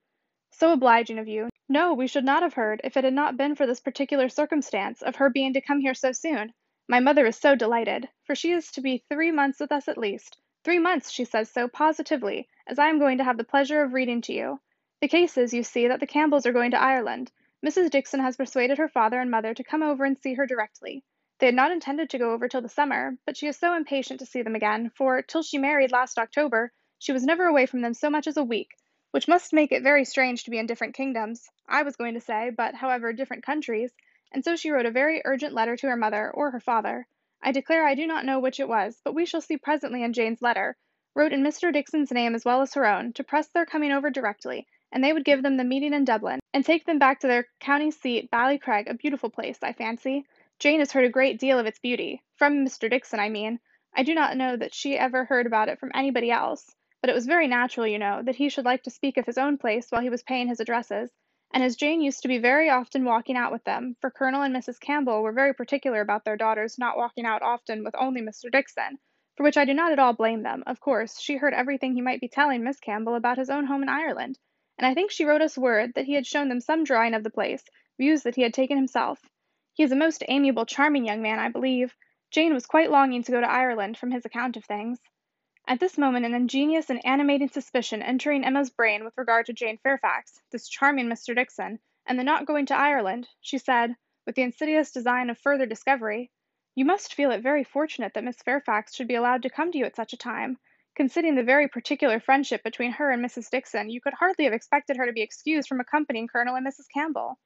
[0.49, 1.49] "So obliging of you.
[1.67, 5.01] No, we should not have heard if it had not been for this particular circumstance
[5.01, 6.53] of her being to come here so soon.
[6.87, 9.97] My mother is so delighted, for she is to be three months with us at
[9.97, 10.37] least.
[10.63, 13.91] Three months, she says so positively, as I am going to have the pleasure of
[13.91, 14.61] reading to you.
[15.01, 17.33] The case is, you see, that the Campbells are going to Ireland.
[17.61, 17.89] Mrs.
[17.89, 21.03] Dixon has persuaded her father and mother to come over and see her directly.
[21.39, 24.19] They had not intended to go over till the summer, but she was so impatient
[24.19, 27.79] to see them again, for, till she married last October, she was never away from
[27.79, 28.75] them so much as a week,
[29.11, 32.19] which must make it very strange to be in different kingdoms, I was going to
[32.19, 33.93] say, but, however, different countries,
[34.33, 37.07] and so she wrote a very urgent letter to her mother, or her father.
[37.41, 40.11] I declare I do not know which it was, but we shall see presently in
[40.11, 40.75] Jane's letter,
[41.15, 41.71] wrote in Mr.
[41.71, 45.13] Dixon's name as well as her own, to press their coming over directly, and they
[45.13, 48.29] would give them the meeting in Dublin, and take them back to their county seat,
[48.29, 50.25] Ballycraig, a beautiful place, I fancy.
[50.59, 52.89] Jane has heard a great deal of its beauty from Mr.
[52.89, 53.61] Dixon, I mean.
[53.95, 57.13] I do not know that she ever heard about it from anybody else, but it
[57.13, 59.89] was very natural, you know, that he should like to speak of his own place
[59.89, 61.11] while he was paying his addresses,
[61.53, 64.53] and as Jane used to be very often walking out with them, for Colonel and
[64.53, 64.81] Mrs.
[64.81, 68.51] Campbell were very particular about their daughters not walking out often with only Mr.
[68.51, 68.99] Dixon,
[69.37, 72.01] for which I do not at all blame them, of course, she heard everything he
[72.01, 74.37] might be telling Miss Campbell about his own home in Ireland,
[74.77, 77.23] and I think she wrote us word that he had shown them some drawing of
[77.23, 77.63] the place,
[77.97, 79.21] views that he had taken himself.
[79.79, 81.95] He is a most amiable, charming young man, I believe.
[82.31, 84.99] Jane was quite longing to go to Ireland, from his account of things."
[85.69, 89.77] At this moment an ingenious and animating suspicion entering Emma's brain with regard to Jane
[89.77, 91.33] Fairfax, this charming Mr.
[91.33, 95.65] Dixon, and the not going to Ireland, she said, with the insidious design of further
[95.65, 96.29] discovery:
[96.75, 99.77] "You must feel it very fortunate that Miss Fairfax should be allowed to come to
[99.77, 100.59] you at such a time.
[100.93, 103.49] Considering the very particular friendship between her and Mrs.
[103.49, 106.87] Dixon, you could hardly have expected her to be excused from accompanying Colonel and Mrs.
[106.93, 107.39] Campbell."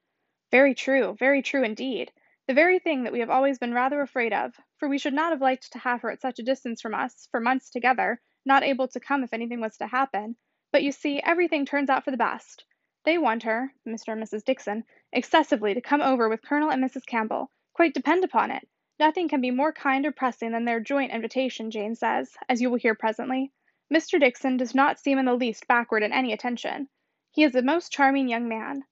[0.50, 2.10] "Very true, very true indeed.
[2.46, 5.32] The very thing that we have always been rather afraid of, for we should not
[5.32, 8.62] have liked to have her at such a distance from us, for months together, not
[8.62, 10.36] able to come if anything was to happen,
[10.70, 12.66] but you see, everything turns out for the best.
[13.04, 14.12] They want her Mr.
[14.12, 14.44] and Mrs.
[14.44, 17.06] Dixon excessively to come over with Colonel and Mrs.
[17.06, 18.68] Campbell, quite depend upon it.
[18.98, 22.68] Nothing can be more kind or pressing than their joint invitation, Jane says, as you
[22.68, 23.52] will hear presently.
[23.90, 24.20] Mr.
[24.20, 26.90] Dixon does not seem in the least backward in any attention.
[27.30, 28.84] He is a most charming young man.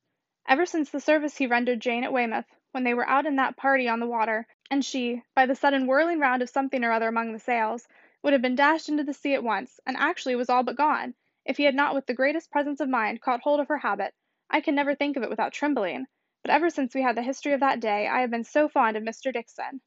[0.48, 3.56] Ever since the service he rendered Jane at Weymouth, when they were out in that
[3.56, 7.08] party on the water, and she, by the sudden whirling round of something or other
[7.08, 7.86] among the sails,
[8.22, 11.14] would have been dashed into the sea at once, and actually was all but gone,
[11.44, 14.14] if he had not with the greatest presence of mind caught hold of her habit,
[14.48, 16.06] I can never think of it without trembling,
[16.42, 18.96] but ever since we had the history of that day I have been so fond
[18.96, 19.32] of Mr.
[19.32, 19.80] Dixon.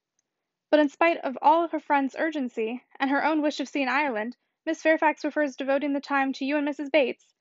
[0.69, 4.35] But in spite of all her friend's urgency, and her own wish of seeing Ireland,
[4.65, 6.91] Miss Fairfax prefers devoting the time to you and Mrs.
[6.91, 7.33] Bates.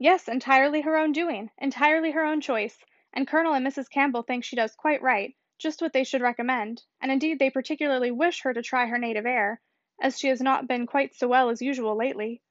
[0.00, 3.90] Yes, entirely her own doing, entirely her own choice, and Colonel and Mrs.
[3.90, 8.10] Campbell think she does quite right, just what they should recommend, and indeed they particularly
[8.10, 9.60] wish her to try her native air,
[10.00, 12.42] as she has not been quite so well as usual lately.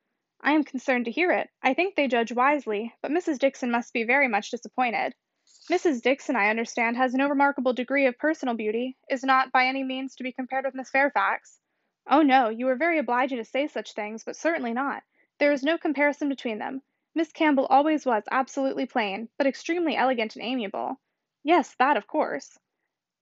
[0.41, 1.49] I am concerned to hear it.
[1.64, 3.39] I think they judge wisely, but Mrs.
[3.39, 5.16] Dixon must be very much disappointed.
[5.70, 6.01] Mrs.
[6.01, 10.16] Dixon, I understand, has no remarkable degree of personal beauty, is not by any means
[10.16, 11.60] to be compared with Miss Fairfax.
[12.10, 15.03] Oh no, you are very obliging to say such things, but certainly not.
[15.39, 16.82] There is no comparison between them.
[17.18, 21.01] Miss Campbell always was absolutely plain, but extremely elegant and amiable.
[21.43, 22.59] Yes, that of course.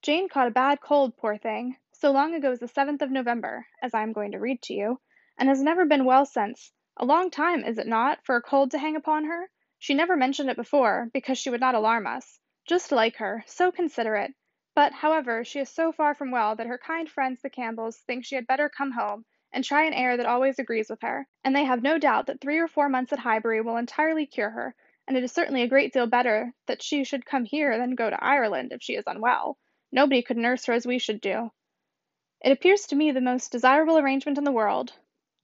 [0.02, 3.66] Jane caught a bad cold, poor thing, so long ago as the 7th of November,
[3.80, 5.00] as I am going to read to you,
[5.38, 6.74] and has never been well since.
[6.98, 9.48] A long time, is it not, for a cold to hang upon her?
[9.78, 12.38] She never mentioned it before, because she would not alarm us.
[12.66, 14.34] Just like her, so considerate.
[14.74, 18.26] But, however, she is so far from well that her kind friends the Campbells think
[18.26, 19.24] she had better come home,
[19.56, 22.42] and try an air that always agrees with her, and they have no doubt that
[22.42, 24.74] three or four months at Highbury will entirely cure her,
[25.08, 28.10] and it is certainly a great deal better that she should come here than go
[28.10, 29.56] to Ireland if she is unwell.
[29.90, 31.50] Nobody could nurse her as we should do.
[32.44, 34.92] It appears to me the most desirable arrangement in the world.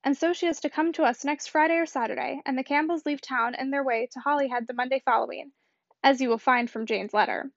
[0.04, 3.06] And so she is to come to us next Friday or Saturday, and the Campbells
[3.06, 5.52] leave town in their way to Holyhead the Monday following,
[6.04, 7.50] as you will find from Jane's letter.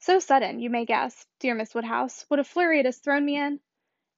[0.00, 3.38] So sudden, you may guess, dear Miss Woodhouse, what a flurry it has thrown me
[3.38, 3.58] in.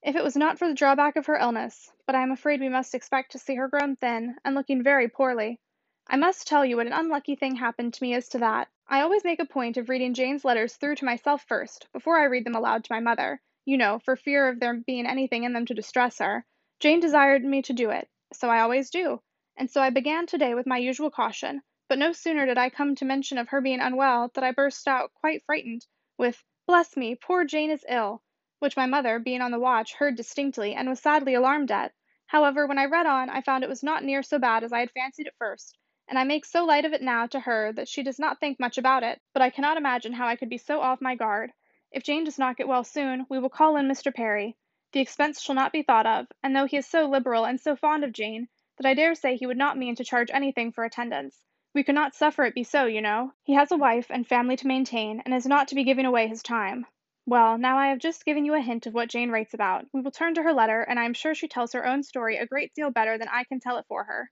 [0.06, 2.68] If it was not for the drawback of her illness, but I am afraid we
[2.68, 5.58] must expect to see her grown thin, and looking very poorly.
[6.06, 8.68] I must tell you what an unlucky thing happened to me as to that.
[8.86, 12.26] I always make a point of reading Jane's letters through to myself first, before I
[12.26, 15.52] read them aloud to my mother, you know, for fear of there being anything in
[15.54, 16.46] them to distress her.
[16.78, 19.20] Jane desired me to do it, so I always do,
[19.56, 22.70] and so I began to day with my usual caution, but no sooner did I
[22.70, 25.84] come to mention of her being unwell than I burst out, quite frightened,
[26.16, 28.22] with "Bless me, poor Jane is ill,"
[28.58, 31.92] which my mother, being on the watch, heard distinctly, and was sadly alarmed at.
[32.26, 34.80] However, when I read on, I found it was not near so bad as I
[34.80, 35.76] had fancied at first,
[36.08, 38.58] and I make so light of it now to her that she does not think
[38.58, 41.52] much about it, but I cannot imagine how I could be so off my guard.
[41.92, 44.14] If Jane does not get well soon, we will call in Mr.
[44.14, 44.56] Perry.
[44.92, 47.76] The expense shall not be thought of, and though he is so liberal and so
[47.76, 48.48] fond of Jane,
[48.78, 51.42] that I dare say he would not mean to charge anything for attendance,
[51.76, 53.34] we could not suffer it be so, you know.
[53.42, 56.26] He has a wife and family to maintain, and is not to be giving away
[56.26, 56.86] his time.
[57.26, 59.84] Well, now I have just given you a hint of what Jane writes about.
[59.92, 62.36] We will turn to her letter, and I am sure she tells her own story
[62.36, 64.30] a great deal better than I can tell it for her.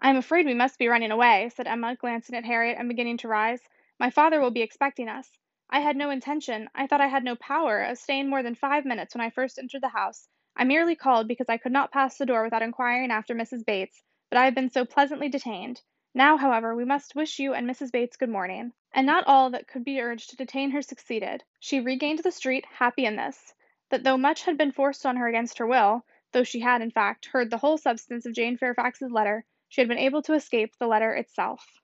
[0.00, 3.16] I am afraid we must be running away, said Emma, glancing at Harriet and beginning
[3.18, 3.62] to rise.
[3.98, 5.30] My father will be expecting us.
[5.70, 8.84] I had no intention, I thought I had no power, of staying more than five
[8.84, 10.28] minutes when I first entered the house.
[10.54, 13.64] I merely called because I could not pass the door without inquiring after Mrs.
[13.64, 15.80] Bates, but I have been so pleasantly detained.
[16.14, 17.92] Now, however, we must wish you and Mrs.
[17.92, 18.72] Bates good morning.
[18.92, 21.44] And not all that could be urged to detain her succeeded.
[21.60, 23.54] She regained the street, happy in this,
[23.90, 26.90] that though much had been forced on her against her will, though she had, in
[26.90, 30.76] fact, heard the whole substance of Jane Fairfax's letter, she had been able to escape
[30.76, 31.80] the letter itself.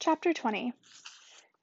[0.00, 0.72] Chapter 20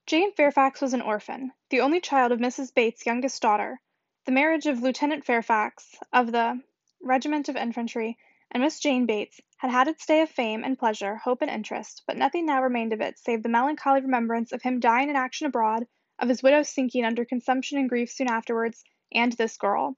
[0.06, 2.74] Jane Fairfax was an orphan, the only child of Mrs.
[2.74, 3.82] Bates's youngest daughter.
[4.26, 6.62] The marriage of Lieutenant Fairfax, of the
[7.02, 8.18] regiment of infantry,
[8.54, 12.04] and Miss Jane Bates had had its day of fame and pleasure, hope and interest,
[12.06, 15.48] but nothing now remained of it save the melancholy remembrance of him dying in action
[15.48, 15.88] abroad,
[16.20, 19.98] of his widow sinking under consumption and grief soon afterwards, and this girl.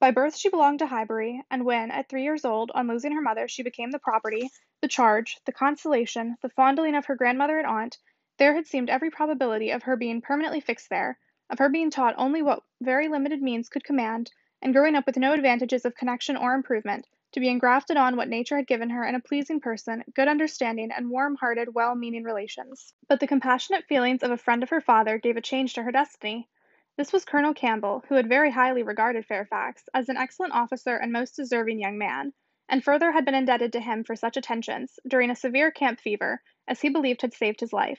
[0.00, 3.22] By birth she belonged to Highbury, and when, at three years old, on losing her
[3.22, 4.50] mother, she became the property,
[4.82, 7.96] the charge, the consolation, the fondling of her grandmother and aunt,
[8.36, 12.14] there had seemed every probability of her being permanently fixed there, of her being taught
[12.18, 14.30] only what very limited means could command,
[14.60, 18.28] and growing up with no advantages of connection or improvement, to be engrafted on what
[18.28, 22.22] nature had given her in a pleasing person, good understanding, and warm hearted, well meaning
[22.22, 22.94] relations.
[23.08, 25.90] But the compassionate feelings of a friend of her father gave a change to her
[25.90, 26.48] destiny.
[26.96, 31.10] This was Colonel Campbell, who had very highly regarded Fairfax as an excellent officer and
[31.10, 32.32] most deserving young man,
[32.68, 36.40] and further had been indebted to him for such attentions, during a severe camp fever,
[36.68, 37.98] as he believed had saved his life.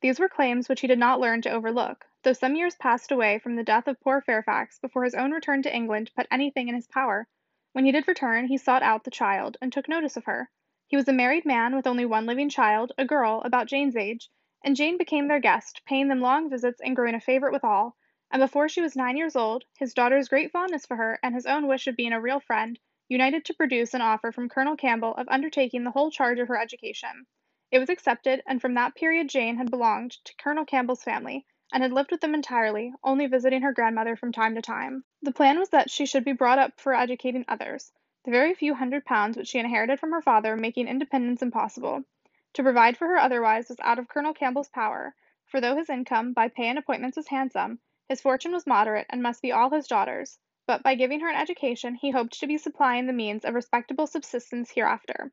[0.00, 3.38] These were claims which he did not learn to overlook, though some years passed away
[3.38, 6.74] from the death of poor Fairfax before his own return to England put anything in
[6.74, 7.28] his power.
[7.74, 10.50] When he did return, he sought out the child, and took notice of her.
[10.88, 14.28] He was a married man with only one living child, a girl, about Jane's age,
[14.62, 17.96] and Jane became their guest, paying them long visits and growing a favorite with all,
[18.30, 21.46] and before she was nine years old, his daughter's great fondness for her and his
[21.46, 25.14] own wish of being a real friend united to produce an offer from Colonel Campbell
[25.14, 27.26] of undertaking the whole charge of her education.
[27.70, 31.82] It was accepted, and from that period Jane had belonged to Colonel Campbell's family, and
[31.82, 35.04] had lived with them entirely, only visiting her grandmother from time to time.
[35.22, 37.90] The plan was that she should be brought up for educating others,
[38.24, 42.04] the very few hundred pounds which she inherited from her father making independence impossible.
[42.52, 45.14] To provide for her otherwise was out of Colonel Campbell's power,
[45.46, 49.22] for though his income, by pay and appointments, was handsome, his fortune was moderate and
[49.22, 52.58] must be all his daughter's, but by giving her an education he hoped to be
[52.58, 55.32] supplying the means of respectable subsistence hereafter.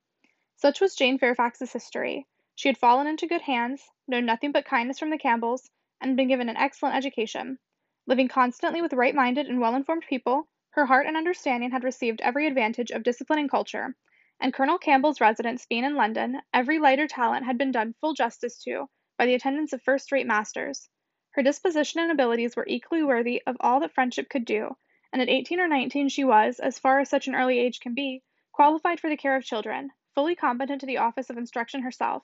[0.56, 2.26] Such was Jane Fairfax's history.
[2.56, 5.70] She had fallen into good hands, known nothing but kindness from the Campbells,
[6.02, 7.60] and been given an excellent education.
[8.08, 12.22] Living constantly with right minded and well informed people, her heart and understanding had received
[12.22, 13.96] every advantage of discipline and culture,
[14.40, 18.64] and Colonel Campbell's residence being in London, every lighter talent had been done full justice
[18.64, 18.88] to
[19.18, 20.88] by the attendance of first rate masters.
[21.32, 24.78] Her disposition and abilities were equally worthy of all that friendship could do,
[25.12, 27.94] and at eighteen or nineteen she was, as far as such an early age can
[27.94, 32.24] be, qualified for the care of children, fully competent to the office of instruction herself.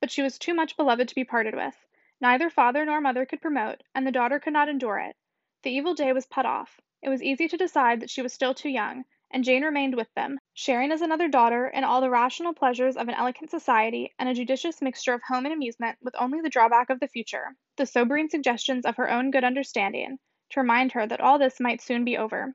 [0.00, 1.76] But she was too much beloved to be parted with.
[2.22, 5.16] Neither father nor mother could promote, and the daughter could not endure it.
[5.62, 6.78] The evil day was put off.
[7.00, 10.12] It was easy to decide that she was still too young, and Jane remained with
[10.12, 14.28] them, sharing as another daughter in all the rational pleasures of an elegant society and
[14.28, 17.86] a judicious mixture of home and amusement, with only the drawback of the future, the
[17.86, 20.18] sobering suggestions of her own good understanding,
[20.50, 22.54] to remind her that all this might soon be over.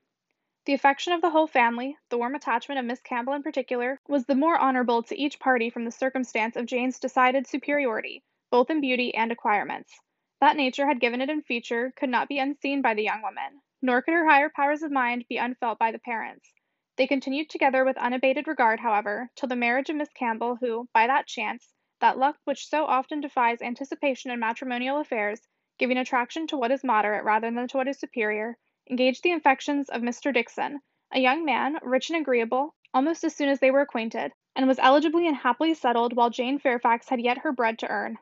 [0.65, 4.25] The affection of the whole family, the warm attachment of Miss Campbell in particular, was
[4.25, 8.23] the more honorable to each party from the circumstance of Jane's decided superiority,
[8.55, 9.99] both in beauty and acquirements.
[10.39, 13.59] That nature had given it in feature could not be unseen by the young woman,
[13.81, 16.53] nor could her higher powers of mind be unfelt by the parents.
[16.95, 21.05] They continued together with unabated regard, however, till the marriage of Miss Campbell, who, by
[21.05, 25.41] that chance, that luck which so often defies anticipation in matrimonial affairs,
[25.77, 28.57] giving attraction to what is moderate rather than to what is superior,
[28.89, 30.33] engaged the affections of Mr.
[30.33, 30.79] Dixon,
[31.11, 34.79] a young man, rich and agreeable, almost as soon as they were acquainted, and was
[34.79, 38.17] eligibly and happily settled while Jane Fairfax had yet her bread to earn.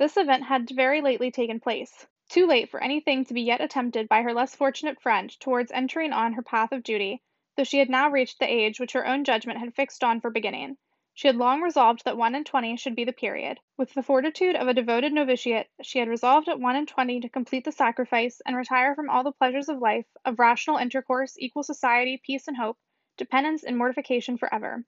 [0.00, 4.08] This event had very lately taken place, too late for anything to be yet attempted
[4.08, 7.20] by her less fortunate friend towards entering on her path of duty,
[7.54, 10.30] though she had now reached the age which her own judgment had fixed on for
[10.30, 10.78] beginning.
[11.12, 13.60] She had long resolved that one and twenty should be the period.
[13.76, 17.28] With the fortitude of a devoted novitiate, she had resolved at one and twenty to
[17.28, 21.62] complete the sacrifice, and retire from all the pleasures of life, of rational intercourse, equal
[21.62, 22.78] society, peace and hope,
[23.18, 24.82] dependence and mortification for ever.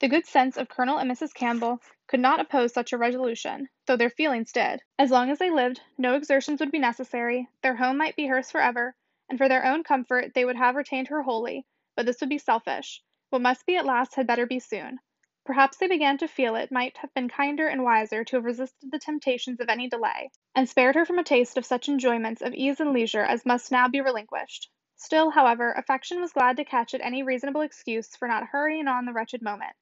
[0.00, 1.34] The good sense of Colonel and Mrs.
[1.34, 4.80] Campbell could not oppose such a resolution, though their feelings did.
[4.96, 8.48] As long as they lived, no exertions would be necessary, their home might be hers
[8.48, 8.94] for ever,
[9.28, 12.38] and for their own comfort they would have retained her wholly, but this would be
[12.38, 13.02] selfish.
[13.30, 15.00] What must be at last had better be soon.
[15.44, 18.92] Perhaps they began to feel it might have been kinder and wiser to have resisted
[18.92, 22.54] the temptations of any delay, and spared her from a taste of such enjoyments of
[22.54, 24.70] ease and leisure as must now be relinquished.
[24.94, 29.04] Still, however, affection was glad to catch at any reasonable excuse for not hurrying on
[29.04, 29.74] the wretched moment.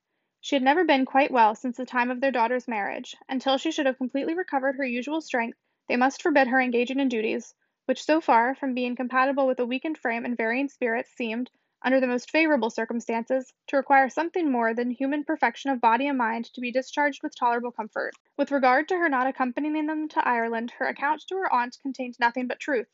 [0.46, 3.58] She had never been quite well since the time of their daughter's marriage, and till
[3.58, 7.52] she should have completely recovered her usual strength, they must forbid her engaging in duties,
[7.86, 11.50] which so far from being compatible with a weakened frame and varying spirits seemed,
[11.82, 16.16] under the most favorable circumstances, to require something more than human perfection of body and
[16.16, 18.12] mind to be discharged with tolerable comfort.
[18.36, 22.20] With regard to her not accompanying them to Ireland, her account to her aunt contained
[22.20, 22.86] nothing but truth,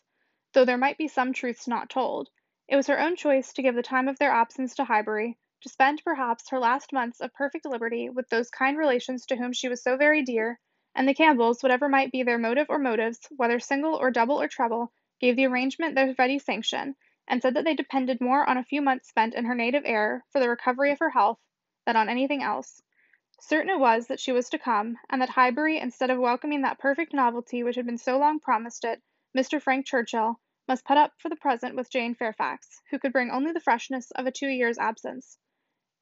[0.55, 2.31] though there might be some truths not told.
[2.67, 5.69] It was her own choice to give the time of their absence to Highbury, to
[5.69, 9.69] spend perhaps her last months of perfect liberty with those kind relations to whom she
[9.69, 10.59] was so very dear,
[10.95, 14.49] and the Campbells, whatever might be their motive or motives, whether single or double or
[14.49, 16.97] treble, gave the arrangement their ready sanction,
[17.29, 20.25] and said that they depended more on a few months spent in her native air
[20.31, 21.39] for the recovery of her health
[21.87, 22.83] than on anything else.
[23.41, 26.79] Certain it was that she was to come, and that Highbury, instead of welcoming that
[26.79, 29.01] perfect novelty which had been so long promised it,
[29.37, 29.63] Mr.
[29.63, 33.53] Frank Churchill, must put up for the present with Jane Fairfax, who could bring only
[33.53, 35.39] the freshness of a two years' absence.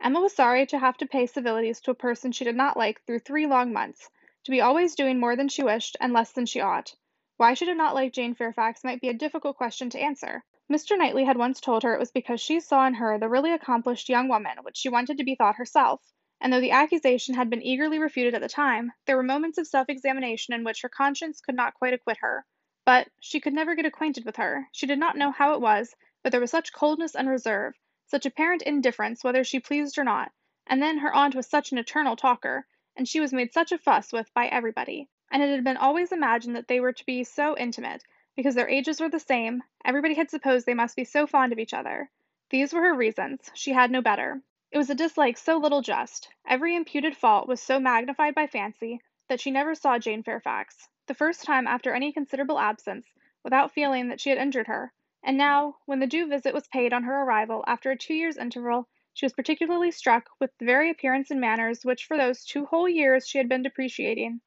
[0.03, 3.03] Emma was sorry to have to pay civilities to a person she did not like
[3.05, 4.09] through three long months,
[4.43, 6.95] to be always doing more than she wished and less than she ought.
[7.37, 10.43] Why she did not like Jane Fairfax might be a difficult question to answer.
[10.73, 10.97] Mr.
[10.97, 14.09] Knightley had once told her it was because she saw in her the really accomplished
[14.09, 16.01] young woman which she wanted to be thought herself,
[16.41, 19.67] and though the accusation had been eagerly refuted at the time, there were moments of
[19.67, 22.47] self examination in which her conscience could not quite acquit her.
[22.87, 24.67] But she could never get acquainted with her.
[24.73, 27.75] She did not know how it was, but there was such coldness and reserve,
[28.11, 30.33] such apparent indifference whether she pleased or not,
[30.67, 33.79] and then her aunt was such an eternal talker, and she was made such a
[33.79, 37.23] fuss with by everybody, and it had been always imagined that they were to be
[37.23, 38.03] so intimate,
[38.35, 41.59] because their ages were the same, everybody had supposed they must be so fond of
[41.61, 42.11] each other.
[42.51, 44.43] These were her reasons, she had no better.
[44.73, 49.01] It was a dislike so little just, every imputed fault was so magnified by fancy,
[49.29, 53.07] that she never saw Jane Fairfax, the first time after any considerable absence,
[53.45, 54.93] without feeling that she had injured her,
[55.23, 58.39] and now, when the due visit was paid on her arrival after a two years'
[58.39, 62.65] interval, she was particularly struck with the very appearance and manners which for those two
[62.65, 64.41] whole years she had been depreciating.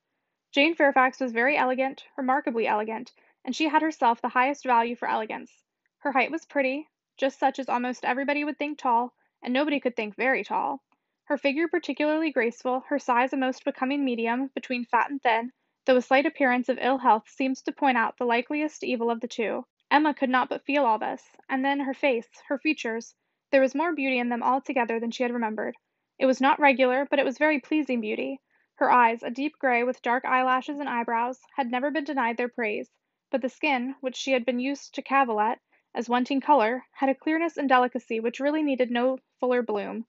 [0.52, 3.12] Jane Fairfax was very elegant, remarkably elegant,
[3.46, 5.64] and she had herself the highest value for elegance.
[6.00, 9.14] Her height was pretty, just such as almost everybody would think tall,
[9.44, 10.82] and nobody could think very tall.
[11.26, 15.52] Her figure particularly graceful, her size a most becoming medium, between fat and thin,
[15.86, 19.22] though a slight appearance of ill health seems to point out the likeliest evil of
[19.22, 19.66] the two.
[19.94, 23.14] Emma could not but feel all this, and then her face, her features,
[23.52, 25.78] there was more beauty in them altogether than she had remembered.
[26.18, 28.42] It was not regular, but it was very pleasing beauty.
[28.78, 32.50] Her eyes, a deep gray with dark eyelashes and eyebrows, had never been denied their
[32.50, 32.90] praise,
[33.30, 35.60] but the skin, which she had been used to cavil at,
[35.94, 40.08] as wanting color, had a clearness and delicacy which really needed no fuller bloom.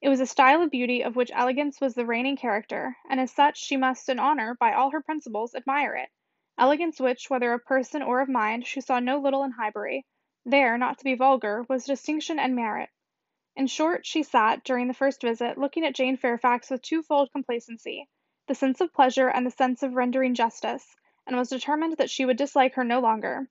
[0.00, 3.30] It was a style of beauty of which elegance was the reigning character, and as
[3.30, 6.08] such she must in honor, by all her principles, admire it
[6.58, 10.04] elegance which, whether of person or of mind, she saw no little in Highbury.
[10.44, 12.90] There, not to be vulgar, was distinction and merit.
[13.54, 18.08] In short, she sat, during the first visit, looking at Jane Fairfax with twofold complacency,
[18.48, 20.96] the sense of pleasure and the sense of rendering justice,
[21.26, 23.48] and was determined that she would dislike her no longer.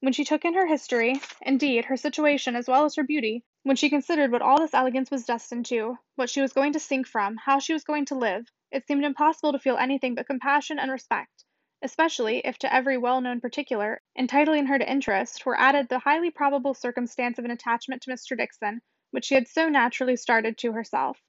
[0.00, 3.76] When she took in her history, indeed, her situation as well as her beauty, when
[3.76, 7.06] she considered what all this elegance was destined to, what she was going to sink
[7.06, 10.80] from, how she was going to live, it seemed impossible to feel anything but compassion
[10.80, 11.44] and respect
[11.82, 16.30] especially if to every well known particular, entitling her to interest, were added the highly
[16.30, 18.36] probable circumstance of an attachment to Mr.
[18.36, 21.22] Dixon, which she had so naturally started to herself.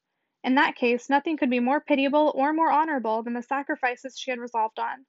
[0.44, 4.32] In that case, nothing could be more pitiable or more honorable than the sacrifices she
[4.32, 5.06] had resolved on.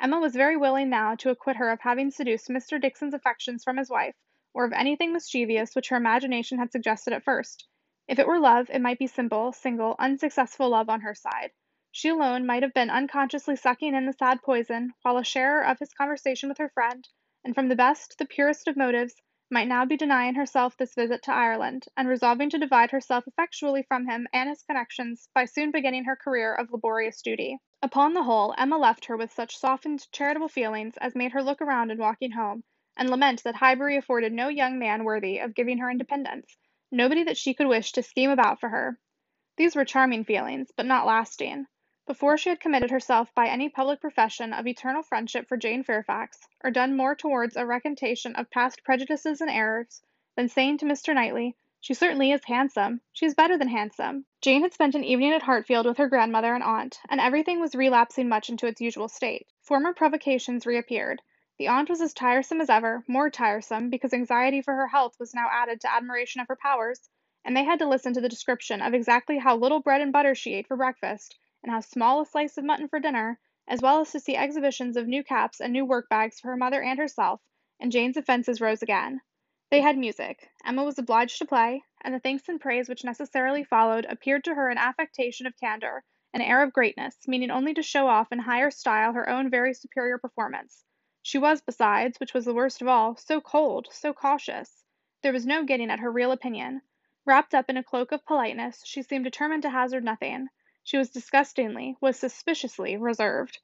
[0.00, 2.80] Emma was very willing now to acquit her of having seduced Mr.
[2.80, 4.16] Dixon's affections from his wife,
[4.54, 7.68] or of anything mischievous which her imagination had suggested at first.
[8.08, 11.52] If it were love, it might be simple, single, unsuccessful love on her side.
[11.92, 15.78] She alone might have been unconsciously sucking in the sad poison, while a sharer of
[15.80, 17.06] his conversation with her friend,
[17.44, 19.20] and from the best, the purest of motives,
[19.50, 23.82] might now be denying herself this visit to Ireland, and resolving to divide herself effectually
[23.82, 27.58] from him and his connections by soon beginning her career of laborious duty.
[27.82, 31.60] Upon the whole, Emma left her with such softened, charitable feelings as made her look
[31.60, 32.64] around in walking home,
[32.96, 36.56] and lament that Highbury afforded no young man worthy of giving her independence,
[36.90, 38.98] nobody that she could wish to scheme about for her.
[39.58, 41.66] These were charming feelings, but not lasting.
[42.10, 46.48] Before she had committed herself by any public profession of eternal friendship for Jane Fairfax,
[46.64, 50.02] or done more towards a recantation of past prejudices and errors,
[50.34, 51.14] than saying to Mr.
[51.14, 55.30] Knightley, "She certainly is handsome; she is better than handsome," Jane had spent an evening
[55.30, 59.06] at Hartfield with her grandmother and aunt, and everything was relapsing much into its usual
[59.06, 59.46] state.
[59.62, 61.22] Former provocations reappeared.
[61.58, 65.32] The aunt was as tiresome as ever, more tiresome, because anxiety for her health was
[65.32, 67.08] now added to admiration of her powers,
[67.44, 70.34] and they had to listen to the description of exactly how little bread and butter
[70.34, 73.38] she ate for breakfast and how small a slice of mutton for dinner,
[73.68, 76.56] as well as to see exhibitions of new caps and new work bags for her
[76.56, 77.40] mother and herself,
[77.78, 79.20] and Jane's offences rose again.
[79.70, 80.50] They had music.
[80.64, 84.54] Emma was obliged to play, and the thanks and praise which necessarily followed appeared to
[84.54, 86.02] her an affectation of candour,
[86.32, 89.74] an air of greatness, meaning only to show off in higher style her own very
[89.74, 90.84] superior performance.
[91.22, 94.82] She was, besides, which was the worst of all, so cold, so cautious.
[95.22, 96.82] There was no getting at her real opinion.
[97.26, 100.48] Wrapped up in a cloak of politeness, she seemed determined to hazard nothing.
[100.82, 103.60] She was disgustingly, was suspiciously, reserved.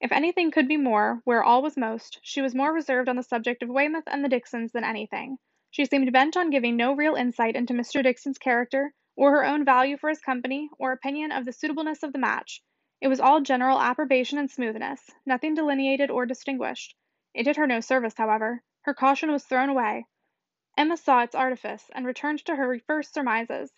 [0.00, 3.24] If anything could be more, where all was most, she was more reserved on the
[3.24, 5.38] subject of Weymouth and the Dixons than anything.
[5.70, 8.02] She seemed bent on giving no real insight into Mr.
[8.02, 12.12] Dixon's character, or her own value for his company, or opinion of the suitableness of
[12.12, 12.62] the match.
[13.00, 16.94] It was all general approbation and smoothness, nothing delineated or distinguished.
[17.34, 18.62] It did her no service, however.
[18.82, 20.06] Her caution was thrown away.
[20.78, 23.72] Emma saw its artifice, and returned to her first surmises.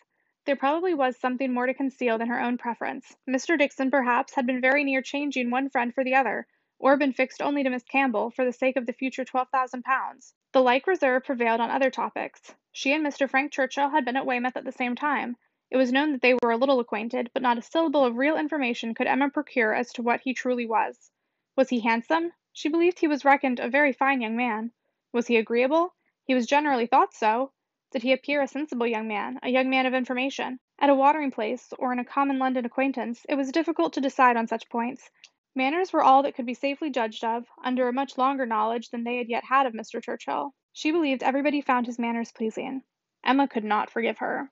[0.45, 3.17] There probably was something more to conceal than her own preference.
[3.31, 3.57] Mr.
[3.57, 6.49] Dixon, perhaps, had been very near changing one friend for the other,
[6.81, 9.85] or been fixed only to Miss Campbell for the sake of the future twelve thousand
[9.85, 10.35] pounds.
[10.51, 12.57] The like reserve prevailed on other topics.
[12.73, 13.31] She and Mr.
[13.31, 15.37] Frank Churchill had been at Weymouth at the same time.
[15.71, 18.37] It was known that they were a little acquainted, but not a syllable of real
[18.37, 21.13] information could Emma procure as to what he truly was.
[21.55, 22.33] Was he handsome?
[22.53, 24.73] She believed he was reckoned a very fine young man.
[25.13, 25.95] Was he agreeable?
[26.25, 27.53] He was generally thought so.
[27.93, 30.59] Did he appear a sensible young man, a young man of information?
[30.79, 34.39] At a watering place, or in a common London acquaintance, it was difficult to decide
[34.39, 35.11] on such points.
[35.55, 39.05] Manners were all that could be safely judged of, under a much longer knowledge than
[39.05, 40.03] they had yet had of Mr.
[40.03, 40.55] Churchill.
[40.73, 42.83] She believed everybody found his manners pleasing.
[43.23, 44.51] Emma could not forgive her.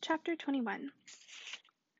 [0.00, 0.90] Chapter 21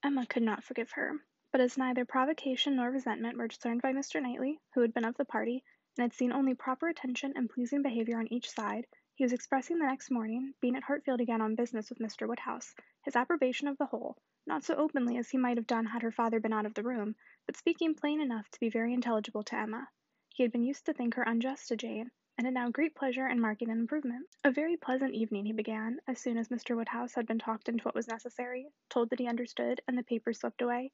[0.03, 1.12] Emma could not forgive her,
[1.53, 4.21] but as neither provocation nor resentment were discerned by Mr.
[4.21, 5.62] Knightley, who had been of the party,
[5.97, 8.87] and had seen only proper attention and pleasing behaviour on each side,
[9.21, 12.27] he was expressing the next morning, being at Hartfield again on business with Mr.
[12.27, 14.16] Woodhouse, his approbation of the whole,
[14.47, 16.83] not so openly as he might have done had her father been out of the
[16.83, 17.14] room,
[17.45, 19.87] but speaking plain enough to be very intelligible to Emma.
[20.31, 23.29] He had been used to think her unjust to Jane, and had now great pleasure
[23.29, 24.27] in marking an improvement.
[24.43, 26.75] A very pleasant evening, he began, as soon as Mr.
[26.75, 30.41] Woodhouse had been talked into what was necessary, told that he understood, and the papers
[30.41, 30.93] slipped away.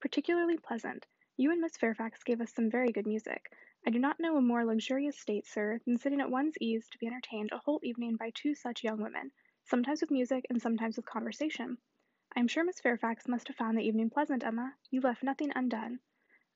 [0.00, 1.06] Particularly pleasant.
[1.36, 3.52] You and Miss Fairfax gave us some very good music.
[3.86, 6.98] I do not know a more luxurious state, sir, than sitting at one's ease to
[6.98, 9.30] be entertained a whole evening by two such young women.
[9.62, 11.78] sometimes with music and sometimes with conversation.
[12.34, 14.74] I am sure Miss Fairfax must have found the evening pleasant, Emma.
[14.90, 16.00] You left nothing undone.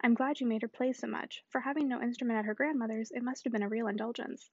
[0.00, 3.12] I'm glad you made her play so much, for having no instrument at her grandmother's,
[3.12, 4.50] it must have been a real indulgence.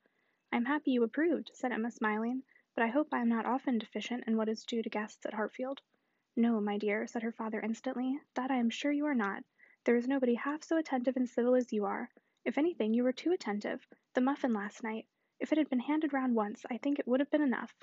[0.51, 2.43] I am happy you approved, said Emma, smiling,
[2.75, 5.33] but I hope I am not often deficient in what is due to guests at
[5.33, 5.81] Hartfield.
[6.35, 9.43] No, my dear, said her father instantly, that I am sure you are not.
[9.85, 12.09] There is nobody half so attentive and civil as you are.
[12.45, 13.85] If anything, you were too attentive.
[14.15, 15.05] The muffin last night.
[15.39, 17.73] If it had been handed round once, I think it would have been enough.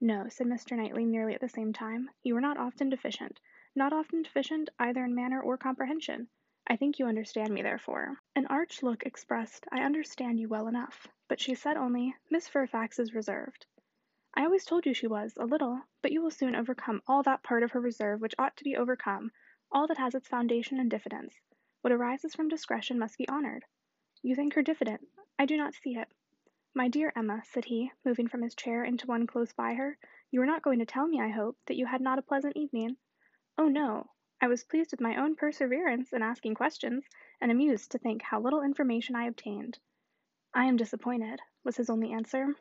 [0.00, 0.76] No, said Mr.
[0.76, 3.40] Knightley nearly at the same time, you are not often deficient.
[3.74, 6.28] Not often deficient either in manner or comprehension.
[6.66, 8.20] I think you understand me, therefore.
[8.36, 12.98] An arch look expressed, I understand you well enough, but she said only, Miss Fairfax
[12.98, 13.66] is reserved.
[14.34, 17.42] I always told you she was, a little, but you will soon overcome all that
[17.42, 19.32] part of her reserve which ought to be overcome,
[19.70, 21.40] all that has its foundation in diffidence.
[21.80, 23.64] What arises from discretion must be honored.
[24.24, 25.08] You think her diffident.
[25.36, 26.08] I do not see it.
[26.74, 29.98] My dear Emma, said he, moving from his chair into one close by her,
[30.30, 32.56] you are not going to tell me, I hope, that you had not a pleasant
[32.56, 32.96] evening.
[33.58, 34.10] Oh no,
[34.40, 37.04] I was pleased with my own perseverance in asking questions,
[37.40, 39.80] and amused to think how little information I obtained.
[40.54, 42.54] I am disappointed, was his only answer.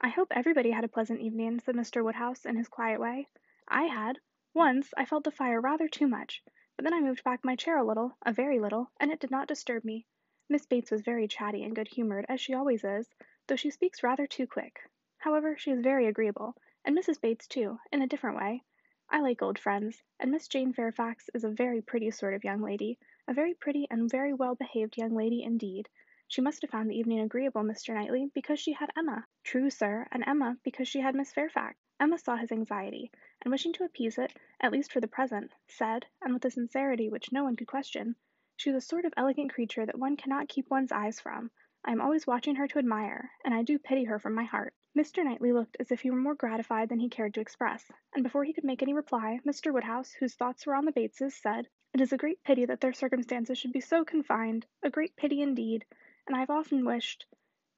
[0.00, 2.02] I hope everybody had a pleasant evening, said Mr.
[2.04, 3.28] Woodhouse in his quiet way.
[3.68, 4.18] I had.
[4.54, 6.42] Once I felt the fire rather too much,
[6.76, 9.30] but then I moved back my chair a little, a very little, and it did
[9.30, 10.04] not disturb me.
[10.48, 13.12] Miss Bates was very chatty and good humoured, as she always is,
[13.48, 14.88] though she speaks rather too quick.
[15.18, 17.20] However, she is very agreeable, and Mrs.
[17.20, 18.62] Bates too, in a different way.
[19.10, 22.60] I like old friends, and Miss Jane Fairfax is a very pretty sort of young
[22.62, 25.88] lady, a very pretty and very well behaved young lady indeed.
[26.28, 27.92] She must have found the evening agreeable, Mr.
[27.92, 29.26] Knightley, because she had Emma.
[29.42, 31.76] True, sir, and Emma because she had Miss Fairfax.
[31.98, 33.10] Emma saw his anxiety,
[33.42, 37.08] and wishing to appease it, at least for the present, said, and with a sincerity
[37.08, 38.14] which no one could question,
[38.58, 41.50] She is a sort of elegant creature that one cannot keep one's eyes from.
[41.84, 44.72] I am always watching her to admire, and I do pity her from my heart.
[44.96, 45.22] Mr.
[45.22, 48.44] Knightley looked as if he were more gratified than he cared to express, and before
[48.44, 49.74] he could make any reply, Mr.
[49.74, 52.94] Woodhouse, whose thoughts were on the Bateses, said, It is a great pity that their
[52.94, 55.84] circumstances should be so confined, a great pity indeed,
[56.26, 57.26] and I have often wished,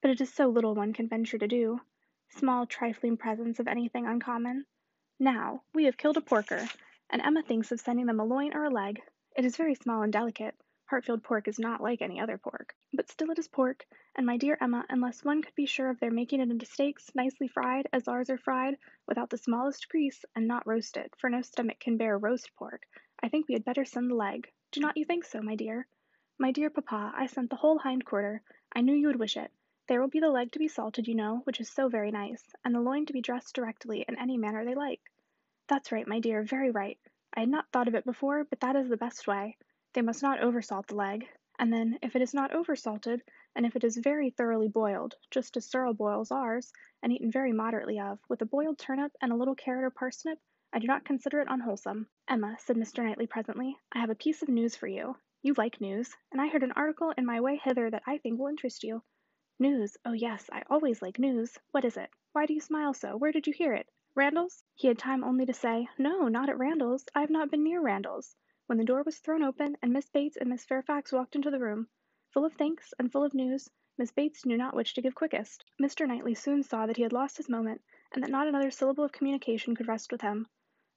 [0.01, 1.81] but it is so little one can venture to do,
[2.31, 4.65] small trifling presents of anything uncommon.
[5.19, 6.69] Now, we have killed a porker,
[7.11, 9.03] and Emma thinks of sending them a loin or a leg.
[9.37, 10.55] It is very small and delicate.
[10.91, 13.87] Hartfield pork is not like any other pork, but still it is pork,
[14.17, 17.11] and my dear Emma, unless one could be sure of their making it into steaks,
[17.15, 21.43] nicely fried, as ours are fried, without the smallest grease, and not roasted, for no
[21.43, 22.87] stomach can bear roast pork,
[23.23, 24.51] I think we had better send the leg.
[24.71, 25.87] Do not you think so, my dear?
[26.39, 28.43] My dear papa, I sent the whole hind quarter.
[28.73, 29.51] I knew you would wish it.
[29.89, 32.45] There will be the leg to be salted, you know, which is so very nice,
[32.65, 35.01] and the loin to be dressed directly in any manner they like.
[35.67, 36.99] That's right, my dear, very right.
[37.35, 39.57] I had not thought of it before, but that is the best way.
[39.99, 41.29] They must not oversalt the leg,
[41.59, 43.21] and then, if it is not oversalted,
[43.57, 46.73] and if it is very thoroughly boiled, just as Serle boils ours,
[47.03, 50.39] and eaten very moderately of, with a boiled turnip and a little carrot or parsnip,
[50.73, 52.09] I do not consider it unwholesome.
[52.29, 53.03] Emma, said Mr.
[53.03, 55.17] Knightley presently, I have a piece of news for you.
[55.43, 58.39] You like news, and I heard an article in my way hither that I think
[58.39, 59.03] will interest you.
[59.59, 61.59] News, oh yes, I always like news.
[61.73, 62.11] What is it?
[62.35, 63.17] Why do you smile so?
[63.17, 63.89] Where did you hear it?
[64.15, 64.63] Randalls?
[64.77, 67.05] He had time only to say, No, not at Randalls.
[67.17, 68.37] I have not been near Randalls
[68.69, 71.59] when the door was thrown open and Miss Bates and Miss Fairfax walked into the
[71.59, 71.89] room.
[72.33, 75.65] Full of thanks and full of news, Miss Bates knew not which to give quickest.
[75.81, 76.07] Mr.
[76.07, 77.81] Knightley soon saw that he had lost his moment,
[78.13, 80.47] and that not another syllable of communication could rest with him.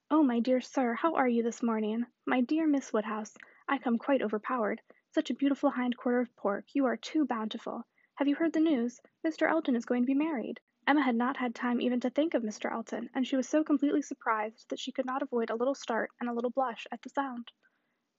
[0.09, 2.05] Oh, my dear sir, how are you this morning?
[2.25, 3.37] My dear Miss Woodhouse,
[3.69, 4.81] I come quite overpowered.
[5.15, 6.65] Such a beautiful hind quarter of pork.
[6.73, 7.85] You are too bountiful.
[8.15, 8.99] Have you heard the news?
[9.25, 9.49] Mr.
[9.49, 10.59] Elton is going to be married.
[10.91, 12.69] Emma had not had time even to think of Mr.
[12.69, 16.11] Elton, and she was so completely surprised that she could not avoid a little start
[16.19, 17.49] and a little blush at the sound.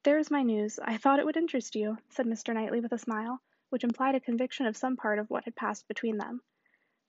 [0.01, 0.79] There is my news.
[0.79, 2.51] I thought it would interest you, said Mr.
[2.51, 3.39] Knightley with a smile,
[3.69, 6.41] which implied a conviction of some part of what had passed between them.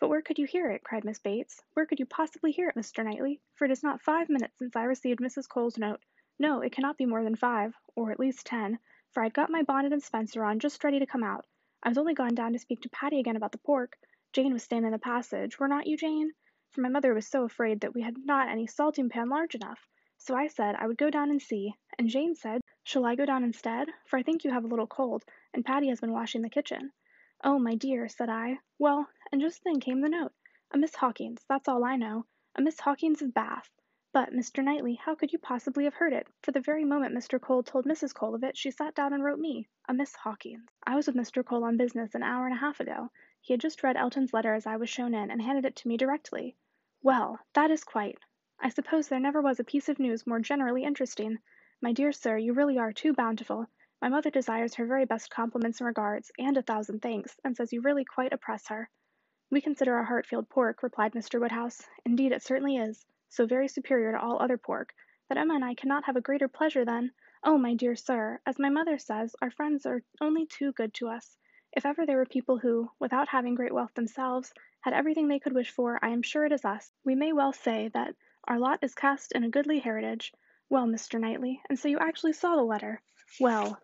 [0.00, 0.84] But where could you hear it?
[0.84, 1.62] cried Miss Bates.
[1.72, 3.02] Where could you possibly hear it, Mr.
[3.02, 3.40] Knightley?
[3.54, 5.48] For it is not five minutes since I received Mrs.
[5.48, 6.00] Cole's note.
[6.38, 8.78] No, it cannot be more than five, or at least ten,
[9.12, 11.46] for I had got my bonnet and spencer on, just ready to come out.
[11.82, 13.96] I was only gone down to speak to Patty again about the pork.
[14.34, 16.32] Jane was staying in the passage, were not you, Jane?
[16.70, 19.86] For my mother was so afraid that we had not any salting pan large enough.
[20.18, 23.24] So I said I would go down and see, and Jane said Shall I go
[23.24, 23.92] down instead?
[24.06, 26.90] For I think you have a little cold, and Patty has been washing the kitchen.
[27.44, 28.58] Oh, my dear, said I.
[28.76, 30.32] Well, and just then came the note.
[30.72, 32.26] A Miss Hawkins, that's all I know.
[32.56, 33.70] A Miss Hawkins of Bath.
[34.12, 34.64] But, Mr.
[34.64, 36.26] Knightley, how could you possibly have heard it?
[36.42, 37.40] For the very moment Mr.
[37.40, 38.12] Cole told Mrs.
[38.12, 39.68] Cole of it, she sat down and wrote me.
[39.88, 40.68] A Miss Hawkins.
[40.84, 41.44] I was with Mr.
[41.44, 43.10] Cole on business an hour and a half ago.
[43.46, 45.88] He had just read Elton's letter as I was shown in, and handed it to
[45.88, 46.56] me directly.
[47.02, 48.16] Well, that is quite.
[48.58, 51.40] I suppose there never was a piece of news more generally interesting.
[51.82, 53.66] My dear sir, you really are too bountiful.
[54.00, 57.70] My mother desires her very best compliments and regards, and a thousand thanks, and says
[57.70, 58.88] you really quite oppress her.
[59.50, 61.38] We consider our Hartfield pork, replied Mr.
[61.38, 61.86] Woodhouse.
[62.06, 64.94] Indeed, it certainly is, so very superior to all other pork,
[65.28, 67.12] that Emma and I cannot have a greater pleasure than
[67.42, 71.08] oh, my dear sir, as my mother says, our friends are only too good to
[71.08, 71.36] us.
[71.76, 75.52] If ever there were people who, without having great wealth themselves, had everything they could
[75.54, 76.92] wish for, I am sure it is us.
[77.04, 78.14] We may well say that
[78.44, 80.32] our lot is cast in a goodly heritage.
[80.70, 81.18] Well, Mr.
[81.18, 83.02] Knightley, and so you actually saw the letter.
[83.40, 83.80] Well,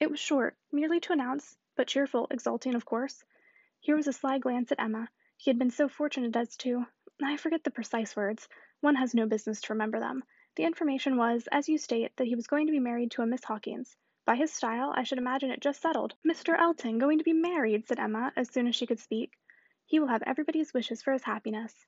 [0.00, 3.22] it was short, merely to announce, but cheerful, exulting, of course.
[3.78, 5.08] Here was a sly glance at Emma.
[5.36, 6.86] He had been so fortunate as to
[7.22, 8.48] I forget the precise words.
[8.80, 10.24] One has no business to remember them.
[10.56, 13.26] The information was, as you state, that he was going to be married to a
[13.26, 13.96] Miss Hawkins.
[14.24, 16.14] By his style, I should imagine it just settled.
[16.24, 16.56] Mr.
[16.56, 19.36] Elton going to be married, said Emma, as soon as she could speak.
[19.84, 21.84] He will have everybody's wishes for his happiness.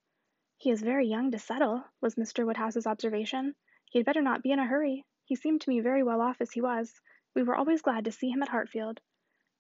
[0.59, 2.45] He is very young to settle, was Mr.
[2.45, 3.55] Woodhouse's observation.
[3.91, 5.05] He had better not be in a hurry.
[5.25, 7.01] He seemed to me very well off as he was.
[7.35, 9.01] We were always glad to see him at Hartfield.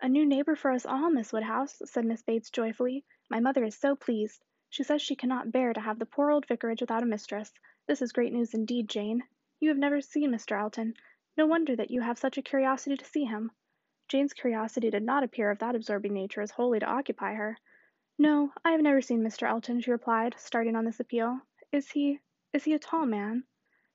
[0.00, 3.04] A new neighbor for us all, Miss Woodhouse, said Miss Bates joyfully.
[3.30, 4.44] My mother is so pleased.
[4.68, 7.52] She says she cannot bear to have the poor old vicarage without a mistress.
[7.86, 9.22] This is great news indeed, Jane.
[9.60, 10.60] You have never seen Mr.
[10.60, 10.94] Elton.
[11.36, 13.50] No wonder that you have such a curiosity to see him."
[14.06, 17.58] Jane's curiosity did not appear of that absorbing nature as wholly to occupy her.
[18.16, 19.42] "No, I have never seen Mr.
[19.48, 21.40] Elton," she replied, starting on this appeal.
[21.72, 22.20] "Is he
[22.52, 23.42] is he a tall man?"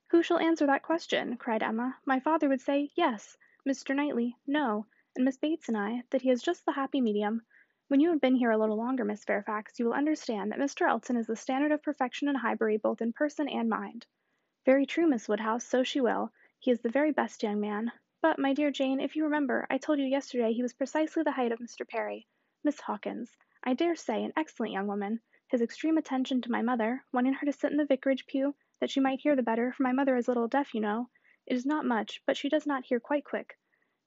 [0.08, 1.96] "Who shall answer that question?" cried Emma.
[2.04, 3.96] "My father would say, 'Yes'; Mr.
[3.96, 4.84] Knightley, 'No';
[5.16, 7.40] and Miss Bates and I, that he is just the happy medium.
[7.88, 10.86] When you have been here a little longer, Miss Fairfax, you will understand that Mr.
[10.86, 14.04] Elton is the standard of perfection in Highbury both in person and mind."
[14.66, 16.34] "Very true, Miss Woodhouse, so she will.
[16.62, 17.90] He is the very best young man.
[18.20, 21.32] But, my dear Jane, if you remember, I told you yesterday he was precisely the
[21.32, 21.88] height of Mr.
[21.88, 22.26] Perry.
[22.62, 23.34] Miss Hawkins,
[23.64, 25.22] I dare say, an excellent young woman.
[25.48, 28.90] His extreme attention to my mother, wanting her to sit in the vicarage pew, that
[28.90, 31.08] she might hear the better, for my mother is a little deaf, you know.
[31.46, 33.56] It is not much, but she does not hear quite quick.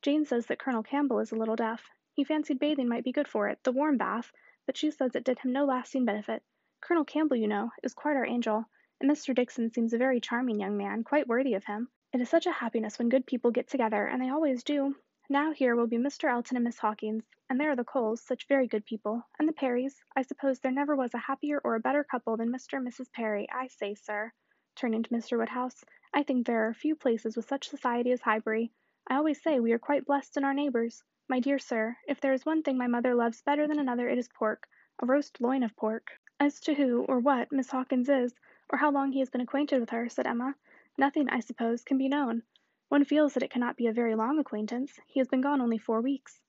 [0.04, 1.90] Jane says that Colonel Campbell is a little deaf.
[2.14, 4.32] He fancied bathing might be good for it, the warm bath,
[4.68, 6.44] but she says it did him no lasting benefit.
[6.82, 8.66] Colonel Campbell, you know, is quite our angel,
[9.02, 9.34] and Mr.
[9.34, 11.90] Dixon seems a very charming young man, quite worthy of him.
[12.14, 14.96] It is such a happiness when good people get together, and they always do.
[15.30, 16.30] Now here will be Mr.
[16.30, 19.52] Elton and Miss Hawkins, and there are the Coles, such very good people, and the
[19.52, 20.00] Perrys.
[20.16, 22.78] I suppose there never was a happier or a better couple than Mr.
[22.78, 23.12] and Mrs.
[23.12, 24.32] Perry, I say, sir,
[24.76, 25.40] turning to Mr.
[25.40, 25.84] Woodhouse.
[26.14, 28.72] I think there are few places with such society as Highbury.
[29.08, 31.04] I always say we are quite blessed in our neighbours.
[31.28, 34.20] My dear sir, if there is one thing my mother loves better than another it
[34.20, 34.68] is pork,
[35.00, 38.36] a roast loin of pork." "As to who, or what, Miss Hawkins is,
[38.70, 40.54] or how long he has been acquainted with her," said Emma,
[40.96, 42.44] "nothing, I suppose, can be known.
[42.88, 45.00] One feels that it cannot be a very long acquaintance.
[45.08, 46.40] He has been gone only four weeks."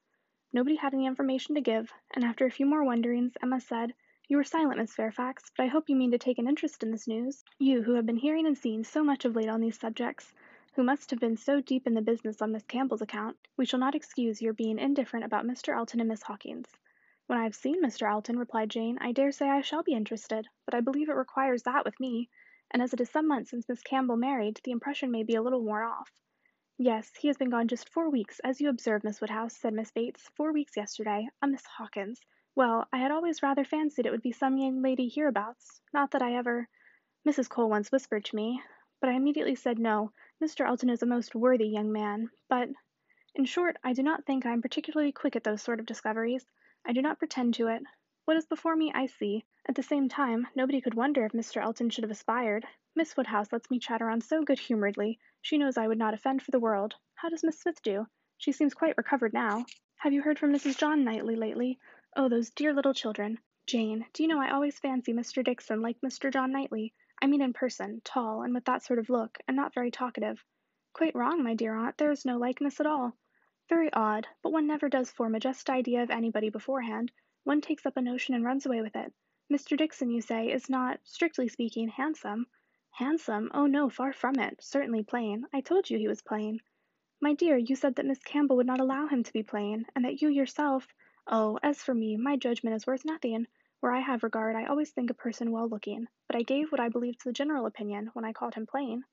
[0.52, 3.94] Nobody had any information to give, and after a few more wonderings, Emma said,
[4.28, 6.90] "You are silent, Miss Fairfax, but I hope you mean to take an interest in
[6.90, 9.78] this news you who have been hearing and seeing so much of late on these
[9.80, 10.34] subjects
[10.74, 13.80] who must have been so deep in the business on Miss Campbell's account, we shall
[13.80, 15.74] not excuse your being indifferent about Mr.
[15.74, 16.68] Elton and Miss Hawkins."
[17.28, 18.06] "When I have seen Mr.
[18.10, 21.62] Elton," replied Jane, "I dare say I shall be interested, but I believe it requires
[21.62, 22.28] that with me,
[22.74, 25.40] and as it is some months since Miss Campbell married, the impression may be a
[25.42, 26.10] little worn off."
[26.76, 29.92] "Yes, he has been gone just four weeks, as you observe, Miss Woodhouse," said Miss
[29.92, 30.28] Bates.
[30.30, 31.28] "Four weeks yesterday.
[31.40, 32.20] A Miss Hawkins!
[32.56, 35.80] Well, I had always rather fancied it would be some young lady hereabouts.
[35.92, 36.68] Not that I ever
[37.24, 37.48] Mrs.
[37.48, 38.60] Cole once whispered to me,
[39.00, 40.12] but I immediately said no.
[40.42, 40.66] Mr.
[40.66, 42.68] Elton is a most worthy young man, but
[43.36, 46.44] in short, I do not think I am particularly quick at those sort of discoveries.
[46.84, 47.84] I do not pretend to it.
[48.26, 49.44] What is before me I see.
[49.66, 51.62] At the same time, nobody could wonder if Mr.
[51.62, 52.66] Elton should have aspired.
[52.94, 55.18] Miss Woodhouse lets me chatter on so good humouredly.
[55.42, 56.94] She knows I would not offend for the world.
[57.16, 58.06] How does Miss Smith do?
[58.38, 59.66] She seems quite recovered now.
[59.96, 60.78] Have you heard from Mrs.
[60.78, 61.78] John Knightley lately?
[62.16, 63.40] Oh, those dear little children!
[63.66, 65.44] Jane, do you know I always fancy Mr.
[65.44, 66.32] Dixon like Mr.
[66.32, 66.94] John Knightley.
[67.20, 70.42] I mean in person, tall, and with that sort of look, and not very talkative.
[70.94, 73.16] Quite wrong, my dear aunt, there is no likeness at all.
[73.68, 77.12] Very odd, but one never does form a just idea of anybody beforehand.
[77.44, 79.12] One takes up a notion and runs away with it.
[79.52, 79.76] Mr.
[79.76, 82.46] Dixon, you say, is not, strictly speaking, handsome.
[82.90, 83.50] Handsome?
[83.54, 84.62] Oh no, far from it.
[84.62, 85.46] Certainly plain.
[85.52, 86.60] I told you he was plain.
[87.20, 90.04] My dear, you said that Miss Campbell would not allow him to be plain, and
[90.04, 90.86] that you yourself
[91.26, 93.46] Oh, as for me, my judgment is worth nothing.
[93.80, 96.80] Where I have regard, I always think a person well looking, but I gave what
[96.80, 99.04] I believed the general opinion when I called him plain.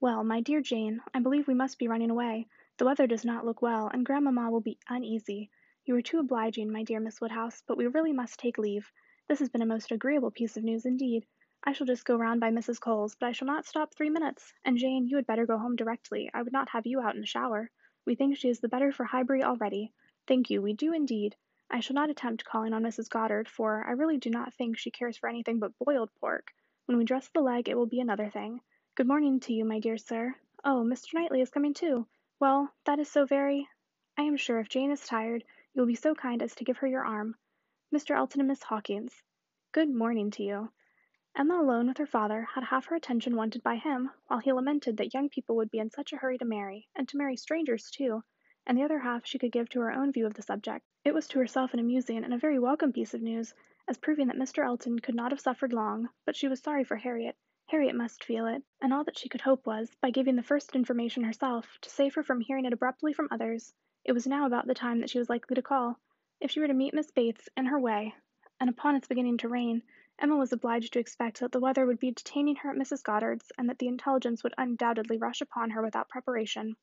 [0.00, 2.46] Well, my dear Jane, I believe we must be running away.
[2.78, 5.50] The weather does not look well, and grandmamma will be uneasy.
[5.86, 8.90] You are too obliging, my dear Miss Woodhouse, but we really must take leave.
[9.28, 11.26] This has been a most agreeable piece of news indeed.
[11.62, 12.80] I shall just go round by Mrs.
[12.80, 14.54] Cole's, but I shall not stop three minutes.
[14.64, 16.30] And Jane, you had better go home directly.
[16.32, 17.70] I would not have you out in a shower.
[18.06, 19.92] We think she is the better for Highbury already.
[20.26, 21.36] Thank you, we do indeed.
[21.68, 23.10] I shall not attempt calling on Mrs.
[23.10, 26.50] Goddard, for I really do not think she cares for anything but boiled pork.
[26.86, 28.62] When we dress the leg it will be another thing.
[28.94, 30.34] Good morning to you, my dear sir.
[30.64, 31.12] Oh, Mr.
[31.12, 32.06] Knightley is coming too.
[32.40, 33.68] Well, that is so very
[34.16, 35.42] I am sure if Jane is tired,
[35.74, 37.34] you will be so kind as to give her your arm.
[37.92, 38.14] Mr.
[38.16, 39.12] Elton and Miss Hawkins.
[39.72, 40.70] Good morning to you."
[41.36, 44.96] Emma alone with her father had half her attention wanted by him, while he lamented
[44.96, 47.90] that young people would be in such a hurry to marry, and to marry strangers
[47.90, 48.22] too,
[48.64, 50.86] and the other half she could give to her own view of the subject.
[51.04, 53.52] It was to herself an amusing and a very welcome piece of news,
[53.88, 54.64] as proving that Mr.
[54.64, 57.36] Elton could not have suffered long, but she was sorry for Harriet.
[57.66, 60.76] Harriet must feel it, and all that she could hope was, by giving the first
[60.76, 63.74] information herself, to save her from hearing it abruptly from others.
[64.06, 65.98] It was now about the time that she was likely to call.
[66.38, 68.14] If she were to meet Miss Bates in her way,
[68.60, 69.82] and upon its beginning to rain,
[70.18, 73.02] Emma was obliged to expect that the weather would be detaining her at Mrs.
[73.02, 76.76] Goddard's, and that the intelligence would undoubtedly rush upon her without preparation.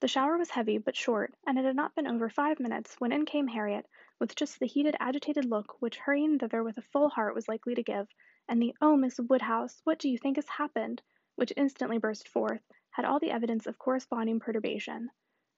[0.00, 3.12] The shower was heavy but short, and it had not been over five minutes when
[3.12, 3.84] in came Harriet,
[4.18, 7.74] with just the heated, agitated look which hurrying thither with a full heart was likely
[7.74, 8.08] to give,
[8.48, 11.02] and the "Oh, Miss Woodhouse, what do you think has happened?"
[11.36, 12.62] which instantly burst forth,
[12.92, 15.10] had all the evidence of corresponding perturbation.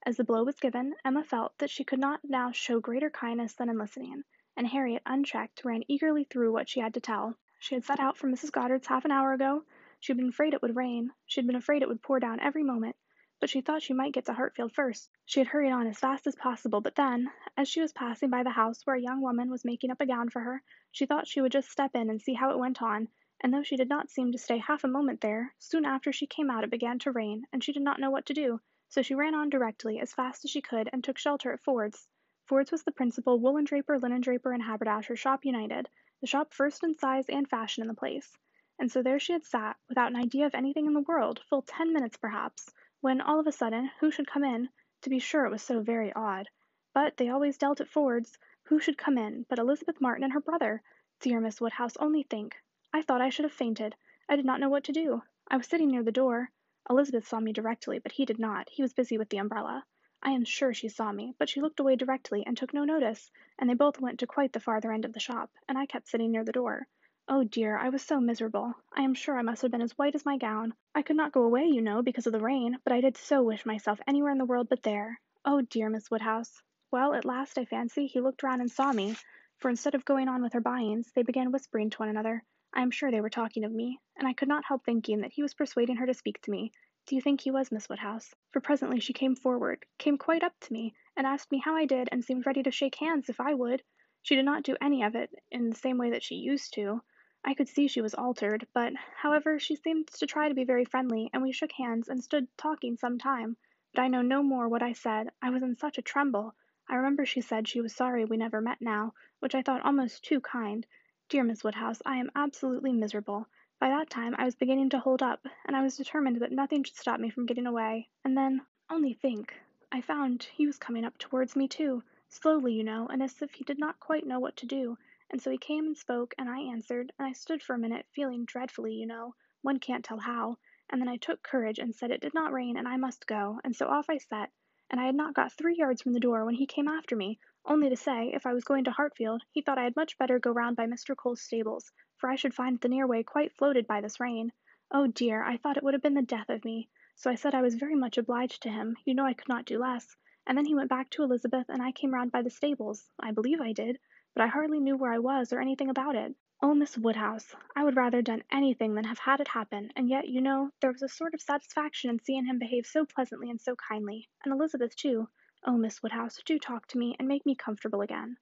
[0.06, 3.52] As the blow was given, Emma felt that she could not now show greater kindness
[3.52, 4.24] than in listening,
[4.56, 7.36] and Harriet, unchecked, ran eagerly through what she had to tell.
[7.58, 8.50] She had set out for Mrs.
[8.50, 9.66] Goddard's half an hour ago.
[10.00, 11.12] She had been afraid it would rain.
[11.26, 12.96] She had been afraid it would pour down every moment.
[13.40, 15.10] But she thought she might get to Hartfield first.
[15.26, 18.42] She had hurried on as fast as possible, but then, as she was passing by
[18.42, 21.28] the house where a young woman was making up a gown for her, she thought
[21.28, 23.08] she would just step in and see how it went on,
[23.42, 26.26] and though she did not seem to stay half a moment there, soon after she
[26.26, 28.60] came out it began to rain, and she did not know what to do.
[28.90, 32.08] So she ran on directly, as fast as she could, and took shelter at Ford's.
[32.46, 35.88] Ford's was the principal woolen draper, linen draper, and haberdasher shop united,
[36.20, 38.36] the shop first in size and fashion in the place.
[38.80, 41.62] And so there she had sat, without an idea of anything in the world, full
[41.62, 44.68] ten minutes perhaps, when, all of a sudden, who should come in?
[45.02, 46.48] To be sure it was so very odd.
[46.92, 48.36] But they always dealt at Ford's.
[48.64, 50.82] Who should come in but Elizabeth Martin and her brother?
[51.20, 52.56] Dear Miss Woodhouse, only think!
[52.92, 53.94] I thought I should have fainted.
[54.28, 55.22] I did not know what to do.
[55.46, 56.50] I was sitting near the door.
[56.90, 58.68] Elizabeth saw me directly, but he did not.
[58.68, 59.84] He was busy with the umbrella.
[60.24, 63.30] I am sure she saw me, but she looked away directly and took no notice,
[63.60, 66.08] and they both went to quite the farther end of the shop, and I kept
[66.08, 66.88] sitting near the door.
[67.28, 68.74] Oh dear, I was so miserable.
[68.92, 70.74] I am sure I must have been as white as my gown.
[70.92, 73.40] I could not go away, you know, because of the rain, but I did so
[73.44, 75.20] wish myself anywhere in the world but there.
[75.44, 76.60] Oh dear, Miss Woodhouse.
[76.90, 79.14] Well, at last, I fancy, he looked round and saw me,
[79.58, 82.42] for instead of going on with her buyings, they began whispering to one another.
[82.72, 85.32] I am sure they were talking of me, and I could not help thinking that
[85.32, 86.70] he was persuading her to speak to me.
[87.06, 88.34] Do you think he was, Miss Woodhouse?
[88.52, 91.84] For presently she came forward, came quite up to me, and asked me how I
[91.84, 93.82] did, and seemed ready to shake hands if I would.
[94.22, 97.02] She did not do any of it in the same way that she used to.
[97.44, 100.84] I could see she was altered, but, however, she seemed to try to be very
[100.84, 103.56] friendly, and we shook hands and stood talking some time.
[103.94, 105.30] But I know no more what I said.
[105.42, 106.54] I was in such a tremble.
[106.88, 110.22] I remember she said she was sorry we never met now, which I thought almost
[110.22, 110.86] too kind.
[111.30, 113.46] Dear Miss Woodhouse, I am absolutely miserable.
[113.78, 116.82] By that time I was beginning to hold up, and I was determined that nothing
[116.82, 118.08] should stop me from getting away.
[118.24, 119.54] And then only think
[119.92, 123.52] I found he was coming up towards me too, slowly, you know, and as if
[123.52, 124.98] he did not quite know what to do.
[125.30, 128.06] And so he came and spoke, and I answered, and I stood for a minute
[128.12, 130.58] feeling dreadfully, you know, one can't tell how,
[130.88, 133.60] and then I took courage and said it did not rain and I must go,
[133.62, 134.50] and so off I set,
[134.90, 137.38] and I had not got three yards from the door when he came after me,
[137.64, 140.38] only to say, if I was going to Hartfield, he thought I had much better
[140.38, 141.16] go round by Mr.
[141.16, 144.52] Cole's stables, for I should find the near way quite floated by this rain.
[144.90, 146.88] Oh dear, I thought it would have been the death of me.
[147.16, 149.66] So I said I was very much obliged to him, you know I could not
[149.66, 150.16] do less,
[150.46, 153.08] and then he went back to Elizabeth and I came round by the stables.
[153.20, 153.98] I believe I did,
[154.34, 156.34] but I hardly knew where I was or anything about it.
[156.62, 160.28] Oh, Miss Woodhouse, I would rather done anything than have had it happen, and yet,
[160.28, 163.60] you know, there was a sort of satisfaction in seeing him behave so pleasantly and
[163.60, 165.28] so kindly, and Elizabeth too.
[165.62, 168.38] Oh, Miss Woodhouse, do talk to me and make me comfortable again."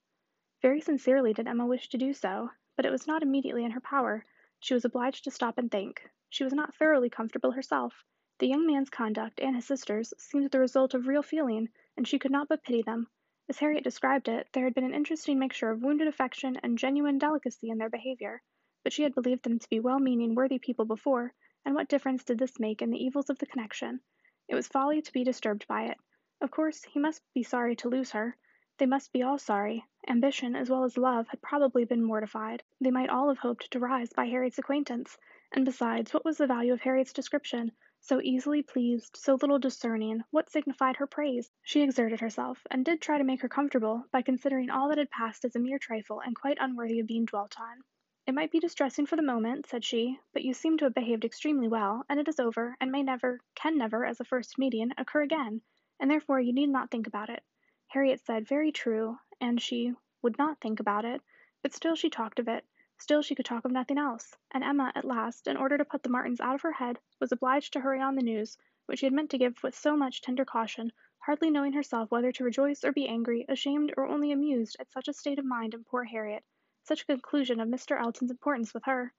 [0.62, 3.80] Very sincerely did Emma wish to do so, but it was not immediately in her
[3.80, 4.24] power.
[4.60, 6.08] She was obliged to stop and think.
[6.28, 8.04] She was not thoroughly comfortable herself.
[8.38, 12.20] The young man's conduct, and his sister's, seemed the result of real feeling, and she
[12.20, 13.08] could not but pity them.
[13.48, 17.18] As Harriet described it, there had been an interesting mixture of wounded affection and genuine
[17.18, 18.42] delicacy in their behavior,
[18.84, 21.34] but she had believed them to be well meaning, worthy people before,
[21.64, 24.02] and what difference did this make in the evils of the connection?
[24.46, 25.98] It was folly to be disturbed by it.
[26.40, 28.36] Of course, he must be sorry to lose her.
[28.76, 29.84] They must be all sorry.
[30.06, 32.62] Ambition, as well as love, had probably been mortified.
[32.80, 35.18] They might all have hoped to rise by Harriet's acquaintance.
[35.50, 37.72] And besides, what was the value of Harriet's description?
[37.98, 41.50] So easily pleased, so little discerning, what signified her praise?
[41.64, 45.10] She exerted herself, and did try to make her comfortable, by considering all that had
[45.10, 47.82] passed as a mere trifle and quite unworthy of being dwelt on.
[48.28, 51.24] It might be distressing for the moment, said she, but you seem to have behaved
[51.24, 54.92] extremely well, and it is over, and may never, can never, as a first meeting,
[54.96, 55.62] occur again
[56.00, 57.42] and therefore you need not think about it.
[57.88, 61.22] Harriet said, Very true, and she would not think about it,
[61.62, 62.64] but still she talked of it,
[62.98, 66.02] still she could talk of nothing else, and Emma, at last, in order to put
[66.02, 69.06] the Martins out of her head, was obliged to hurry on the news, which she
[69.06, 72.84] had meant to give with so much tender caution, hardly knowing herself whether to rejoice
[72.84, 76.04] or be angry, ashamed or only amused at such a state of mind in poor
[76.04, 76.44] Harriet,
[76.82, 78.00] such a conclusion of Mr.
[78.00, 79.12] Elton's importance with her.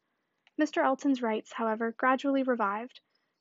[0.60, 0.84] Mr.
[0.84, 3.00] Elton's rights, however, gradually revived.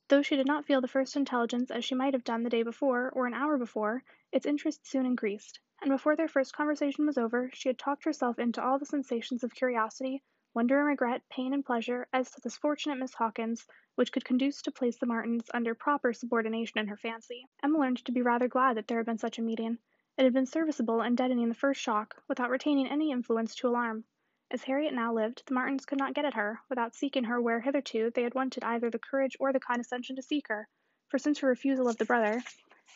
[0.09, 2.63] Though she did not feel the first intelligence as she might have done the day
[2.63, 4.03] before, or an hour before,
[4.33, 8.39] its interest soon increased, and before their first conversation was over, she had talked herself
[8.39, 10.23] into all the sensations of curiosity,
[10.55, 13.67] wonder and regret, pain and pleasure, as to this fortunate Miss Hawkins,
[13.97, 17.47] which could conduce to place the Martins under proper subordination in her fancy.
[17.63, 19.77] Emma learned to be rather glad that there had been such a meeting.
[20.17, 24.05] It had been serviceable in deadening the first shock, without retaining any influence to alarm.
[24.51, 27.61] As Harriet now lived, the Martins could not get at her, without seeking her where
[27.61, 30.67] hitherto they had wanted either the courage or the condescension to seek her,
[31.09, 32.43] for since her refusal of the brother,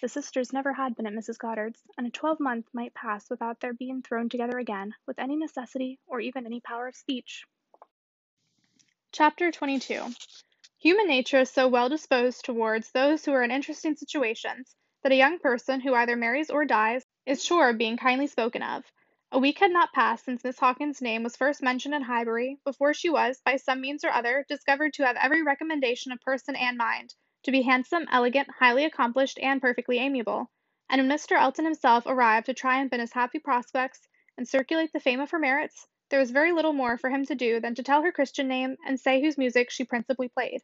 [0.01, 1.39] the sisters never had been at Mrs.
[1.39, 5.99] Goddard's, and a twelvemonth might pass without their being thrown together again, with any necessity,
[6.07, 7.45] or even any power of speech.
[9.13, 10.07] Chapter 22
[10.79, 15.17] Human nature is so well disposed towards those who are in interesting situations, that a
[15.17, 18.91] young person who either marries or dies is sure of being kindly spoken of.
[19.35, 22.93] A week had not passed since Miss Hawkins's name was first mentioned in Highbury, before
[22.93, 26.77] she was, by some means or other, discovered to have every recommendation of person and
[26.77, 27.15] mind,
[27.45, 30.51] to be handsome, elegant, highly accomplished, and perfectly amiable;
[30.91, 31.41] and when Mr.
[31.41, 34.07] Elton himself arrived to triumph in his happy prospects,
[34.37, 37.35] and circulate the fame of her merits, there was very little more for him to
[37.35, 40.61] do than to tell her Christian name, and say whose music she principally played.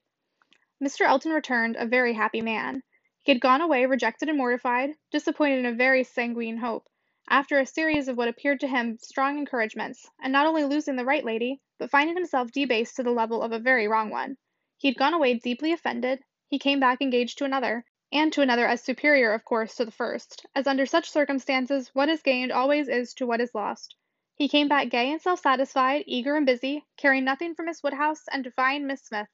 [0.78, 1.07] Mr.
[1.07, 2.82] Elton returned a very happy man.
[3.23, 6.86] He had gone away rejected and mortified, disappointed in a very sanguine hope
[7.31, 11.05] after a series of what appeared to him strong encouragements, and not only losing the
[11.05, 14.37] right lady, but finding himself debased to the level of a very wrong one.
[14.79, 18.67] He had gone away deeply offended, he came back engaged to another, and to another
[18.67, 22.89] as superior, of course, to the first, as under such circumstances what is gained always
[22.89, 23.95] is to what is lost.
[24.35, 28.27] He came back gay and self satisfied, eager and busy, caring nothing for Miss Woodhouse
[28.33, 29.29] and defying Miss Smith.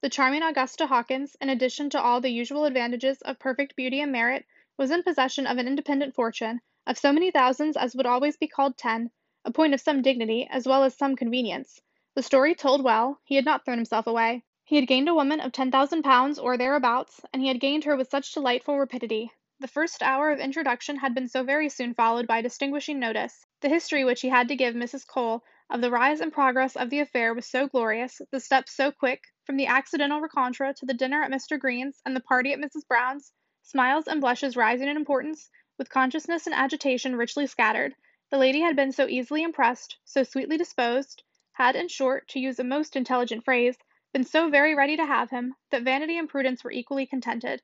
[0.00, 4.12] The charming Augusta Hawkins, in addition to all the usual advantages of perfect beauty and
[4.12, 4.46] merit,
[4.78, 8.46] was in possession of an independent fortune, of so many thousands as would always be
[8.46, 9.10] called ten,
[9.44, 11.80] a point of some dignity, as well as some convenience.
[12.14, 14.44] The story told well, he had not thrown himself away.
[14.64, 17.84] He had gained a woman of ten thousand pounds or thereabouts, and he had gained
[17.84, 19.30] her with such delightful rapidity.
[19.60, 23.46] The first hour of introduction had been so very soon followed by distinguishing notice.
[23.60, 25.06] The history which he had to give Mrs.
[25.06, 28.92] Cole of the rise and progress of the affair was so glorious, the steps so
[28.92, 31.58] quick, from the accidental rencontre to the dinner at Mr.
[31.58, 32.86] Green's and the party at Mrs.
[32.86, 33.32] Brown's,
[33.62, 37.94] smiles and blushes rising in importance, with consciousness and agitation richly scattered,
[38.30, 41.22] the lady had been so easily impressed, so sweetly disposed,
[41.52, 43.76] had, in short, to use a most intelligent phrase,
[44.12, 47.62] been so very ready to have him, that vanity and prudence were equally contented.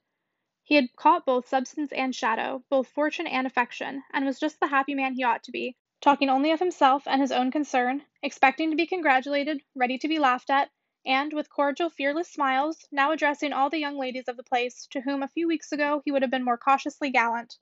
[0.64, 4.68] He had caught both substance and shadow, both fortune and affection, and was just the
[4.68, 8.70] happy man he ought to be, talking only of himself and his own concern, expecting
[8.70, 10.70] to be congratulated, ready to be laughed at,
[11.06, 15.00] and, with cordial, fearless smiles, now addressing all the young ladies of the place, to
[15.00, 17.56] whom a few weeks ago he would have been more cautiously gallant.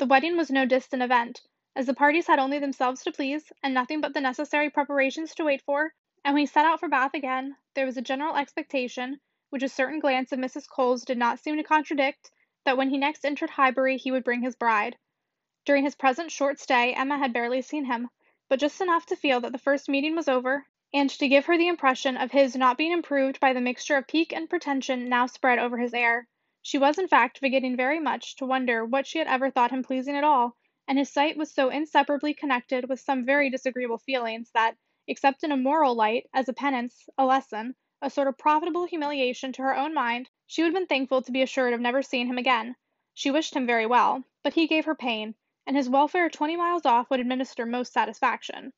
[0.00, 1.42] The wedding was no distant event,
[1.76, 5.44] as the parties had only themselves to please, and nothing but the necessary preparations to
[5.44, 5.92] wait for,
[6.24, 9.20] and when he set out for Bath again, there was a general expectation,
[9.50, 10.66] which a certain glance of Mrs.
[10.66, 12.30] Cole's did not seem to contradict,
[12.64, 14.96] that when he next entered Highbury he would bring his bride.
[15.66, 18.08] During his present short stay Emma had barely seen him,
[18.48, 20.64] but just enough to feel that the first meeting was over,
[20.94, 24.08] and to give her the impression of his not being improved by the mixture of
[24.08, 26.26] pique and pretension now spread over his air.
[26.62, 29.82] She was in fact beginning very much to wonder what she had ever thought him
[29.82, 34.50] pleasing at all, and his sight was so inseparably connected with some very disagreeable feelings
[34.52, 34.76] that,
[35.06, 39.52] except in a moral light, as a penance, a lesson, a sort of profitable humiliation
[39.52, 42.26] to her own mind, she would have been thankful to be assured of never seeing
[42.26, 42.76] him again.
[43.14, 46.84] She wished him very well, but he gave her pain, and his welfare twenty miles
[46.84, 48.74] off would administer most satisfaction.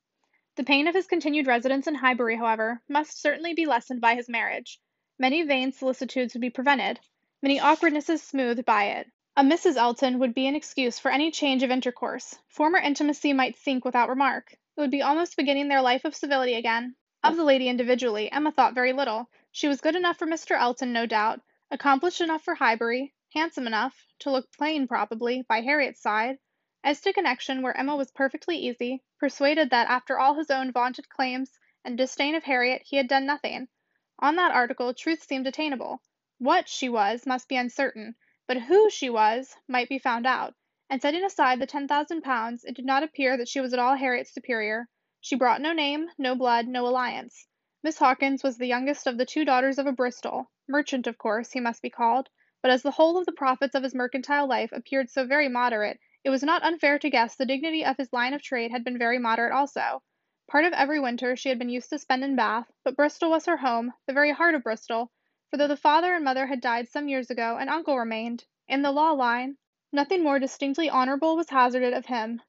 [0.55, 4.29] The pain of his continued residence in Highbury, however, must certainly be lessened by his
[4.29, 4.79] marriage.
[5.19, 7.01] Many vain solicitudes would be prevented,
[7.43, 9.11] many awkwardnesses smoothed by it.
[9.35, 9.75] A Mrs.
[9.75, 14.07] Elton would be an excuse for any change of intercourse; former intimacy might sink without
[14.07, 16.95] remark; it would be almost beginning their life of civility again.
[17.21, 19.29] Of the lady individually, Emma thought very little.
[19.51, 20.57] She was good enough for Mr.
[20.57, 25.99] Elton, no doubt, accomplished enough for Highbury, handsome enough to look plain probably by Harriet's
[25.99, 26.39] side.
[26.81, 31.09] As to connection, where Emma was perfectly easy, persuaded that after all his own vaunted
[31.09, 33.67] claims and disdain of Harriet he had done nothing.
[34.19, 35.99] On that article truth seemed attainable.
[36.43, 38.15] What she was must be uncertain,
[38.47, 40.55] but who she was might be found out,
[40.89, 43.79] and setting aside the ten thousand pounds, it did not appear that she was at
[43.79, 44.89] all Harriet's superior.
[45.21, 47.47] She brought no name, no blood, no alliance.
[47.81, 51.53] Miss Hawkins was the youngest of the two daughters of a Bristol merchant, of course,
[51.53, 52.27] he must be called,
[52.61, 55.97] but as the whole of the profits of his mercantile life appeared so very moderate,
[56.25, 58.97] it was not unfair to guess the dignity of his line of trade had been
[58.97, 60.03] very moderate also.
[60.51, 63.45] Part of every winter she had been used to spend in Bath, but Bristol was
[63.45, 65.09] her home, the very heart of Bristol,
[65.53, 68.81] for though the father and mother had died some years ago, an uncle remained, in
[68.81, 69.55] the law line,
[69.91, 72.41] Nothing more distinctly honourable was hazarded of him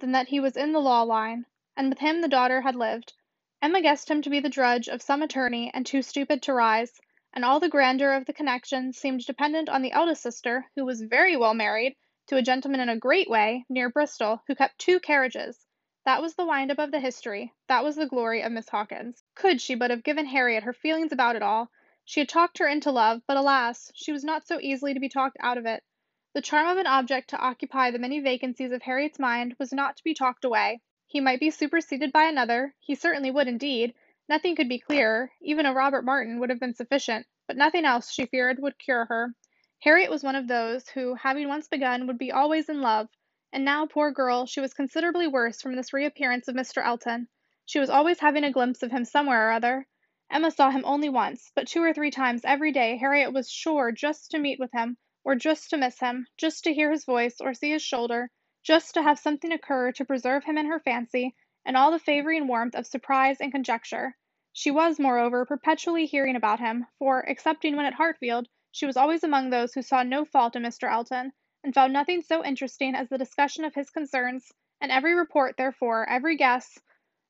[0.00, 1.46] than that he was in the law line,
[1.78, 3.14] and with him the daughter had lived.
[3.62, 7.00] Emma guessed him to be the drudge of some attorney and too stupid to rise,
[7.32, 11.00] and all the grandeur of the connection seemed dependent on the eldest sister, who was
[11.00, 11.96] very well married
[12.26, 15.64] to a gentleman in a great way, near Bristol, who kept two carriages.
[16.04, 19.24] That was the wind up of the history, that was the glory of Miss Hawkins.
[19.34, 21.70] Could she but have given Harriet her feelings about it all!
[22.04, 23.92] She had talked her into love, but alas!
[23.94, 25.84] she was not so easily to be talked out of it.
[26.32, 29.96] The charm of an object to occupy the many vacancies of Harriet's mind was not
[29.98, 30.80] to be talked away.
[31.06, 33.94] He might be superseded by another, he certainly would indeed;
[34.28, 38.10] nothing could be clearer, even a Robert Martin would have been sufficient, but nothing else,
[38.10, 39.36] she feared, would cure her.
[39.84, 43.10] Harriet was one of those who, having once begun, would be always in love,
[43.52, 46.84] and now, poor girl, she was considerably worse from this reappearance of Mr.
[46.84, 47.28] Elton.
[47.64, 49.86] She was always having a glimpse of him somewhere or other.
[50.32, 53.92] Emma saw him only once, but two or three times every day Harriet was sure
[53.92, 57.38] just to meet with him or just to miss him, just to hear his voice
[57.38, 58.30] or see his shoulder,
[58.62, 61.36] just to have something occur to preserve him in her fancy,
[61.66, 64.16] and all the favouring warmth of surprise and conjecture.
[64.54, 69.22] She was, moreover, perpetually hearing about him, for, excepting when at Hartfield, she was always
[69.22, 70.90] among those who saw no fault in Mr.
[70.90, 74.50] Elton, and found nothing so interesting as the discussion of his concerns,
[74.80, 76.78] and every report, therefore, every guess,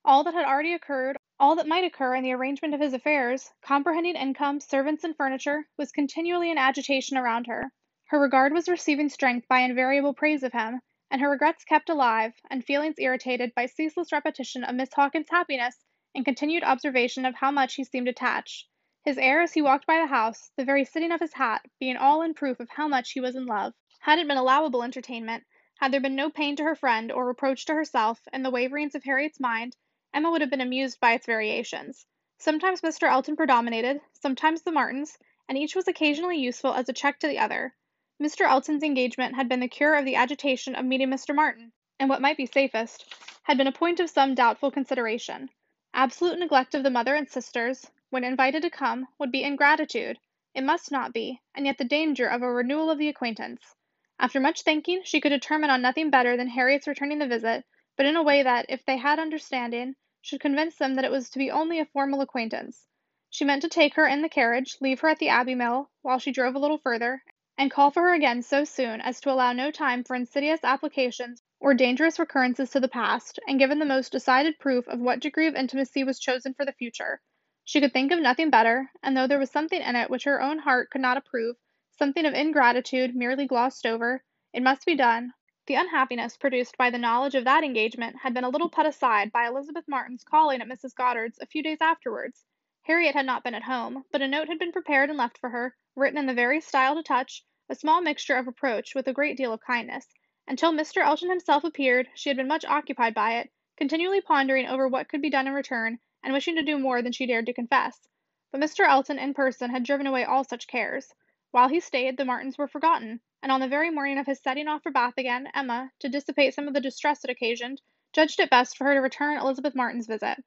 [0.05, 3.51] all that had already occurred, all that might occur in the arrangement of his affairs,
[3.63, 7.71] comprehending income, servants, and furniture, was continually in agitation around her.
[8.05, 10.79] Her regard was receiving strength by invariable praise of him,
[11.09, 15.83] and her regrets kept alive, and feelings irritated by ceaseless repetition of Miss Hawkins's happiness
[16.13, 18.67] and continued observation of how much he seemed attached;
[19.03, 21.97] his air as he walked by the house, the very sitting of his hat, being
[21.97, 23.73] all in proof of how much he was in love.
[24.01, 25.45] Had it been allowable entertainment,
[25.79, 28.93] had there been no pain to her friend or reproach to herself in the waverings
[28.93, 29.75] of Harriet's mind,
[30.15, 32.05] Emma would have been amused by its variations.
[32.37, 33.09] Sometimes Mr.
[33.09, 35.17] Elton predominated, sometimes the Martins,
[35.49, 37.73] and each was occasionally useful as a check to the other.
[38.21, 38.47] Mr.
[38.47, 41.33] Elton's engagement had been the cure of the agitation of meeting Mr.
[41.33, 43.11] Martin, and what might be safest,
[43.43, 45.49] had been a point of some doubtful consideration.
[45.95, 50.19] Absolute neglect of the mother and sisters, when invited to come, would be ingratitude;
[50.53, 53.75] it must not be, and yet the danger of a renewal of the acquaintance.
[54.19, 57.65] After much thinking, she could determine on nothing better than Harriet's returning the visit,
[57.97, 61.29] but in a way that, if they had understanding, should convince them that it was
[61.29, 62.87] to be only a formal acquaintance.
[63.29, 66.17] She meant to take her in the carriage, leave her at the Abbey Mill, while
[66.17, 67.23] she drove a little further
[67.57, 71.43] and call for her again so soon as to allow no time for insidious applications
[71.59, 75.47] or dangerous recurrences to the past, and given the most decided proof of what degree
[75.47, 77.21] of intimacy was chosen for the future.
[77.65, 80.41] She could think of nothing better, and though there was something in it which her
[80.41, 81.57] own heart could not approve,
[81.91, 84.23] something of ingratitude merely glossed over,
[84.53, 85.33] it must be done.
[85.65, 89.31] The unhappiness produced by the knowledge of that engagement had been a little put aside
[89.31, 90.93] by Elizabeth Martin's calling at Mrs.
[90.93, 92.43] Goddard's a few days afterwards.
[92.81, 95.51] Harriet had not been at home, but a note had been prepared and left for
[95.51, 99.13] her, written in the very style to touch, a small mixture of reproach with a
[99.13, 100.13] great deal of kindness.
[100.49, 101.01] Until Mr.
[101.01, 105.21] Elton himself appeared, she had been much occupied by it, continually pondering over what could
[105.21, 108.09] be done in return, and wishing to do more than she dared to confess.
[108.51, 108.85] But Mr.
[108.85, 111.13] Elton in person had driven away all such cares.
[111.53, 114.67] While he stayed, the Martins were forgotten, and on the very morning of his setting
[114.67, 117.79] off for Bath again, Emma, to dissipate some of the distress it occasioned,
[118.11, 120.43] judged it best for her to return Elizabeth Martin's visit.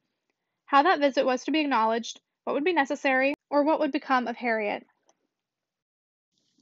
[0.65, 4.27] How that visit was to be acknowledged, what would be necessary, or what would become
[4.27, 4.85] of Harriet.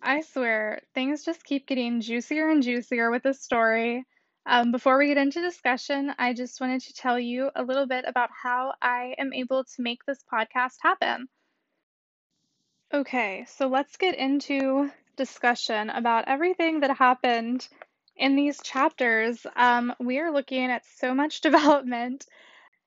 [0.03, 4.05] I swear, things just keep getting juicier and juicier with this story.
[4.45, 8.05] Um, before we get into discussion, I just wanted to tell you a little bit
[8.07, 11.31] about how I am able to make this podcast happen.
[12.95, 17.67] Okay, so let's get into discussion about everything that happened
[18.17, 19.45] in these chapters.
[19.57, 22.25] Um, we are looking at so much development.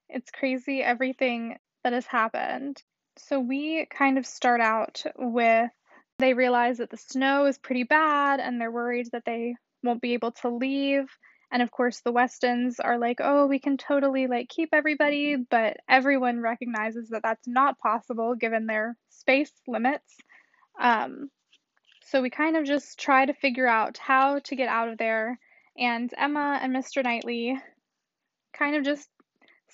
[0.08, 2.82] It's crazy everything that has happened.
[3.18, 5.72] So we kind of start out with
[6.20, 10.14] they realize that the snow is pretty bad and they're worried that they won't be
[10.14, 11.10] able to leave.
[11.52, 15.78] And of course, the Westons are like, oh, we can totally like keep everybody, but
[15.88, 20.18] everyone recognizes that that's not possible given their space limits.
[20.80, 21.30] Um,
[22.04, 25.40] so we kind of just try to figure out how to get out of there.
[25.78, 27.04] And Emma and Mr.
[27.04, 27.58] Knightley
[28.54, 29.08] kind of just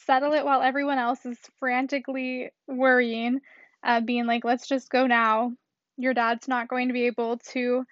[0.05, 3.39] settle it while everyone else is frantically worrying,
[3.83, 5.53] uh, being like, let's just go now
[5.97, 7.85] your dad's not going to be able to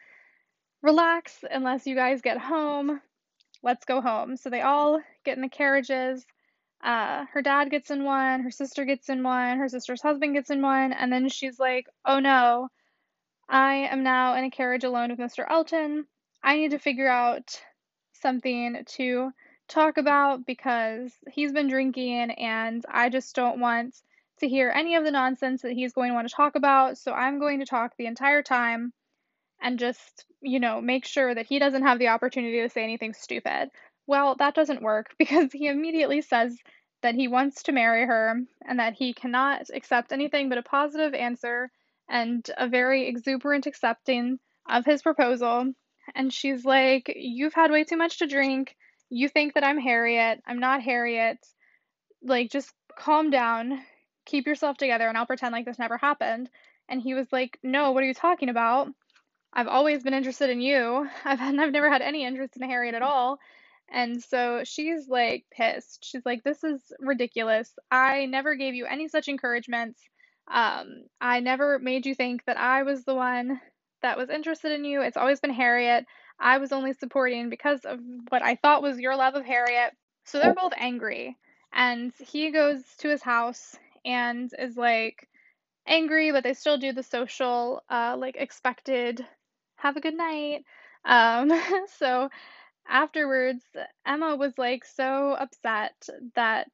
[0.81, 2.99] relax unless you guys get home.
[3.63, 4.37] Let's go home.
[4.37, 6.25] So they all get in the carriages.
[6.83, 10.49] Uh, her dad gets in one, her sister gets in one, her sister's husband gets
[10.49, 12.69] in one, and then she's like, oh no,
[13.47, 15.45] I am now in a carriage alone with Mr.
[15.47, 16.07] Elton.
[16.41, 17.61] I need to figure out
[18.13, 19.31] something to
[19.67, 23.95] talk about because he's been drinking and I just don't want
[24.39, 27.13] to hear any of the nonsense that he's going to want to talk about, so
[27.13, 28.91] I'm going to talk the entire time.
[29.61, 33.13] And just, you know, make sure that he doesn't have the opportunity to say anything
[33.13, 33.69] stupid.
[34.07, 36.57] Well, that doesn't work because he immediately says
[37.01, 41.13] that he wants to marry her and that he cannot accept anything but a positive
[41.13, 41.71] answer
[42.09, 44.39] and a very exuberant accepting
[44.69, 45.73] of his proposal.
[46.15, 48.75] And she's like, You've had way too much to drink.
[49.09, 50.41] You think that I'm Harriet.
[50.45, 51.37] I'm not Harriet.
[52.23, 53.79] Like, just calm down.
[54.25, 56.49] Keep yourself together, and I'll pretend like this never happened.
[56.89, 58.89] And he was like, No, what are you talking about?
[59.53, 61.07] I've always been interested in you.
[61.25, 63.39] I've, I've never had any interest in Harriet at all.
[63.89, 66.05] And so she's like pissed.
[66.05, 67.77] She's like, This is ridiculous.
[67.89, 69.99] I never gave you any such encouragements.
[70.49, 73.59] Um, I never made you think that I was the one
[74.01, 75.01] that was interested in you.
[75.01, 76.05] It's always been Harriet.
[76.39, 77.99] I was only supporting because of
[78.29, 79.93] what I thought was your love of Harriet.
[80.25, 81.37] So they're both angry.
[81.73, 85.27] And he goes to his house and is like
[85.87, 89.25] angry, but they still do the social, uh, like expected,
[89.81, 90.63] have a good night.
[91.05, 91.51] Um,
[91.99, 92.29] so
[92.87, 93.63] afterwards,
[94.05, 96.71] Emma was like so upset that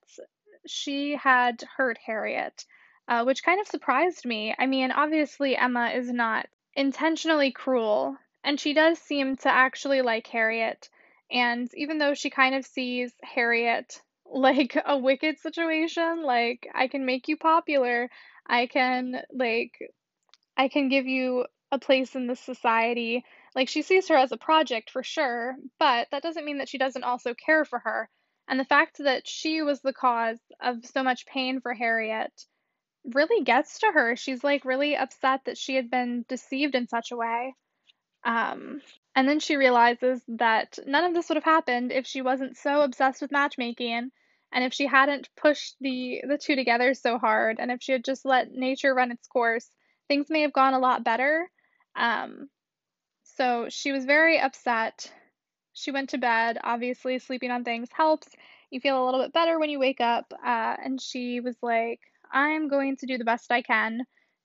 [0.65, 2.65] she had hurt Harriet,
[3.07, 4.53] uh, which kind of surprised me.
[4.57, 10.27] I mean, obviously, Emma is not intentionally cruel, and she does seem to actually like
[10.27, 10.89] Harriet.
[11.31, 17.05] And even though she kind of sees Harriet like a wicked situation, like, I can
[17.05, 18.09] make you popular,
[18.45, 19.77] I can, like,
[20.57, 23.23] I can give you a place in this society.
[23.56, 26.77] Like, she sees her as a project for sure, but that doesn't mean that she
[26.77, 28.10] doesn't also care for her.
[28.48, 32.31] And the fact that she was the cause of so much pain for Harriet
[33.14, 34.15] really gets to her.
[34.15, 37.56] She's like really upset that she had been deceived in such a way.
[38.23, 38.81] Um,
[39.15, 42.81] and then she realizes that none of this would have happened if she wasn't so
[42.81, 44.11] obsessed with matchmaking
[44.52, 48.03] and if she hadn't pushed the the two together so hard and if she had
[48.03, 49.69] just let nature run its course,
[50.07, 51.49] things may have gone a lot better.
[51.97, 52.49] Um,
[53.23, 55.11] so she was very upset.
[55.73, 56.57] She went to bed.
[56.63, 58.29] Obviously, sleeping on things helps.
[58.71, 60.31] You feel a little bit better when you wake up.
[60.33, 61.99] Uh, and she was like,
[62.31, 64.01] I'm going to do the best I can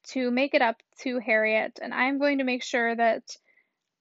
[0.09, 3.23] to make it up to Harriet, and I'm going to make sure that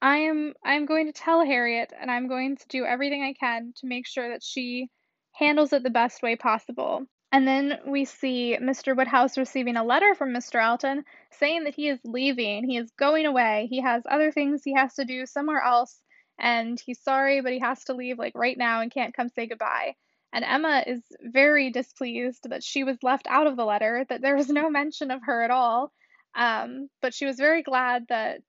[0.02, 3.74] I am I'm going to tell Harriet and I'm going to do everything I can
[3.78, 4.90] to make sure that she
[5.34, 7.06] handles it the best way possible.
[7.32, 8.96] And then we see Mr.
[8.96, 10.62] Woodhouse receiving a letter from Mr.
[10.62, 14.74] Elton saying that he is leaving, he is going away, he has other things he
[14.74, 16.02] has to do somewhere else,
[16.38, 19.48] and he's sorry, but he has to leave like right now and can't come say
[19.48, 19.96] goodbye.
[20.34, 24.36] And Emma is very displeased that she was left out of the letter, that there
[24.36, 25.92] was no mention of her at all.
[26.36, 28.42] Um, but she was very glad that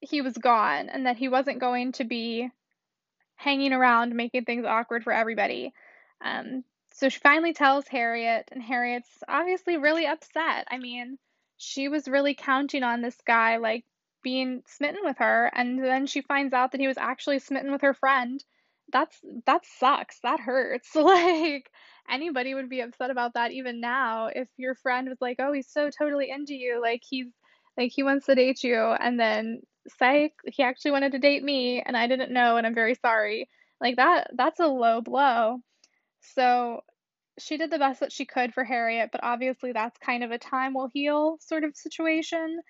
[0.00, 2.48] he was gone and that he wasn't going to be
[3.36, 5.72] hanging around making things awkward for everybody.
[6.24, 6.64] Um,
[7.00, 10.66] so she finally tells Harriet, and Harriet's obviously really upset.
[10.70, 11.18] I mean,
[11.56, 13.84] she was really counting on this guy, like,
[14.22, 17.80] being smitten with her, and then she finds out that he was actually smitten with
[17.82, 18.44] her friend.
[18.92, 20.18] That's that sucks.
[20.22, 20.94] That hurts.
[20.94, 21.70] Like
[22.10, 25.68] anybody would be upset about that even now if your friend was like, "Oh, he's
[25.72, 26.80] so totally into you.
[26.82, 27.28] Like he's
[27.78, 29.62] like he wants to date you." And then
[29.98, 33.48] psych he actually wanted to date me and I didn't know and I'm very sorry.
[33.80, 35.60] Like that that's a low blow.
[36.20, 36.82] So
[37.40, 40.38] she did the best that she could for Harriet, but obviously that's kind of a
[40.38, 42.60] time will heal sort of situation.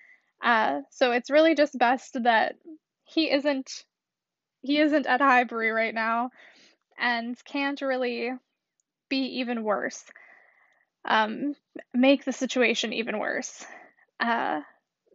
[0.43, 2.55] Uh, so it's really just best that
[3.03, 3.85] he isn't
[4.61, 6.29] he isn't at Highbury right now
[6.99, 8.31] and can't really
[9.09, 10.03] be even worse.
[11.03, 11.55] Um,
[11.93, 13.65] make the situation even worse.
[14.19, 14.61] Uh,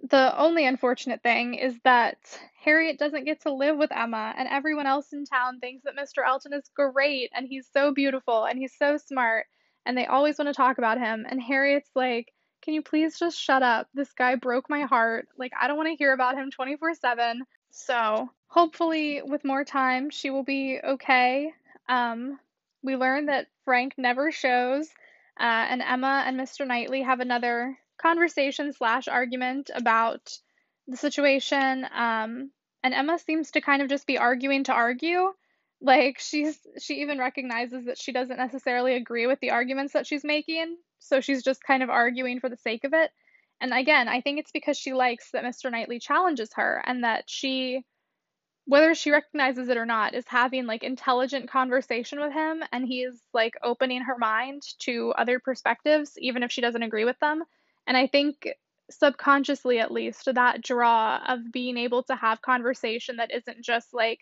[0.03, 2.19] the only unfortunate thing is that
[2.63, 6.27] Harriet doesn't get to live with Emma, and everyone else in town thinks that Mr.
[6.27, 9.47] Elton is great and he's so beautiful and he's so smart,
[9.85, 11.27] and they always want to talk about him.
[11.29, 12.33] And Harriet's like,
[12.63, 13.89] Can you please just shut up?
[13.95, 15.29] This guy broke my heart.
[15.39, 17.43] Like, I don't want to hear about him 24 7.
[17.71, 21.53] So, hopefully, with more time, she will be okay.
[21.89, 22.39] Um,
[22.83, 24.89] we learn that Frank never shows,
[25.39, 26.67] uh, and Emma and Mr.
[26.67, 30.31] Knightley have another conversation slash argument about
[30.87, 31.87] the situation.
[31.93, 32.51] Um,
[32.83, 35.33] and Emma seems to kind of just be arguing to argue.
[35.81, 40.25] Like she's she even recognizes that she doesn't necessarily agree with the arguments that she's
[40.25, 43.11] making, so she's just kind of arguing for the sake of it.
[43.61, 45.71] And again, I think it's because she likes that Mr.
[45.71, 47.85] Knightley challenges her and that she
[48.67, 53.23] whether she recognizes it or not is having like intelligent conversation with him and he's
[53.33, 57.45] like opening her mind to other perspectives even if she doesn't agree with them
[57.87, 58.49] and I think
[58.91, 64.21] subconsciously, at least, that draw of being able to have conversation that isn't just like,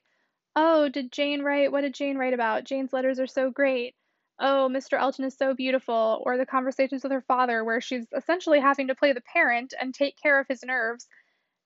[0.56, 1.72] oh, did Jane write?
[1.72, 2.64] What did Jane write about?
[2.64, 3.94] Jane's letters are so great.
[4.38, 4.98] Oh, Mr.
[4.98, 6.22] Elton is so beautiful.
[6.24, 9.94] Or the conversations with her father, where she's essentially having to play the parent and
[9.94, 11.06] take care of his nerves.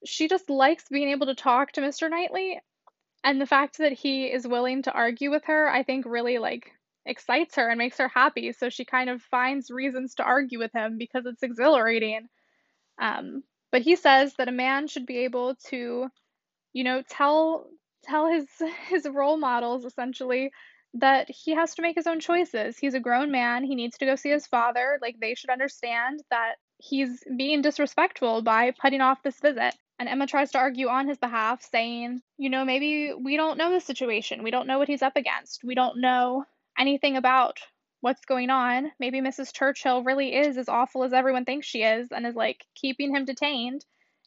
[0.05, 2.11] she just likes being able to talk to Mr.
[2.11, 2.61] Knightley
[3.25, 6.73] and the fact that he is willing to argue with her, I think really like
[7.07, 8.53] excites her and makes her happy.
[8.53, 12.29] So she kind of finds reasons to argue with him because it's exhilarating.
[13.01, 16.09] Um, but he says that a man should be able to,
[16.73, 17.69] you know, tell
[18.05, 18.47] tell his
[18.89, 20.51] his role models essentially
[20.95, 22.79] that he has to make his own choices.
[22.79, 23.65] He's a grown man.
[23.65, 24.99] He needs to go see his father.
[25.03, 29.75] Like they should understand that he's being disrespectful by putting off this visit.
[29.99, 33.73] And Emma tries to argue on his behalf, saying, you know, maybe we don't know
[33.73, 34.45] the situation.
[34.45, 35.65] We don't know what he's up against.
[35.65, 36.45] We don't know
[36.79, 37.59] anything about
[38.01, 38.93] what's going on.
[39.01, 39.53] Maybe Mrs.
[39.53, 43.25] Churchill really is as awful as everyone thinks she is and is like keeping him
[43.25, 43.85] detained.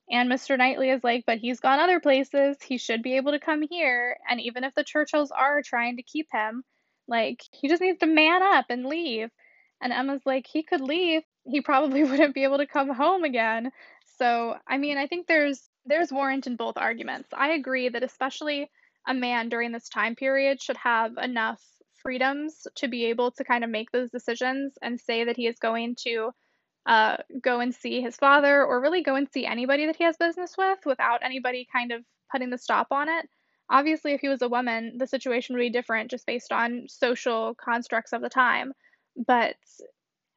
[0.10, 0.58] And Mr.
[0.58, 2.58] Knightley is like, but he's gone other places.
[2.62, 4.18] He should be able to come here.
[4.30, 6.64] And even if the Churchills are trying to keep him,
[7.08, 9.30] like, he just needs to man up and leave.
[9.82, 11.24] And Emma's like, he could leave.
[11.46, 13.72] He probably wouldn't be able to come home again.
[14.18, 17.30] So, I mean, I think there's there's warrant in both arguments.
[17.34, 18.70] I agree that especially
[19.08, 21.60] a man during this time period should have enough
[22.02, 25.60] freedoms to be able to kind of make those decisions and say that he is
[25.60, 26.32] going to
[26.86, 30.18] uh, go and see his father or really go and see anybody that he has
[30.18, 33.28] business with without anybody kind of putting the stop on it.
[33.70, 37.56] Obviously, if he was a woman, the situation would be different just based on social
[37.56, 38.74] constructs of the time.
[39.16, 39.56] But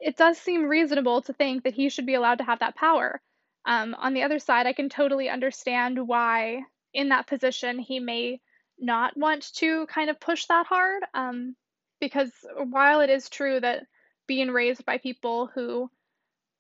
[0.01, 3.20] it does seem reasonable to think that he should be allowed to have that power.
[3.66, 6.61] Um, on the other side, I can totally understand why,
[6.93, 8.41] in that position, he may
[8.79, 11.03] not want to kind of push that hard.
[11.15, 11.57] Um,
[12.01, 12.31] because
[12.71, 13.85] while it is true that
[14.27, 15.91] being raised by people who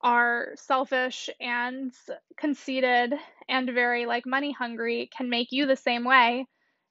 [0.00, 1.92] are selfish and
[2.36, 3.14] conceited
[3.48, 6.46] and very like money hungry can make you the same way,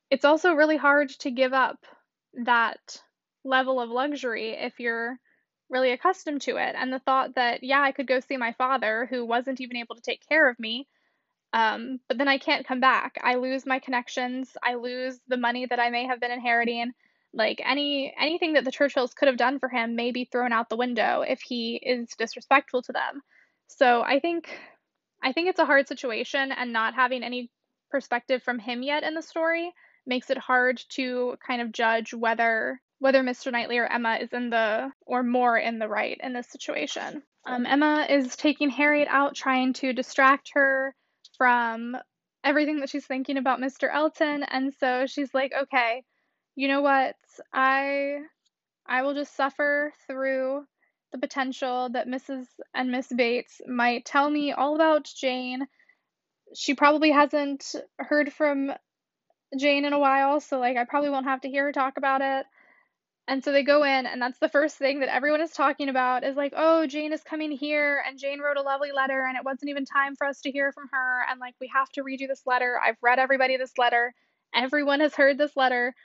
[0.10, 1.78] it's also really hard to give up
[2.46, 3.02] that
[3.44, 5.18] level of luxury if you're
[5.70, 6.76] really accustomed to it.
[6.78, 9.96] And the thought that, yeah, I could go see my father who wasn't even able
[9.96, 10.88] to take care of me,
[11.54, 13.18] um, but then I can't come back.
[13.24, 16.92] I lose my connections, I lose the money that I may have been inheriting.
[17.36, 20.70] Like any anything that the Churchills could have done for him may be thrown out
[20.70, 23.22] the window if he is disrespectful to them.
[23.68, 24.50] So I think
[25.24, 27.50] I think it's a hard situation and not having any
[27.90, 29.72] perspective from him yet in the story
[30.06, 33.52] makes it hard to kind of judge whether whether Mr.
[33.52, 37.22] Knightley or Emma is in the or more in the right in this situation.
[37.46, 40.96] Um, Emma is taking Harriet out, trying to distract her
[41.38, 41.98] from
[42.44, 43.90] everything that she's thinking about Mr.
[43.94, 46.04] Elton, and so she's like, "Okay,
[46.56, 47.16] you know what?
[47.54, 48.20] I
[48.86, 50.66] I will just suffer through
[51.12, 52.48] the potential that Mrs.
[52.74, 55.68] and Miss Bates might tell me all about Jane.
[56.56, 58.72] She probably hasn't heard from
[59.58, 62.22] Jane in a while, so like I probably won't have to hear her talk about
[62.22, 62.46] it.
[63.28, 66.26] And so they go in, and that's the first thing that everyone is talking about
[66.26, 69.46] is like, oh, Jane is coming here, and Jane wrote a lovely letter, and it
[69.46, 72.20] wasn't even time for us to hear from her, and like, we have to read
[72.20, 72.78] you this letter.
[72.84, 74.14] I've read everybody this letter.
[74.54, 75.96] Everyone has heard this letter.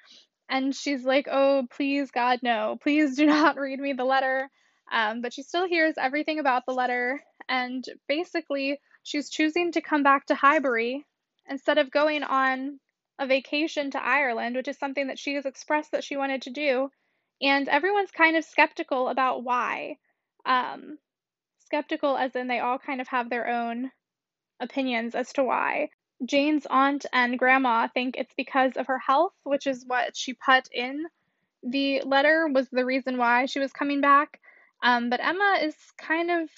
[0.48, 2.78] And she's like, oh, please, God, no.
[2.82, 4.48] Please do not read me the letter.
[4.90, 7.20] Um, but she still hears everything about the letter.
[7.48, 11.04] And basically, she's choosing to come back to Highbury
[11.48, 12.78] instead of going on
[13.18, 16.50] a vacation to Ireland, which is something that she has expressed that she wanted to
[16.50, 16.90] do.
[17.40, 19.98] And everyone's kind of skeptical about why.
[20.44, 20.98] Um,
[21.60, 23.90] skeptical as in they all kind of have their own
[24.60, 25.90] opinions as to why.
[26.24, 30.68] Jane's aunt and grandma think it's because of her health, which is what she put
[30.72, 31.06] in
[31.62, 34.40] the letter was the reason why she was coming back.
[34.82, 36.48] Um, but Emma is kind of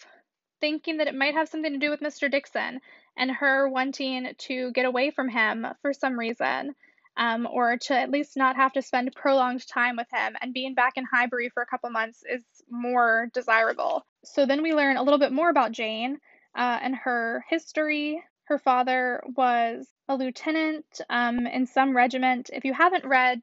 [0.60, 2.30] thinking that it might have something to do with Mr.
[2.30, 2.80] Dixon
[3.16, 6.74] and her wanting to get away from him for some reason,
[7.16, 10.36] um, or to at least not have to spend prolonged time with him.
[10.40, 14.04] And being back in Highbury for a couple months is more desirable.
[14.24, 16.18] So then we learn a little bit more about Jane
[16.56, 22.50] uh, and her history, her father was a lieutenant um, in some regiment.
[22.52, 23.40] If you haven't read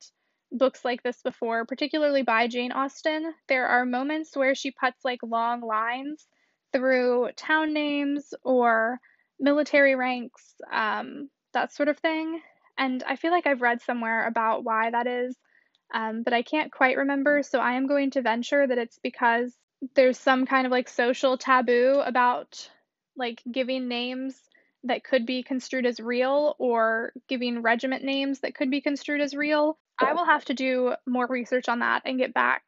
[0.51, 5.19] books like this before, particularly by Jane Austen, there are moments where she puts like
[5.23, 6.27] long lines
[6.73, 8.99] through town names or
[9.39, 12.41] military ranks, um, that sort of thing.
[12.77, 15.35] And I feel like I've read somewhere about why that is,
[15.93, 17.43] um, but I can't quite remember.
[17.43, 19.53] So I am going to venture that it's because
[19.95, 22.69] there's some kind of like social taboo about
[23.15, 24.35] like giving names
[24.83, 29.33] that could be construed as real or giving regiment names that could be construed as
[29.33, 29.77] real.
[29.99, 32.63] I will have to do more research on that and get back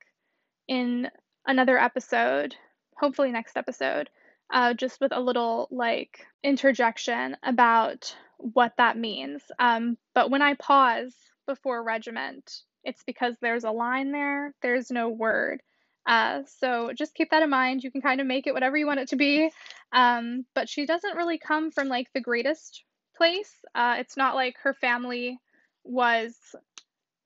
[0.68, 1.10] in
[1.46, 2.56] another episode,
[2.96, 4.10] hopefully next episode,
[4.52, 9.44] uh, just with a little like interjection about what that means.
[9.60, 11.14] Um, but when I pause
[11.46, 12.52] before regiment,
[12.84, 15.62] it's because there's a line there, there's no word.
[16.08, 17.84] Uh, so just keep that in mind.
[17.84, 19.52] You can kind of make it whatever you want it to be.
[19.92, 22.84] Um, but she doesn't really come from like the greatest
[23.16, 23.54] place.
[23.76, 25.38] Uh, it's not like her family
[25.84, 26.36] was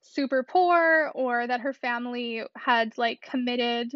[0.02, 3.94] super poor or that her family had like committed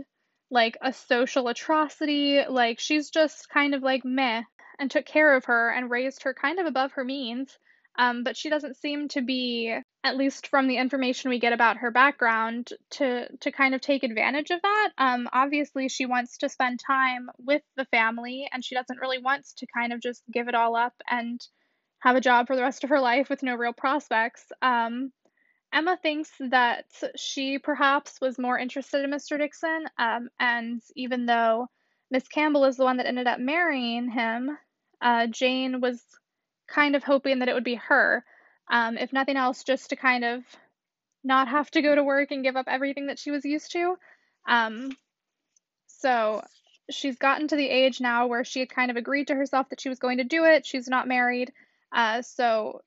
[0.49, 2.43] like a social atrocity.
[2.47, 4.43] Like she's just kind of like meh
[4.79, 7.57] and took care of her and raised her kind of above her means.
[7.99, 11.77] Um, but she doesn't seem to be, at least from the information we get about
[11.77, 14.89] her background, to to kind of take advantage of that.
[14.99, 19.47] Um, obviously, she wants to spend time with the family, and she doesn't really want
[19.57, 21.41] to kind of just give it all up and
[21.99, 24.45] have a job for the rest of her life with no real prospects.
[24.61, 25.11] Um,
[25.73, 26.85] Emma thinks that
[27.15, 29.37] she perhaps was more interested in Mr.
[29.39, 31.67] Dixon, um, and even though
[32.09, 34.57] Miss Campbell is the one that ended up marrying him,
[35.01, 36.01] uh, Jane was
[36.67, 38.23] kind of hoping that it would be her,
[38.69, 40.43] um, if nothing else, just to kind of
[41.23, 43.97] not have to go to work and give up everything that she was used to.
[44.47, 44.95] Um,
[45.87, 46.43] so
[46.89, 49.81] she's gotten to the age now where she had kind of agreed to herself that
[49.81, 50.65] she was going to do it.
[50.65, 51.51] She's not married.
[51.91, 52.81] Uh, so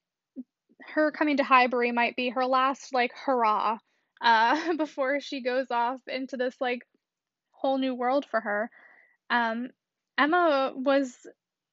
[0.94, 3.78] her coming to Highbury might be her last like hurrah
[4.20, 6.86] uh, before she goes off into this like
[7.52, 8.70] whole new world for her.
[9.28, 9.70] Um,
[10.16, 11.14] Emma was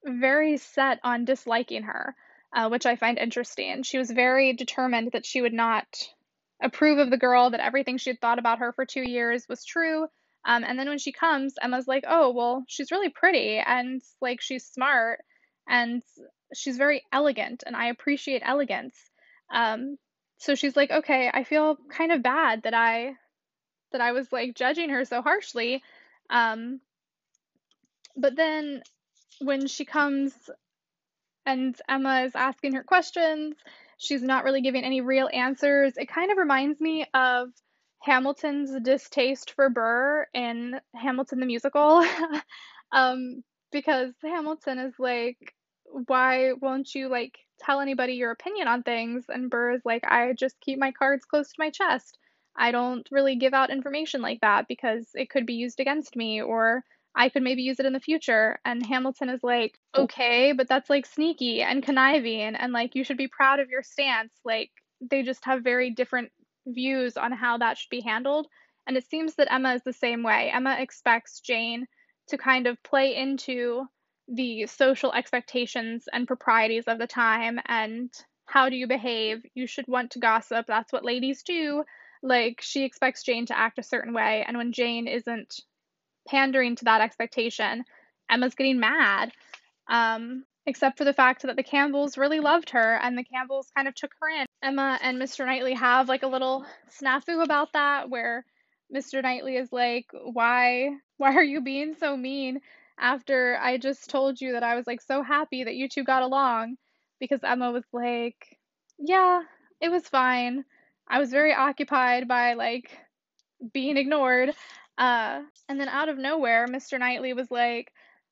[0.03, 2.15] very set on disliking her,
[2.55, 3.83] uh, which I find interesting.
[3.83, 5.87] She was very determined that she would not
[6.61, 9.65] approve of the girl, that everything she had thought about her for two years was
[9.65, 10.07] true.
[10.45, 14.41] Um, and then when she comes, Emma's like, oh, well, she's really pretty and like
[14.41, 15.19] she's smart
[15.67, 16.01] and
[16.55, 18.95] she's very elegant and I appreciate elegance.
[19.53, 19.97] Um,
[20.37, 23.13] so she's like, okay, I feel kind of bad that I
[23.91, 25.83] that I was like judging her so harshly.
[26.29, 26.79] Um,
[28.15, 28.81] but then
[29.39, 30.34] when she comes
[31.45, 33.55] and Emma is asking her questions,
[33.97, 35.93] she's not really giving any real answers.
[35.97, 37.49] It kind of reminds me of
[37.99, 42.05] Hamilton's distaste for Burr in Hamilton the musical.
[42.91, 45.38] um, because Hamilton is like,
[46.07, 49.26] why won't you like tell anybody your opinion on things?
[49.30, 52.18] And Burr is like, I just keep my cards close to my chest.
[52.55, 56.41] I don't really give out information like that because it could be used against me
[56.41, 56.84] or
[57.18, 58.60] I could maybe use it in the future.
[58.64, 63.18] And Hamilton is like, okay, but that's like sneaky and conniving and like you should
[63.18, 64.34] be proud of your stance.
[64.45, 64.69] Like
[65.02, 66.31] they just have very different
[66.68, 68.48] views on how that should be handled.
[68.85, 70.52] And it seems that Emma is the same way.
[70.53, 71.88] Emma expects Jane
[72.27, 73.85] to kind of play into
[74.27, 78.11] the social expectations and proprieties of the time and
[78.45, 79.41] how do you behave?
[79.56, 80.68] You should want to gossip.
[80.68, 81.84] That's what ladies do.
[82.23, 84.44] Like, she expects Jane to act a certain way.
[84.48, 85.60] And when Jane isn't
[86.27, 87.83] pandering to that expectation,
[88.29, 89.31] Emma's getting mad.
[89.89, 93.87] Um, except for the fact that the Campbells really loved her and the Campbells kind
[93.87, 94.45] of took her in.
[94.61, 95.45] Emma and Mr.
[95.45, 98.45] Knightley have like a little snafu about that where
[98.93, 99.23] Mr.
[99.23, 102.59] Knightley is like, "Why why are you being so mean
[102.99, 106.23] after I just told you that I was like so happy that you two got
[106.23, 106.75] along?"
[107.19, 108.57] Because Emma was like,
[108.99, 109.41] "Yeah,
[109.81, 110.65] it was fine.
[111.07, 112.97] I was very occupied by like
[113.73, 114.53] being ignored."
[114.97, 116.99] Uh, and then out of nowhere, Mr.
[116.99, 117.91] Knightley was like,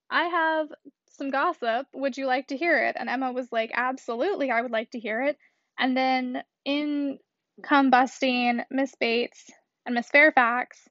[0.10, 0.70] I have
[1.18, 1.88] some gossip.
[1.94, 2.96] Would you like to hear it?
[3.00, 5.38] And Emma was like, Absolutely, I would like to hear it.
[5.78, 7.20] And then in
[7.64, 9.50] come busting Miss Bates
[9.86, 10.88] and Miss Fairfax,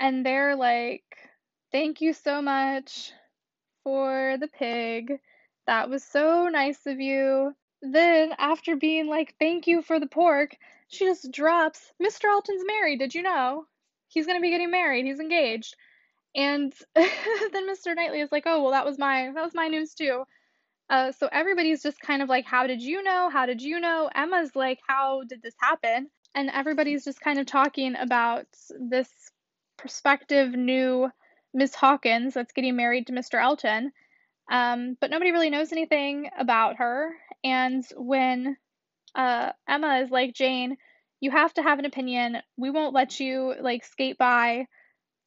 [0.00, 1.04] and they're like,
[1.72, 3.12] Thank you so much
[3.82, 5.18] for the pig.
[5.66, 7.54] That was so nice of you.
[7.82, 10.56] Then, after being like, Thank you for the pork,
[10.88, 12.24] she just drops, Mr.
[12.30, 13.66] Elton's married, did you know?
[14.14, 15.04] He's going to be getting married.
[15.04, 15.76] He's engaged.
[16.34, 17.94] And then Mr.
[17.94, 20.24] Knightley is like, "Oh, well that was my that was my news too."
[20.90, 23.30] Uh, so everybody's just kind of like, "How did you know?
[23.30, 27.46] How did you know?" Emma's like, "How did this happen?" And everybody's just kind of
[27.46, 28.46] talking about
[28.80, 29.08] this
[29.76, 31.10] prospective new
[31.52, 33.40] Miss Hawkins that's getting married to Mr.
[33.40, 33.92] Elton.
[34.50, 37.14] Um, but nobody really knows anything about her.
[37.44, 38.56] And when
[39.14, 40.76] uh, Emma is like, Jane,
[41.20, 42.38] you have to have an opinion.
[42.56, 44.66] We won't let you like skate by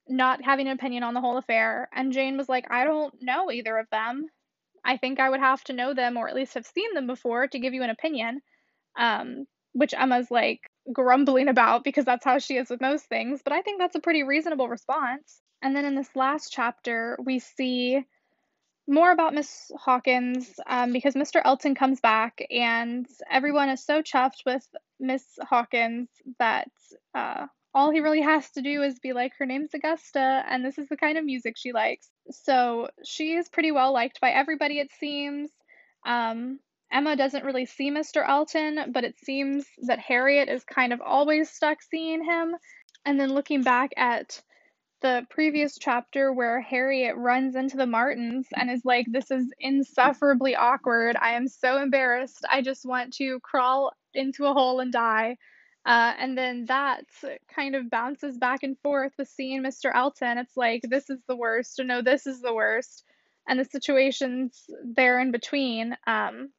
[0.08, 1.90] not having an opinion on the whole affair.
[1.94, 4.28] And Jane was like, I don't know either of them.
[4.86, 7.48] I think I would have to know them or at least have seen them before
[7.48, 8.42] to give you an opinion.
[8.98, 10.62] Um, which Emma's like
[10.92, 13.42] grumbling about because that's how she is with most things.
[13.44, 15.40] But I think that's a pretty reasonable response.
[15.62, 18.04] And then in this last chapter, we see
[18.88, 21.42] more about Miss Hawkins um, because Mr.
[21.44, 24.66] Elton comes back and everyone is so chuffed with
[25.00, 26.10] Miss Hawkins
[26.40, 26.70] that
[27.14, 30.78] uh, all he really has to do is be like, her name's Augusta and this
[30.78, 32.10] is the kind of music she likes.
[32.32, 35.50] So she is pretty well liked by everybody, it seems.
[36.06, 36.60] Um,
[36.92, 38.28] Emma doesn't really see Mr.
[38.28, 42.56] Elton, but it seems that Harriet is kind of always stuck seeing him.
[43.06, 44.42] And then looking back at
[45.02, 50.56] the previous chapter where Harriet runs into the Martins and is like, This is insufferably
[50.56, 51.16] awkward.
[51.16, 52.46] I am so embarrassed.
[52.50, 55.38] I just want to crawl into a hole and die.
[55.86, 57.06] Uh, and then that
[57.54, 59.90] kind of bounces back and forth with seeing Mr.
[59.94, 60.38] Elton.
[60.38, 63.06] It's like, this is the worst, or no, this is the worst.
[63.48, 65.96] And the situations there in between.
[66.06, 66.50] Um,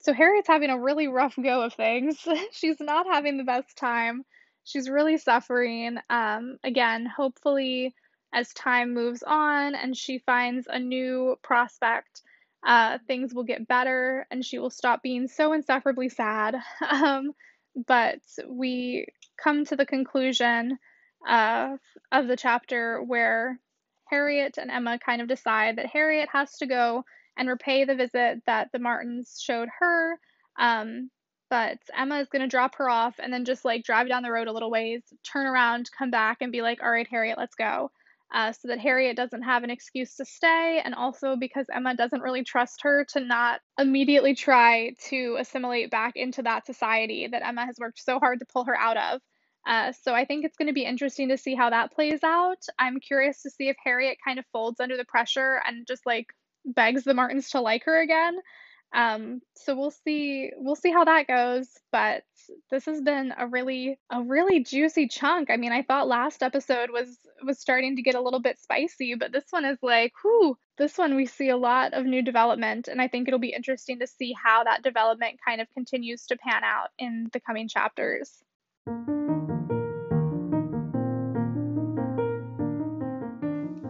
[0.00, 2.18] so Harriet's having a really rough go of things.
[2.52, 4.24] She's not having the best time.
[4.66, 5.96] She's really suffering.
[6.10, 7.94] Um, again, hopefully,
[8.34, 12.22] as time moves on and she finds a new prospect,
[12.66, 16.56] uh, things will get better and she will stop being so insufferably sad.
[16.90, 17.32] Um,
[17.86, 19.06] but we
[19.36, 20.78] come to the conclusion
[21.28, 21.78] of,
[22.10, 23.60] of the chapter where
[24.06, 27.04] Harriet and Emma kind of decide that Harriet has to go
[27.36, 30.18] and repay the visit that the Martins showed her.
[30.58, 31.10] Um,
[31.50, 34.30] but Emma is going to drop her off and then just like drive down the
[34.30, 37.54] road a little ways, turn around, come back, and be like, all right, Harriet, let's
[37.54, 37.90] go.
[38.34, 42.22] Uh, so that Harriet doesn't have an excuse to stay, and also because Emma doesn't
[42.22, 47.64] really trust her to not immediately try to assimilate back into that society that Emma
[47.64, 49.20] has worked so hard to pull her out of.
[49.66, 52.62] Uh, so I think it's going to be interesting to see how that plays out.
[52.78, 56.26] I'm curious to see if Harriet kind of folds under the pressure and just like
[56.64, 58.36] begs the Martins to like her again.
[58.96, 61.68] Um, so we'll see we'll see how that goes.
[61.92, 62.22] But
[62.70, 65.50] this has been a really a really juicy chunk.
[65.50, 69.14] I mean, I thought last episode was was starting to get a little bit spicy,
[69.14, 72.88] but this one is like, whoo, this one we see a lot of new development,
[72.88, 76.38] and I think it'll be interesting to see how that development kind of continues to
[76.38, 78.42] pan out in the coming chapters.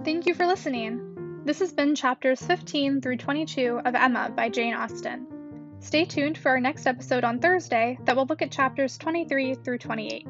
[0.04, 1.15] Thank you for listening.
[1.46, 5.28] This has been chapters 15 through 22 of Emma by Jane Austen.
[5.78, 9.78] Stay tuned for our next episode on Thursday that will look at chapters 23 through
[9.78, 10.26] 28.